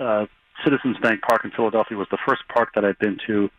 uh, 0.00 0.26
Citizens 0.62 0.96
Bank 1.02 1.22
Park 1.22 1.44
in 1.44 1.50
Philadelphia 1.50 1.96
was 1.96 2.08
the 2.10 2.18
first 2.26 2.42
park 2.52 2.70
that 2.74 2.84
I'd 2.84 2.98
been 2.98 3.18
to 3.26 3.50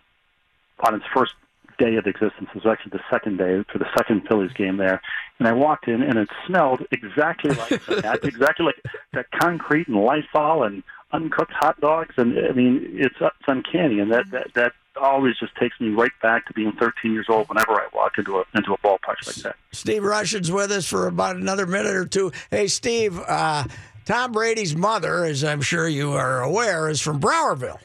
on 0.82 0.96
its 0.96 1.06
first 1.14 1.34
day 1.78 1.96
of 1.96 2.06
existence. 2.06 2.50
It 2.54 2.64
was 2.64 2.66
actually 2.66 2.92
the 2.92 3.04
second 3.10 3.38
day 3.38 3.64
for 3.72 3.80
the 3.80 3.88
second 3.98 4.28
Phillies 4.28 4.54
game 4.54 4.78
there, 4.78 5.02
and 5.40 5.48
I 5.48 5.54
walked 5.54 5.88
in 5.88 6.02
and 6.02 6.18
it 6.18 6.30
smelled 6.48 6.86
exactly 6.92 7.52
like 7.56 7.86
that, 7.86 8.24
exactly 8.24 8.66
like 8.66 8.82
that 9.14 9.26
concrete 9.32 9.88
and 9.88 9.98
Lysol 9.98 10.64
and 10.64 10.84
uncooked 11.12 11.54
hot 11.54 11.80
dogs, 11.82 12.14
and 12.18 12.38
I 12.38 12.52
mean 12.52 12.88
it's 12.94 13.16
it's 13.20 13.48
uncanny, 13.48 14.00
and 14.00 14.12
that 14.12 14.30
that 14.32 14.54
that 14.54 14.74
always 14.98 15.36
just 15.38 15.56
takes 15.56 15.80
me 15.82 15.90
right 15.90 16.12
back 16.22 16.46
to 16.48 16.54
being 16.54 16.72
13 16.80 17.12
years 17.12 17.26
old 17.30 17.50
whenever 17.50 17.74
I 17.74 17.88
walk 17.94 18.18
into 18.18 18.38
a 18.38 18.44
into 18.56 18.74
a 18.74 18.78
ballpark 18.78 19.26
like 19.26 19.36
that. 19.38 19.56
Steve 19.72 20.04
Rushin's 20.04 20.52
with 20.52 20.72
us 20.72 20.88
for 20.88 21.08
about 21.08 21.36
another 21.36 21.66
minute 21.66 21.96
or 21.96 22.06
two. 22.06 22.32
Hey, 22.50 22.68
Steve, 22.68 23.20
uh, 23.20 23.66
Tom 24.06 24.32
Brady's 24.32 24.76
mother, 24.76 25.26
as 25.26 25.44
I'm 25.44 25.62
sure 25.62 25.88
you 25.88 26.14
are 26.14 26.42
aware, 26.44 26.90
is 26.90 27.02
from 27.02 27.20
Browerville, 27.20 27.80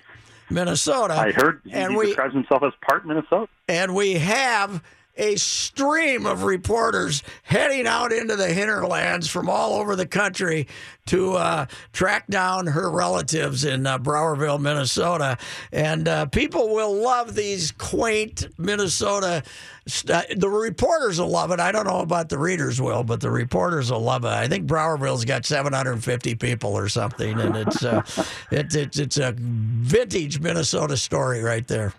Minnesota. 0.51 1.15
I 1.15 1.33
heard 1.33 1.63
and 1.73 1.93
he 1.93 1.99
we 1.99 2.07
describes 2.07 2.35
himself 2.35 2.63
as 2.63 2.73
part 2.87 3.07
Minnesota. 3.07 3.49
and 3.69 3.95
we 3.95 4.15
have 4.15 4.83
a 5.17 5.37
stream 5.37 6.27
of 6.27 6.45
reporters 6.45 7.23
heading 7.43 7.87
out 7.87 8.13
into 8.13 8.37
the 8.37 8.53
hinterlands 8.53 9.29
from 9.29 9.49
all 9.49 9.75
over 9.75 9.97
the 9.97 10.07
country 10.07 10.67
to 11.07 11.35
uh, 11.35 11.67
track 11.93 12.27
down 12.29 12.67
her 12.69 12.91
relatives 12.91 13.65
in 13.65 13.87
uh, 13.87 13.99
Browerville, 13.99 14.61
Minnesota. 14.61 15.37
And 15.73 16.07
uh, 16.07 16.27
people 16.27 16.73
will 16.73 16.95
love 16.95 17.35
these 17.35 17.73
quaint 17.73 18.47
Minnesota. 18.59 19.43
St- 19.87 20.39
the 20.39 20.49
reporters 20.49 21.21
will 21.21 21.29
love 21.29 21.51
it. 21.51 21.59
I 21.59 21.73
don't 21.73 21.87
know 21.87 22.01
about 22.01 22.29
the 22.29 22.39
readers 22.39 22.81
will, 22.81 23.03
but 23.03 23.21
the 23.21 23.31
reporters 23.31 23.91
will 23.91 24.01
love 24.01 24.25
it. 24.25 24.29
I 24.29 24.47
think 24.47 24.67
Browerville's 24.67 25.25
got 25.25 25.45
750 25.45 26.37
people 26.37 26.77
or 26.77 26.89
something, 26.89 27.41
and 27.41 27.57
it's 27.57 27.85
uh, 27.85 28.03
it, 28.53 28.75
it's 28.75 28.99
it's 28.99 29.19
a 29.19 29.35
vintage 29.37 30.41
Minnesota 30.41 30.97
story 30.97 31.43
right 31.43 31.67
there. 31.67 31.93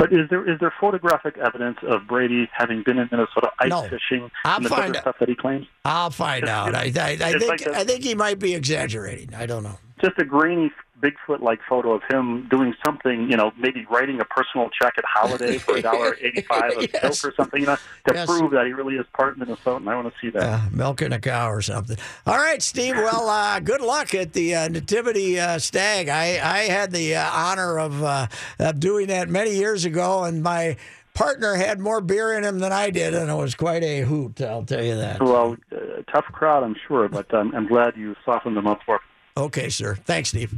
But 0.00 0.12
is 0.14 0.30
there 0.30 0.50
is 0.50 0.58
there 0.60 0.72
photographic 0.80 1.36
evidence 1.36 1.76
of 1.82 2.06
Brady 2.08 2.48
having 2.56 2.82
been 2.82 2.98
in 2.98 3.08
Minnesota 3.12 3.50
ice 3.58 3.68
No. 3.68 3.82
fishing 3.82 4.30
I'll 4.46 4.56
and 4.56 4.64
the 4.64 4.70
find 4.70 4.82
other 4.90 4.96
out. 4.98 5.02
stuff 5.02 5.16
that 5.20 5.28
he 5.28 5.34
claims? 5.34 5.66
I'll 5.84 6.10
find 6.10 6.48
out. 6.48 6.74
I, 6.74 6.84
I, 6.98 7.18
I 7.20 7.32
think 7.38 7.48
like 7.50 7.60
a- 7.66 7.76
I 7.76 7.84
think 7.84 8.02
he 8.02 8.14
might 8.14 8.38
be 8.38 8.54
exaggerating. 8.54 9.34
I 9.34 9.44
don't 9.44 9.62
know. 9.62 9.78
Just 10.02 10.18
a 10.18 10.24
grainy 10.24 10.72
Bigfoot-like 11.00 11.60
photo 11.68 11.92
of 11.94 12.02
him 12.10 12.46
doing 12.48 12.74
something, 12.84 13.30
you 13.30 13.36
know, 13.36 13.52
maybe 13.58 13.86
writing 13.90 14.20
a 14.20 14.24
personal 14.24 14.68
check 14.70 14.94
at 14.98 15.04
Holiday 15.04 15.58
for 15.58 15.76
a 15.76 15.82
dollar 15.82 16.16
eighty-five 16.22 16.76
of 16.76 16.88
Yes. 16.92 17.02
milk 17.02 17.32
or 17.32 17.34
something, 17.36 17.60
you 17.60 17.66
know, 17.66 17.76
to 18.08 18.14
Yes. 18.14 18.26
prove 18.26 18.50
that 18.52 18.66
he 18.66 18.72
really 18.72 18.96
is 18.96 19.06
part 19.14 19.38
Minnesotan. 19.38 19.88
I 19.88 19.94
want 19.96 20.12
to 20.12 20.20
see 20.20 20.30
that. 20.30 20.42
Uh, 20.42 20.60
milking 20.72 21.12
a 21.12 21.18
cow 21.20 21.50
or 21.50 21.62
something. 21.62 21.96
All 22.26 22.36
right, 22.36 22.60
Steve. 22.62 22.96
Well, 22.96 23.28
uh, 23.28 23.60
good 23.60 23.80
luck 23.80 24.14
at 24.14 24.32
the 24.32 24.54
uh, 24.54 24.68
Nativity 24.68 25.40
uh, 25.40 25.58
Stag. 25.58 26.08
I, 26.08 26.24
I 26.42 26.58
had 26.68 26.92
the 26.92 27.16
uh, 27.16 27.30
honor 27.32 27.78
of, 27.78 28.02
uh, 28.02 28.26
of 28.58 28.78
doing 28.80 29.06
that 29.08 29.28
many 29.28 29.54
years 29.56 29.84
ago, 29.84 30.24
and 30.24 30.42
my 30.42 30.76
partner 31.14 31.54
had 31.54 31.80
more 31.80 32.00
beer 32.00 32.32
in 32.36 32.44
him 32.44 32.58
than 32.60 32.72
I 32.72 32.90
did, 32.90 33.14
and 33.14 33.30
it 33.30 33.34
was 33.34 33.54
quite 33.54 33.82
a 33.82 34.02
hoot. 34.02 34.40
I'll 34.40 34.64
tell 34.64 34.82
you 34.84 34.96
that. 34.96 35.20
Well, 35.20 35.56
uh, 35.72 35.76
tough 36.12 36.26
crowd, 36.26 36.62
I'm 36.62 36.76
sure, 36.86 37.08
but 37.08 37.32
um, 37.34 37.52
I'm 37.54 37.66
glad 37.66 37.96
you 37.96 38.14
softened 38.24 38.56
them 38.56 38.66
up 38.66 38.80
for. 38.86 39.00
Okay, 39.36 39.68
sir. 39.68 39.94
Thanks, 39.94 40.30
Steve. 40.30 40.52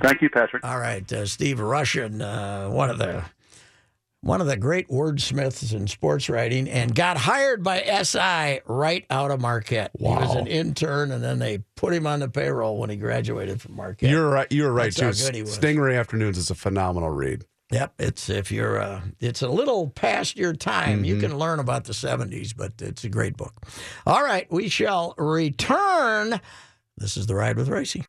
Thank 0.00 0.22
you, 0.22 0.30
Patrick. 0.30 0.64
All 0.64 0.78
right, 0.78 1.10
uh, 1.12 1.26
Steve 1.26 1.58
Rushin, 1.58 2.20
uh, 2.20 2.70
one 2.70 2.90
of 2.90 2.98
the 2.98 3.24
one 4.20 4.40
of 4.40 4.46
the 4.48 4.56
great 4.56 4.88
wordsmiths 4.88 5.72
in 5.72 5.86
sports 5.86 6.28
writing, 6.28 6.68
and 6.68 6.92
got 6.94 7.16
hired 7.16 7.62
by 7.62 7.80
SI 8.02 8.60
right 8.66 9.04
out 9.10 9.30
of 9.30 9.40
Marquette. 9.40 9.92
He 9.98 10.04
was 10.04 10.34
an 10.34 10.46
intern, 10.48 11.12
and 11.12 11.22
then 11.22 11.38
they 11.38 11.58
put 11.76 11.92
him 11.94 12.06
on 12.06 12.20
the 12.20 12.28
payroll 12.28 12.78
when 12.78 12.90
he 12.90 12.96
graduated 12.96 13.60
from 13.60 13.76
Marquette. 13.76 14.10
You're 14.10 14.28
right. 14.28 14.50
You're 14.50 14.72
right 14.72 14.92
That's 14.94 15.18
too. 15.18 15.24
how 15.24 15.28
good 15.28 15.36
he 15.36 15.42
was. 15.42 15.54
Sting-Ray 15.54 15.96
Afternoons 15.96 16.36
is 16.38 16.50
a 16.50 16.54
phenomenal 16.56 17.10
read. 17.10 17.44
Yep, 17.70 17.94
it's 17.98 18.28
if 18.30 18.50
you're 18.50 18.80
uh, 18.80 19.02
it's 19.20 19.42
a 19.42 19.48
little 19.48 19.90
past 19.90 20.36
your 20.36 20.52
time. 20.54 21.04
You 21.04 21.14
Mm-hmm. 21.16 21.20
can 21.28 21.38
learn 21.38 21.58
about 21.60 21.84
the 21.84 21.92
'70s, 21.92 22.54
but 22.56 22.72
it's 22.80 23.04
a 23.04 23.08
great 23.08 23.36
book. 23.36 23.54
All 24.06 24.22
right, 24.24 24.50
we 24.50 24.68
shall 24.68 25.14
return. 25.18 26.40
This 26.96 27.16
is 27.16 27.26
the 27.26 27.34
ride 27.34 27.56
with 27.56 27.68
Reusse. 27.68 28.04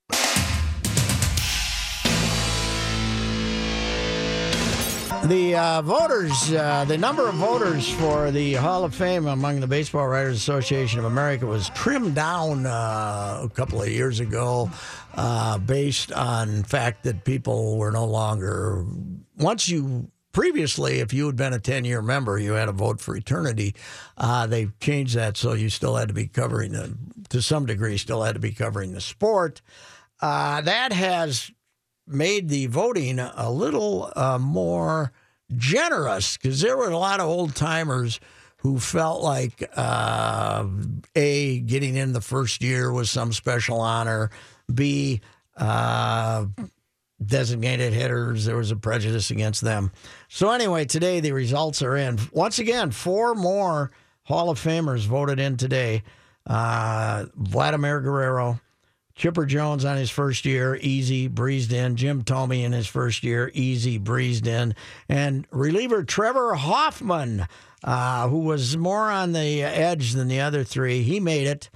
The 5.26 5.56
uh, 5.56 5.82
voters, 5.82 6.52
uh, 6.54 6.86
the 6.88 6.98
number 6.98 7.28
of 7.28 7.36
voters 7.36 7.88
for 7.90 8.32
the 8.32 8.54
Hall 8.54 8.84
of 8.84 8.96
Fame 8.96 9.28
among 9.28 9.60
the 9.60 9.68
Baseball 9.68 10.08
Writers 10.08 10.38
Association 10.38 10.98
of 10.98 11.06
America 11.06 11.46
was 11.46 11.70
trimmed 11.70 12.16
down 12.16 12.66
uh, 12.66 13.42
a 13.44 13.50
couple 13.54 13.82
of 13.82 13.90
years 13.90 14.20
ago 14.20 14.72
uh, 15.16 15.58
based 15.60 16.12
on 16.14 16.64
fact 16.64 17.04
that 17.04 17.26
people 17.26 17.78
were 17.78 17.92
no 17.92 18.06
longer. 18.06 18.86
Once 19.38 19.70
you 19.70 20.10
previously, 20.32 21.00
if 21.00 21.14
you 21.14 21.26
had 21.26 21.36
been 21.36 21.54
a 21.54 21.60
10 21.60 21.86
year 21.86 22.02
member, 22.02 22.40
you 22.40 22.54
had 22.54 22.70
a 22.70 22.74
vote 22.74 23.02
for 23.02 23.16
eternity. 23.16 23.76
Uh, 24.18 24.48
they 24.48 24.70
changed 24.80 25.16
that 25.16 25.38
so 25.38 25.54
you 25.54 25.70
still 25.70 25.96
had 25.96 26.08
to 26.08 26.14
be 26.14 26.28
covering, 26.28 26.72
the, 26.72 26.98
to 27.30 27.42
some 27.42 27.66
degree, 27.66 27.98
still 27.98 28.24
had 28.24 28.34
to 28.34 28.40
be 28.40 28.52
covering 28.52 28.94
the 28.94 29.02
sport. 29.02 29.62
Uh, 30.22 30.62
that 30.62 30.92
has 30.92 31.52
made 32.10 32.50
the 32.50 32.66
voting 32.68 33.20
a 33.20 33.52
little 33.52 34.12
uh, 34.16 34.38
more 34.40 35.12
generous 35.56 36.38
because 36.38 36.62
there 36.62 36.78
were 36.78 36.90
a 36.90 36.98
lot 36.98 37.20
of 37.20 37.28
old 37.28 37.56
timers 37.56 38.20
who 38.58 38.80
felt 38.80 39.22
like 39.24 39.70
uh, 39.76 40.66
a 41.16 41.60
getting 41.60 41.96
in 41.96 42.14
the 42.14 42.22
first 42.22 42.62
year 42.62 42.92
was 42.92 43.10
some 43.10 43.32
special 43.32 43.80
honor, 43.80 44.30
b 44.74 45.22
uh, 45.58 46.46
designated 47.26 47.94
hitters 47.94 48.46
there 48.46 48.56
was 48.56 48.72
a 48.72 48.76
prejudice 48.76 49.32
against 49.32 49.62
them. 49.62 49.92
So 50.28 50.52
anyway, 50.52 50.86
today 50.86 51.20
the 51.20 51.32
results 51.32 51.82
are 51.82 51.96
in. 51.96 52.20
Once 52.32 52.60
again, 52.60 52.92
four 52.92 53.36
more 53.36 53.92
Hall 54.24 54.50
of 54.50 54.60
Famers 54.60 55.06
voted 55.06 55.40
in 55.40 55.58
today. 55.58 56.04
Uh, 56.46 57.26
Vladimir 57.36 58.00
Guerrero. 58.02 58.60
Chipper 59.20 59.46
Jones 59.46 59.84
on 59.84 59.98
his 59.98 60.10
first 60.10 60.46
year, 60.46 60.80
easy, 60.82 61.28
breezed 61.28 61.74
in. 61.74 61.98
Jim 61.98 62.24
Thome 62.24 62.64
in 62.64 62.72
his 62.72 62.88
first 62.88 63.22
year, 63.22 63.52
easy, 63.54 63.98
breezed 63.98 64.48
in. 64.48 64.74
And 65.10 65.46
reliever 65.52 66.06
Trevor 66.06 66.56
Hoffman, 66.56 67.46
uh, 67.84 68.30
who 68.30 68.40
was 68.40 68.78
more 68.78 69.12
on 69.12 69.34
the 69.34 69.62
edge 69.62 70.14
than 70.14 70.30
the 70.30 70.40
other 70.40 70.64
three, 70.64 71.02
he 71.04 71.20
made 71.20 71.48
it. 71.48 71.70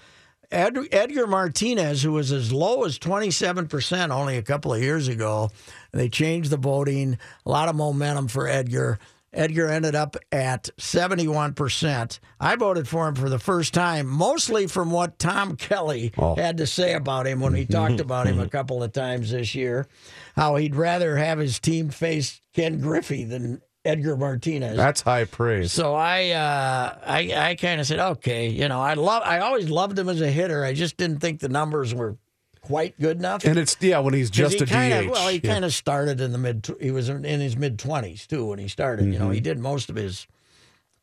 Ed, 0.52 0.78
Edgar 0.94 1.28
Martinez, 1.28 2.02
who 2.02 2.14
was 2.14 2.32
as 2.32 2.54
low 2.54 2.86
as 2.86 2.98
27% 2.98 4.10
only 4.10 4.38
a 4.38 4.42
couple 4.42 4.74
of 4.74 4.82
years 4.82 5.10
ago, 5.10 5.52
they 5.92 6.08
changed 6.08 6.50
the 6.50 6.56
voting. 6.56 7.18
A 7.46 7.50
lot 7.50 7.68
of 7.68 7.76
momentum 7.76 8.30
for 8.30 8.48
Edgar. 8.48 9.00
Edgar 9.34 9.68
ended 9.70 9.96
up 9.96 10.16
at 10.32 10.70
71%. 10.78 12.20
I 12.40 12.56
voted 12.56 12.88
for 12.88 13.08
him 13.08 13.16
for 13.16 13.30
the 13.30 13.40
first 13.40 13.74
time, 13.74 14.08
mostly 14.08 14.68
from 14.68 14.92
what 14.92 15.20
Tom 15.20 15.56
Kelly 15.56 16.14
had 16.38 16.58
to 16.58 16.68
say 16.68 16.94
about 16.94 17.28
him 17.28 17.40
when 17.40 17.54
he 17.54 17.66
talked 17.66 18.00
about 18.00 18.28
him 18.28 18.40
a 18.40 18.48
couple 18.50 18.84
of 18.84 18.92
times 18.92 19.32
this 19.32 19.56
year. 19.56 19.88
How 20.36 20.56
he'd 20.56 20.76
rather 20.76 21.18
have 21.18 21.40
his 21.40 21.60
team 21.60 21.90
face 21.90 22.42
Ken 22.54 22.80
Griffey 22.80 23.24
than 23.24 23.62
Edgar 23.86 24.16
Martinez. 24.16 24.78
That's 24.78 25.02
high 25.02 25.26
praise. 25.26 25.74
So 25.74 25.94
I, 25.94 26.30
uh, 26.30 26.98
I, 27.06 27.34
I 27.50 27.56
kind 27.56 27.82
of 27.82 27.88
said, 27.88 28.00
okay, 28.00 28.48
you 28.48 28.68
know, 28.70 28.80
I 28.80 28.94
love, 28.94 29.24
I 29.26 29.40
always 29.40 29.70
loved 29.70 30.00
him 30.00 30.08
as 30.08 30.22
a 30.22 30.32
hitter. 30.32 30.64
I 30.64 30.74
just 30.74 30.96
didn't 30.96 31.20
think 31.20 31.42
the 31.42 31.50
numbers 31.50 31.94
were 31.94 32.18
quite 32.64 33.00
good 33.00 33.18
enough. 33.18 33.44
And 33.46 33.58
it's 33.60 33.78
yeah 33.80 34.00
when 34.00 34.14
he's 34.14 34.30
just 34.32 34.56
he 34.56 34.64
a 34.64 34.66
kind 34.66 35.08
DH. 35.08 35.12
Well, 35.12 35.28
he 35.30 35.40
Yeah. 35.44 35.54
kind 35.54 35.66
of 35.66 35.74
started 35.74 36.20
in 36.22 36.32
the 36.32 36.38
mid. 36.38 36.68
He 36.82 36.92
was 36.92 37.10
in 37.10 37.24
his 37.24 37.56
mid 37.56 37.78
twenties 37.78 38.26
too 38.26 38.48
when 38.48 38.60
he 38.60 38.68
started. 38.68 39.06
You 39.06 39.20
know, 39.20 39.26
Mm-hmm. 39.26 39.34
he 39.34 39.40
did 39.42 39.60
most 39.60 39.90
of 39.90 39.96
his 39.96 40.26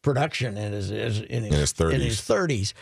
production 0.02 0.56
in 0.56 0.72
his, 0.72 0.88
his 0.88 1.20
in 1.20 1.44
his, 1.44 1.54
his 1.54 1.72
30s. 1.72 1.92
In 1.94 2.00
his 2.00 2.20
thirties. 2.20 2.74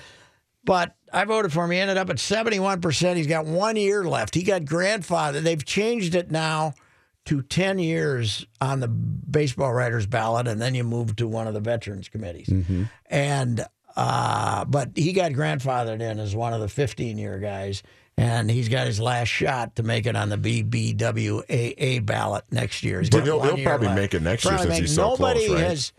But 0.64 0.94
I 1.12 1.24
voted 1.24 1.52
for 1.52 1.64
him. 1.64 1.70
He 1.70 1.78
ended 1.78 1.96
up 1.96 2.10
at 2.10 2.18
seventy 2.18 2.58
one 2.60 2.80
percent. 2.80 3.16
He's 3.16 3.26
got 3.26 3.46
one 3.46 3.76
year 3.76 4.04
left. 4.04 4.34
He 4.34 4.42
got 4.42 4.64
grandfather. 4.64 5.40
They've 5.40 5.64
changed 5.64 6.14
it 6.14 6.30
now 6.30 6.74
to 7.24 7.42
10 7.42 7.78
years 7.78 8.46
on 8.58 8.80
the 8.80 8.88
baseball 8.88 9.70
writers 9.72 10.06
ballot, 10.06 10.48
and 10.48 10.62
then 10.62 10.74
you 10.74 10.82
move 10.82 11.14
to 11.16 11.28
one 11.28 11.46
of 11.46 11.52
the 11.52 11.60
veterans 11.60 12.08
committees. 12.08 12.50
And 13.06 13.64
uh, 13.96 14.64
but 14.64 14.90
he 14.94 15.12
got 15.12 15.32
grandfathered 15.32 16.00
in 16.00 16.18
as 16.20 16.34
one 16.34 16.52
of 16.54 16.60
the 16.60 16.68
15 16.68 17.18
year 17.18 17.38
guys, 17.38 17.82
and 18.18 18.50
he's 18.50 18.68
got 18.68 18.86
his 18.86 18.98
last 19.00 19.28
shot 19.28 19.76
to 19.76 19.82
make 19.82 20.04
it 20.06 20.16
on 20.16 20.28
the 20.28 20.36
BBWAA 20.36 22.04
ballot 22.04 22.44
next 22.50 22.82
year. 22.82 23.00
He's 23.00 23.10
but 23.10 23.24
he'll, 23.24 23.40
he'll 23.40 23.56
year 23.56 23.66
probably 23.68 23.86
left. 23.86 24.00
make 24.00 24.14
it 24.14 24.22
next 24.22 24.44
year 24.44 24.58
since 24.58 24.76
he's 24.76 24.94
so 24.94 25.14
close, 25.16 25.18
nobody 25.20 25.52
right? 25.52 25.62
has 25.62 25.92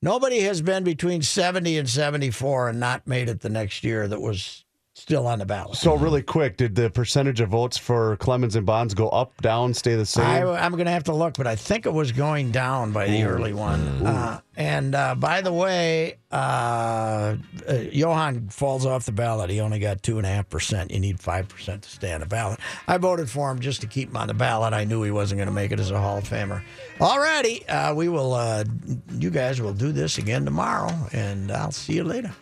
nobody 0.00 0.40
has 0.40 0.62
been 0.62 0.82
between 0.82 1.20
70 1.20 1.76
and 1.78 1.88
74 1.88 2.70
and 2.70 2.80
not 2.80 3.06
made 3.06 3.28
it 3.28 3.40
the 3.40 3.50
next 3.50 3.84
year 3.84 4.08
that 4.08 4.20
was 4.20 4.64
still 4.98 5.26
on 5.26 5.38
the 5.38 5.46
ballot. 5.46 5.76
So 5.76 5.94
really 5.96 6.22
quick, 6.22 6.56
did 6.56 6.74
the 6.74 6.90
percentage 6.90 7.40
of 7.40 7.50
votes 7.50 7.78
for 7.78 8.16
Clemens 8.16 8.56
and 8.56 8.66
Bonds 8.66 8.94
go 8.94 9.08
up, 9.08 9.40
down, 9.40 9.72
stay 9.72 9.94
the 9.94 10.04
same? 10.04 10.24
I, 10.24 10.42
I'm 10.42 10.72
going 10.72 10.86
to 10.86 10.90
have 10.90 11.04
to 11.04 11.14
look, 11.14 11.34
but 11.34 11.46
I 11.46 11.56
think 11.56 11.86
it 11.86 11.92
was 11.92 12.12
going 12.12 12.50
down 12.50 12.92
by 12.92 13.06
the 13.08 13.22
early 13.22 13.52
one. 13.52 13.80
Uh, 14.04 14.40
and 14.56 14.94
uh, 14.94 15.14
by 15.14 15.40
the 15.40 15.52
way, 15.52 16.18
uh, 16.32 17.36
uh, 17.68 17.72
Johan 17.92 18.48
falls 18.48 18.84
off 18.84 19.06
the 19.06 19.12
ballot. 19.12 19.50
He 19.50 19.60
only 19.60 19.78
got 19.78 20.02
two 20.02 20.18
and 20.18 20.26
a 20.26 20.30
half 20.30 20.48
percent. 20.48 20.90
You 20.90 20.98
need 20.98 21.20
five 21.20 21.48
percent 21.48 21.82
to 21.82 21.88
stay 21.88 22.12
on 22.12 22.20
the 22.20 22.26
ballot. 22.26 22.58
I 22.88 22.98
voted 22.98 23.30
for 23.30 23.50
him 23.50 23.60
just 23.60 23.80
to 23.82 23.86
keep 23.86 24.10
him 24.10 24.16
on 24.16 24.26
the 24.26 24.34
ballot. 24.34 24.74
I 24.74 24.84
knew 24.84 25.02
he 25.02 25.12
wasn't 25.12 25.38
going 25.38 25.48
to 25.48 25.54
make 25.54 25.70
it 25.70 25.78
as 25.78 25.90
a 25.90 26.00
Hall 26.00 26.18
of 26.18 26.28
Famer. 26.28 26.62
All 27.00 27.20
righty, 27.20 27.66
uh, 27.68 27.94
we 27.94 28.08
will. 28.08 28.34
Uh, 28.34 28.64
you 29.12 29.30
guys 29.30 29.60
will 29.60 29.72
do 29.72 29.92
this 29.92 30.18
again 30.18 30.44
tomorrow, 30.44 30.92
and 31.12 31.52
I'll 31.52 31.70
see 31.70 31.94
you 31.94 32.04
later. 32.04 32.32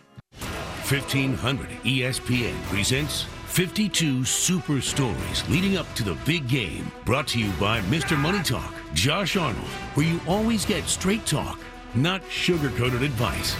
1500 0.89 1.67
ESPN 1.83 2.55
presents 2.63 3.23
52 3.47 4.23
super 4.23 4.79
stories 4.79 5.49
leading 5.49 5.75
up 5.75 5.85
to 5.95 6.03
the 6.03 6.13
big 6.25 6.47
game. 6.47 6.89
Brought 7.03 7.27
to 7.27 7.39
you 7.39 7.51
by 7.59 7.81
Mr. 7.81 8.17
Money 8.17 8.41
Talk, 8.41 8.73
Josh 8.93 9.35
Arnold, 9.35 9.67
where 9.95 10.05
you 10.05 10.21
always 10.25 10.65
get 10.65 10.85
straight 10.85 11.25
talk, 11.25 11.59
not 11.93 12.21
sugar 12.31 12.69
coated 12.69 13.03
advice. 13.03 13.53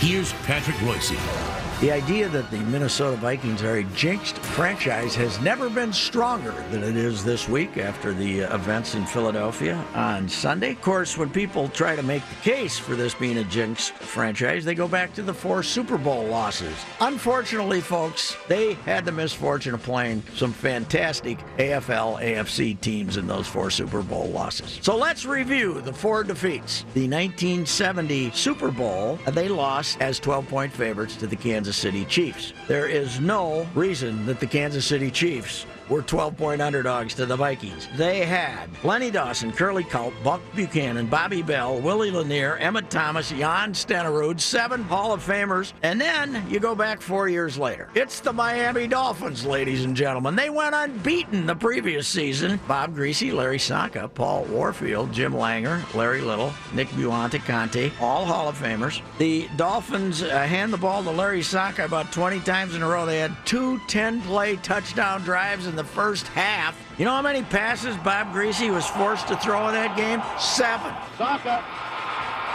Here's 0.00 0.32
Patrick 0.42 0.76
Reusse. 0.78 1.63
The 1.84 1.92
idea 1.92 2.30
that 2.30 2.50
the 2.50 2.60
Minnesota 2.60 3.18
Vikings 3.18 3.62
are 3.62 3.76
a 3.76 3.84
jinxed 3.84 4.38
franchise 4.38 5.14
has 5.16 5.38
never 5.42 5.68
been 5.68 5.92
stronger 5.92 6.54
than 6.70 6.82
it 6.82 6.96
is 6.96 7.22
this 7.22 7.46
week 7.46 7.76
after 7.76 8.14
the 8.14 8.44
uh, 8.44 8.54
events 8.54 8.94
in 8.94 9.04
Philadelphia 9.04 9.76
on 9.94 10.26
Sunday. 10.26 10.70
Of 10.70 10.80
course, 10.80 11.18
when 11.18 11.28
people 11.28 11.68
try 11.68 11.94
to 11.94 12.02
make 12.02 12.26
the 12.26 12.36
case 12.36 12.78
for 12.78 12.96
this 12.96 13.12
being 13.12 13.36
a 13.36 13.44
jinxed 13.44 13.92
franchise, 13.92 14.64
they 14.64 14.74
go 14.74 14.88
back 14.88 15.12
to 15.12 15.22
the 15.22 15.34
four 15.34 15.62
Super 15.62 15.98
Bowl 15.98 16.24
losses. 16.24 16.74
Unfortunately, 17.02 17.82
folks, 17.82 18.34
they 18.48 18.72
had 18.86 19.04
the 19.04 19.12
misfortune 19.12 19.74
of 19.74 19.82
playing 19.82 20.22
some 20.34 20.54
fantastic 20.54 21.36
AFL, 21.58 22.18
AFC 22.22 22.80
teams 22.80 23.18
in 23.18 23.26
those 23.26 23.46
four 23.46 23.70
Super 23.70 24.00
Bowl 24.00 24.28
losses. 24.28 24.78
So 24.80 24.96
let's 24.96 25.26
review 25.26 25.82
the 25.82 25.92
four 25.92 26.24
defeats. 26.24 26.86
The 26.94 27.06
1970 27.06 28.30
Super 28.30 28.70
Bowl, 28.70 29.18
they 29.26 29.48
lost 29.48 30.00
as 30.00 30.18
12 30.18 30.48
point 30.48 30.72
favorites 30.72 31.16
to 31.16 31.26
the 31.26 31.36
Kansas 31.36 31.73
City 31.74 32.04
Chiefs. 32.04 32.52
There 32.68 32.88
is 32.88 33.20
no 33.20 33.66
reason 33.74 34.24
that 34.26 34.40
the 34.40 34.46
Kansas 34.46 34.86
City 34.86 35.10
Chiefs 35.10 35.66
were 35.88 36.02
12 36.02 36.36
point 36.36 36.62
underdogs 36.62 37.14
to 37.14 37.26
the 37.26 37.36
Vikings. 37.36 37.88
They 37.96 38.24
had 38.24 38.68
Lenny 38.84 39.10
Dawson, 39.10 39.52
Curley 39.52 39.84
Culp, 39.84 40.14
Buck 40.22 40.40
Buchanan, 40.54 41.06
Bobby 41.06 41.42
Bell, 41.42 41.80
Willie 41.80 42.10
Lanier, 42.10 42.56
Emmett 42.56 42.90
Thomas, 42.90 43.30
Jan 43.30 43.72
Stenerud, 43.72 44.40
seven 44.40 44.82
Hall 44.82 45.12
of 45.12 45.24
Famers, 45.24 45.72
and 45.82 46.00
then 46.00 46.44
you 46.48 46.60
go 46.60 46.74
back 46.74 47.00
four 47.00 47.28
years 47.28 47.58
later. 47.58 47.88
It's 47.94 48.20
the 48.20 48.32
Miami 48.32 48.86
Dolphins, 48.86 49.44
ladies 49.44 49.84
and 49.84 49.96
gentlemen. 49.96 50.36
They 50.36 50.50
went 50.50 50.74
unbeaten 50.74 51.46
the 51.46 51.56
previous 51.56 52.06
season. 52.06 52.60
Bob 52.68 52.94
Griese, 52.94 53.32
Larry 53.32 53.58
Csonka, 53.58 54.12
Paul 54.14 54.44
Warfield, 54.44 55.12
Jim 55.12 55.32
Langer, 55.32 55.82
Larry 55.94 56.20
Little, 56.20 56.52
Nick 56.72 56.88
Buoniconti 56.88 57.92
all 58.00 58.24
Hall 58.24 58.48
of 58.48 58.58
Famers. 58.58 59.00
The 59.18 59.48
Dolphins 59.56 60.22
uh, 60.22 60.28
hand 60.28 60.72
the 60.72 60.76
ball 60.76 61.02
to 61.02 61.10
Larry 61.10 61.40
Csonka 61.40 61.84
about 61.84 62.12
20 62.12 62.40
times 62.40 62.74
in 62.74 62.82
a 62.82 62.88
row. 62.88 63.06
They 63.06 63.18
had 63.18 63.34
two 63.44 63.80
10 63.88 64.22
play 64.22 64.56
touchdown 64.56 65.22
drives 65.22 65.66
in 65.74 65.76
the 65.76 65.82
first 65.82 66.28
half. 66.28 66.80
You 66.98 67.04
know 67.04 67.10
how 67.10 67.22
many 67.22 67.42
passes 67.42 67.96
Bob 67.96 68.32
Griese 68.32 68.72
was 68.72 68.86
forced 68.86 69.26
to 69.26 69.36
throw 69.36 69.66
in 69.66 69.74
that 69.74 69.96
game? 69.96 70.22
Seven. 70.38 70.94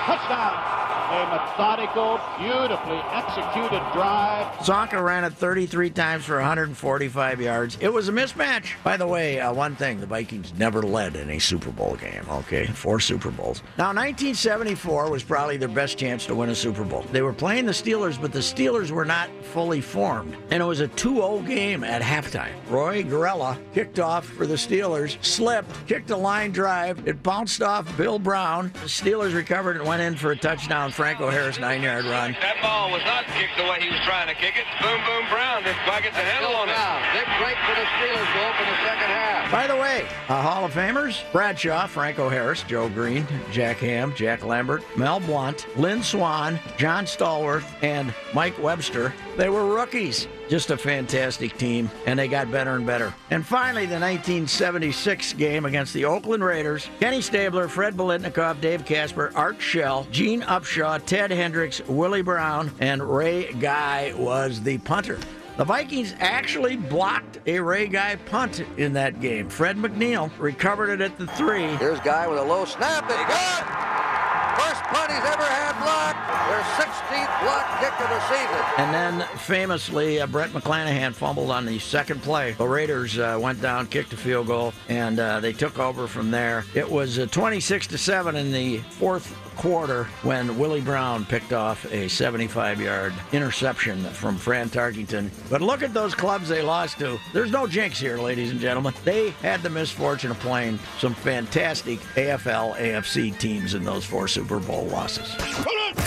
Touchdown. 0.05 0.88
A 1.09 1.25
methodical, 1.31 2.19
beautifully 2.37 3.01
executed 3.11 3.81
drive. 3.93 4.45
Csonka 4.59 5.03
ran 5.03 5.23
it 5.23 5.33
33 5.33 5.89
times 5.89 6.23
for 6.23 6.35
145 6.35 7.41
yards. 7.41 7.79
It 7.81 7.91
was 7.91 8.09
a 8.09 8.11
mismatch. 8.11 8.67
By 8.83 8.95
the 8.95 9.07
way, 9.07 9.39
uh, 9.39 9.51
one 9.51 9.75
thing 9.75 9.99
the 9.99 10.05
Vikings 10.05 10.53
never 10.59 10.83
led 10.83 11.15
in 11.15 11.31
a 11.31 11.39
Super 11.39 11.71
Bowl 11.71 11.95
game, 11.95 12.23
okay? 12.29 12.67
Four 12.67 12.99
Super 12.99 13.31
Bowls. 13.31 13.63
Now, 13.75 13.87
1974 13.87 15.09
was 15.09 15.23
probably 15.23 15.57
their 15.57 15.67
best 15.67 15.97
chance 15.97 16.27
to 16.27 16.35
win 16.35 16.49
a 16.49 16.55
Super 16.55 16.83
Bowl. 16.83 17.03
They 17.11 17.23
were 17.23 17.33
playing 17.33 17.65
the 17.65 17.71
Steelers, 17.71 18.21
but 18.21 18.31
the 18.31 18.37
Steelers 18.37 18.91
were 18.91 19.03
not 19.03 19.31
fully 19.45 19.81
formed. 19.81 20.37
And 20.51 20.61
it 20.61 20.65
was 20.67 20.79
a 20.79 20.89
2 20.89 21.15
0 21.15 21.39
game 21.39 21.83
at 21.83 22.03
halftime. 22.03 22.53
Roy 22.69 23.01
Gerela 23.01 23.57
kicked 23.73 23.99
off 23.99 24.27
for 24.27 24.45
the 24.45 24.53
Steelers, 24.53 25.17
slipped, 25.25 25.71
kicked 25.87 26.11
a 26.11 26.17
line 26.17 26.51
drive. 26.51 27.07
It 27.07 27.23
bounced 27.23 27.63
off 27.63 27.97
Bill 27.97 28.19
Brown. 28.19 28.71
The 28.73 28.81
Steelers 28.81 29.33
recovered 29.33 29.77
and 29.77 29.87
went 29.87 30.03
in 30.03 30.15
for 30.15 30.29
a 30.29 30.35
touchdown. 30.35 30.91
Franco 30.99 31.29
Harris, 31.29 31.57
nine 31.57 31.81
yard 31.81 32.03
run. 32.03 32.35
That 32.41 32.61
ball 32.61 32.91
was 32.91 33.01
not 33.05 33.23
kicked 33.27 33.55
the 33.55 33.63
way 33.63 33.79
he 33.79 33.87
was 33.89 34.01
trying 34.03 34.27
to 34.27 34.33
kick 34.35 34.55
it. 34.57 34.65
Boom, 34.83 34.99
boom, 35.07 35.23
Brown. 35.31 35.63
This 35.63 35.77
guy 35.85 36.01
gets 36.01 36.17
a 36.17 36.19
handle 36.19 36.51
on 36.51 36.67
it. 36.67 36.75
Big 37.15 37.23
break 37.39 37.55
for 37.63 37.71
the 37.71 37.87
Steelers 37.95 38.27
to 38.27 38.39
open 38.43 38.65
the 38.67 38.79
second 38.83 39.07
half. 39.07 39.49
By 39.49 39.65
the 39.65 39.77
way, 39.77 40.05
uh, 40.27 40.41
Hall 40.41 40.65
of 40.65 40.73
Famers 40.73 41.23
Bradshaw, 41.31 41.87
Franco 41.87 42.27
Harris, 42.27 42.63
Joe 42.63 42.89
Greene, 42.89 43.25
Jack 43.49 43.77
Ham, 43.77 44.13
Jack 44.13 44.43
Lambert, 44.43 44.83
Mel 44.97 45.21
Blount, 45.21 45.67
Lynn 45.77 46.03
Swann, 46.03 46.59
John 46.75 47.05
Stallworth, 47.05 47.81
and 47.81 48.13
Mike 48.33 48.61
Webster. 48.61 49.13
They 49.37 49.47
were 49.47 49.73
rookies. 49.73 50.27
Just 50.49 50.71
a 50.71 50.77
fantastic 50.77 51.55
team, 51.57 51.91
and 52.07 52.17
they 52.17 52.27
got 52.27 52.51
better 52.51 52.71
and 52.71 52.83
better. 52.83 53.13
And 53.29 53.45
finally, 53.45 53.85
the 53.85 53.99
1976 53.99 55.33
game 55.33 55.65
against 55.65 55.93
the 55.93 56.05
Oakland 56.05 56.43
Raiders. 56.43 56.89
Kenny 56.99 57.21
Stabler, 57.21 57.67
Fred 57.67 57.95
Biletnikoff, 57.95 58.59
Dave 58.59 58.83
Casper, 58.83 59.31
Art 59.35 59.61
Shell, 59.61 60.07
Gene 60.11 60.41
Upshaw, 60.41 61.05
Ted 61.05 61.29
Hendricks, 61.29 61.81
Willie 61.87 62.23
Brown, 62.23 62.71
and 62.79 63.03
Ray 63.03 63.53
Guy 63.53 64.11
was 64.17 64.61
the 64.61 64.79
punter. 64.79 65.19
The 65.57 65.65
Vikings 65.65 66.15
actually 66.19 66.77
blocked 66.77 67.37
a 67.45 67.59
Ray 67.59 67.87
Guy 67.87 68.15
punt 68.15 68.61
in 68.77 68.93
that 68.93 69.21
game. 69.21 69.49
Fred 69.49 69.77
McNeill 69.77 70.31
recovered 70.39 70.89
it 70.89 71.01
at 71.01 71.17
the 71.17 71.27
three. 71.27 71.67
Here's 71.75 71.99
Guy 71.99 72.27
with 72.27 72.39
a 72.39 72.43
low 72.43 72.65
snap, 72.65 73.03
and 73.03 73.19
he 73.19 73.25
got 73.25 73.61
it. 73.61 74.63
First 74.63 74.83
punt 74.85 75.11
he's 75.11 75.31
ever 75.31 75.43
had 75.43 75.83
blocked. 75.83 76.28
Their 76.49 76.61
16th 76.61 77.41
block 77.43 77.79
kick 77.79 77.93
of 78.01 78.09
the 78.09 78.19
season. 78.27 78.65
And 78.77 78.93
then 78.93 79.27
famously, 79.37 80.19
uh, 80.19 80.25
Brent 80.25 80.51
McClanahan 80.51 81.13
fumbled 81.13 81.51
on 81.51 81.65
the 81.65 81.77
second 81.77 82.23
play. 82.23 82.53
The 82.53 82.67
Raiders 82.67 83.19
uh, 83.19 83.37
went 83.39 83.61
down, 83.61 83.85
kicked 83.85 84.13
a 84.13 84.17
field 84.17 84.47
goal, 84.47 84.73
and 84.87 85.19
uh, 85.19 85.39
they 85.41 85.53
took 85.53 85.77
over 85.77 86.07
from 86.07 86.31
there. 86.31 86.65
It 86.73 86.89
was 86.89 87.19
uh, 87.19 87.27
26 87.27 87.87
to 87.87 87.97
7 87.99 88.35
in 88.35 88.51
the 88.51 88.79
fourth 88.79 89.37
quarter 89.59 90.05
when 90.23 90.57
Willie 90.57 90.79
Brown 90.79 91.25
picked 91.25 91.51
off 91.51 91.85
a 91.91 92.07
75 92.07 92.79
yard 92.79 93.13
interception 93.33 94.01
from 94.05 94.37
Fran 94.37 94.69
Tarkenton. 94.69 95.29
But 95.49 95.61
look 95.61 95.83
at 95.83 95.93
those 95.93 96.15
clubs 96.15 96.47
they 96.47 96.61
lost 96.61 96.97
to. 96.99 97.19
There's 97.33 97.51
no 97.51 97.67
jinx 97.67 97.99
here, 97.99 98.17
ladies 98.17 98.51
and 98.51 98.59
gentlemen. 98.59 98.93
They 99.03 99.31
had 99.41 99.61
the 99.61 99.69
misfortune 99.69 100.31
of 100.31 100.39
playing 100.39 100.79
some 100.97 101.13
fantastic 101.13 101.99
AFL, 102.15 102.77
AFC 102.77 103.37
teams 103.37 103.73
in 103.73 103.83
those 103.83 104.05
four 104.05 104.29
Super 104.29 104.59
Bowl 104.59 104.85
losses. 104.85 105.35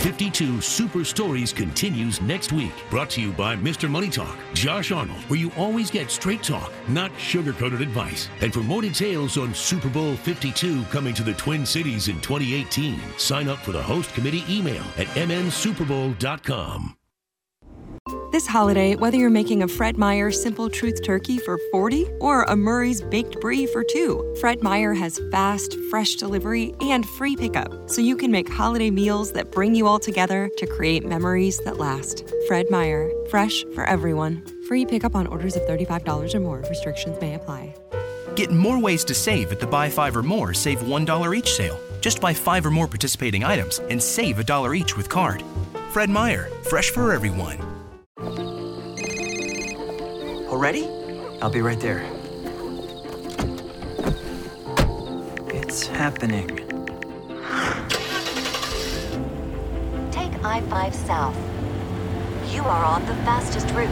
52 0.03 0.61
Super 0.61 1.05
Stories 1.05 1.53
continues 1.53 2.20
next 2.20 2.53
week. 2.53 2.72
Brought 2.90 3.11
to 3.11 3.20
you 3.20 3.32
by 3.32 3.55
Mr. 3.55 3.88
Money 3.88 4.11
Talk, 4.11 4.36
Josh 4.53 4.90
Arnold, 4.90 5.20
where 5.28 5.38
you 5.38 5.53
always 5.57 5.90
get 5.90 6.11
straight 6.11 6.42
talk, 6.42 6.72
not 6.88 7.12
sugar 7.18 7.53
coated 7.53 7.80
advice. 7.80 8.28
And 8.40 8.53
for 8.53 8.61
more 8.61 8.82
details 8.82 9.36
on 9.38 9.55
Super 9.55 9.88
Bowl 9.88 10.16
52 10.16 10.84
coming 10.84 11.14
to 11.14 11.22
the 11.22 11.34
Twin 11.34 11.64
Cities 11.64 12.09
in 12.09 12.20
2018, 12.20 13.00
sign 13.16 13.41
up 13.49 13.59
for 13.59 13.72
the 13.72 13.82
host 13.82 14.12
committee 14.14 14.45
email 14.49 14.82
at 14.97 15.07
mnsuperbowl.com. 15.09 16.97
This 18.32 18.47
holiday, 18.47 18.97
whether 18.97 19.18
you're 19.18 19.28
making 19.28 19.62
a 19.62 19.68
Fred 19.68 19.99
Meyer 19.99 20.30
Simple 20.30 20.70
Truth 20.70 21.05
Turkey 21.05 21.36
for 21.36 21.59
40 21.70 22.07
or 22.18 22.45
a 22.45 22.57
Murray's 22.57 23.03
Baked 23.03 23.38
Brie 23.43 23.66
for 23.66 23.84
2, 23.84 24.36
Fred 24.40 24.62
Meyer 24.62 24.95
has 24.95 25.20
fast, 25.30 25.78
fresh 25.90 26.14
delivery 26.14 26.74
and 26.80 27.07
free 27.07 27.36
pickup, 27.36 27.90
so 27.90 28.01
you 28.01 28.16
can 28.16 28.30
make 28.30 28.51
holiday 28.51 28.90
meals 28.90 29.32
that 29.32 29.53
bring 29.53 29.74
you 29.74 29.86
all 29.86 29.99
together 29.99 30.49
to 30.57 30.66
create 30.66 31.05
memories 31.05 31.59
that 31.64 31.76
last. 31.76 32.24
Fred 32.49 32.70
Meyer, 32.70 33.11
fresh 33.28 33.64
for 33.74 33.84
everyone. 33.84 34.43
Free 34.66 34.86
pickup 34.86 35.14
on 35.14 35.26
orders 35.26 35.55
of 35.55 35.62
$35 35.62 36.34
or 36.34 36.40
more. 36.40 36.64
Restrictions 36.70 37.20
may 37.20 37.34
apply. 37.34 37.74
Get 38.34 38.51
more 38.51 38.78
ways 38.78 39.05
to 39.05 39.14
save 39.14 39.53
at 39.53 39.61
the 39.61 39.66
Buy 39.66 39.90
Five 39.90 40.16
or 40.16 40.22
More 40.22 40.55
Save 40.55 40.80
$1 40.80 41.36
each 41.36 41.53
sale. 41.53 41.78
Just 42.03 42.20
buy 42.20 42.34
five 42.34 42.66
or 42.66 42.70
more 42.72 42.88
participating 42.88 43.44
items 43.44 43.78
and 43.88 44.03
save 44.03 44.40
a 44.40 44.44
dollar 44.44 44.74
each 44.74 44.96
with 44.96 45.09
card. 45.09 45.42
Fred 45.92 46.11
Meyer, 46.11 46.50
fresh 46.64 46.90
for 46.90 47.12
everyone. 47.12 47.59
Already? 50.48 50.88
I'll 51.40 51.48
be 51.50 51.62
right 51.62 51.78
there. 51.78 52.03
It's 55.55 55.86
happening? 55.86 56.48
Take 60.11 60.32
I 60.44 60.61
5 60.68 60.94
south. 60.94 61.36
You 62.53 62.62
are 62.62 62.84
on 62.84 63.07
the 63.07 63.14
fastest 63.22 63.68
route. 63.74 63.88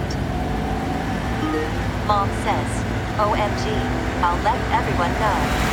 Mom 2.08 2.28
says, 2.42 2.84
OMG, 3.18 3.70
I'll 4.20 4.42
let 4.42 4.58
everyone 4.72 5.12
know. 5.12 5.69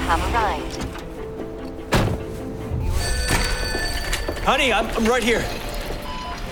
You 0.00 0.06
have 0.06 0.34
arrived. 0.34 0.76
Honey, 4.44 4.72
I'm, 4.72 4.86
I'm 4.96 5.04
right 5.04 5.22
here. 5.22 5.44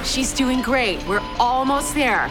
She's 0.04 0.34
doing 0.34 0.60
great. 0.60 1.02
We're 1.06 1.22
almost 1.40 1.94
there. 1.94 2.30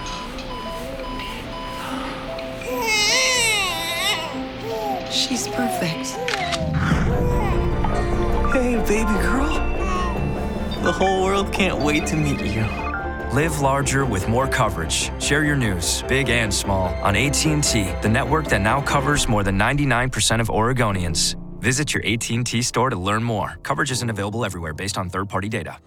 She's 5.12 5.48
perfect. 5.48 6.10
Hey, 8.54 8.76
baby 8.88 9.14
girl. 9.24 9.54
The 10.84 10.92
whole 10.92 11.24
world 11.24 11.52
can't 11.52 11.80
wait 11.80 12.06
to 12.08 12.16
meet 12.16 12.42
you. 12.46 12.87
Live 13.38 13.62
larger 13.62 14.04
with 14.04 14.28
more 14.28 14.48
coverage. 14.48 15.12
Share 15.22 15.44
your 15.44 15.56
news, 15.56 16.02
big 16.08 16.28
and 16.32 16.52
small, 16.52 16.88
on 17.04 17.16
AT&T, 17.16 17.62
the 18.02 18.10
network 18.10 18.48
that 18.48 18.62
now 18.62 18.82
covers 18.82 19.30
more 19.30 19.44
than 19.44 19.56
99% 19.60 20.42
of 20.42 20.48
Oregonians. 20.48 21.36
Visit 21.62 21.94
your 21.94 22.04
AT&T 22.04 22.64
store 22.64 22.90
to 22.90 22.96
learn 22.96 23.24
more. 23.24 23.60
Coverage 23.62 23.92
isn't 23.92 24.10
available 24.10 24.44
everywhere 24.44 24.74
based 24.74 24.98
on 24.98 25.08
third-party 25.12 25.50
data. 25.50 25.78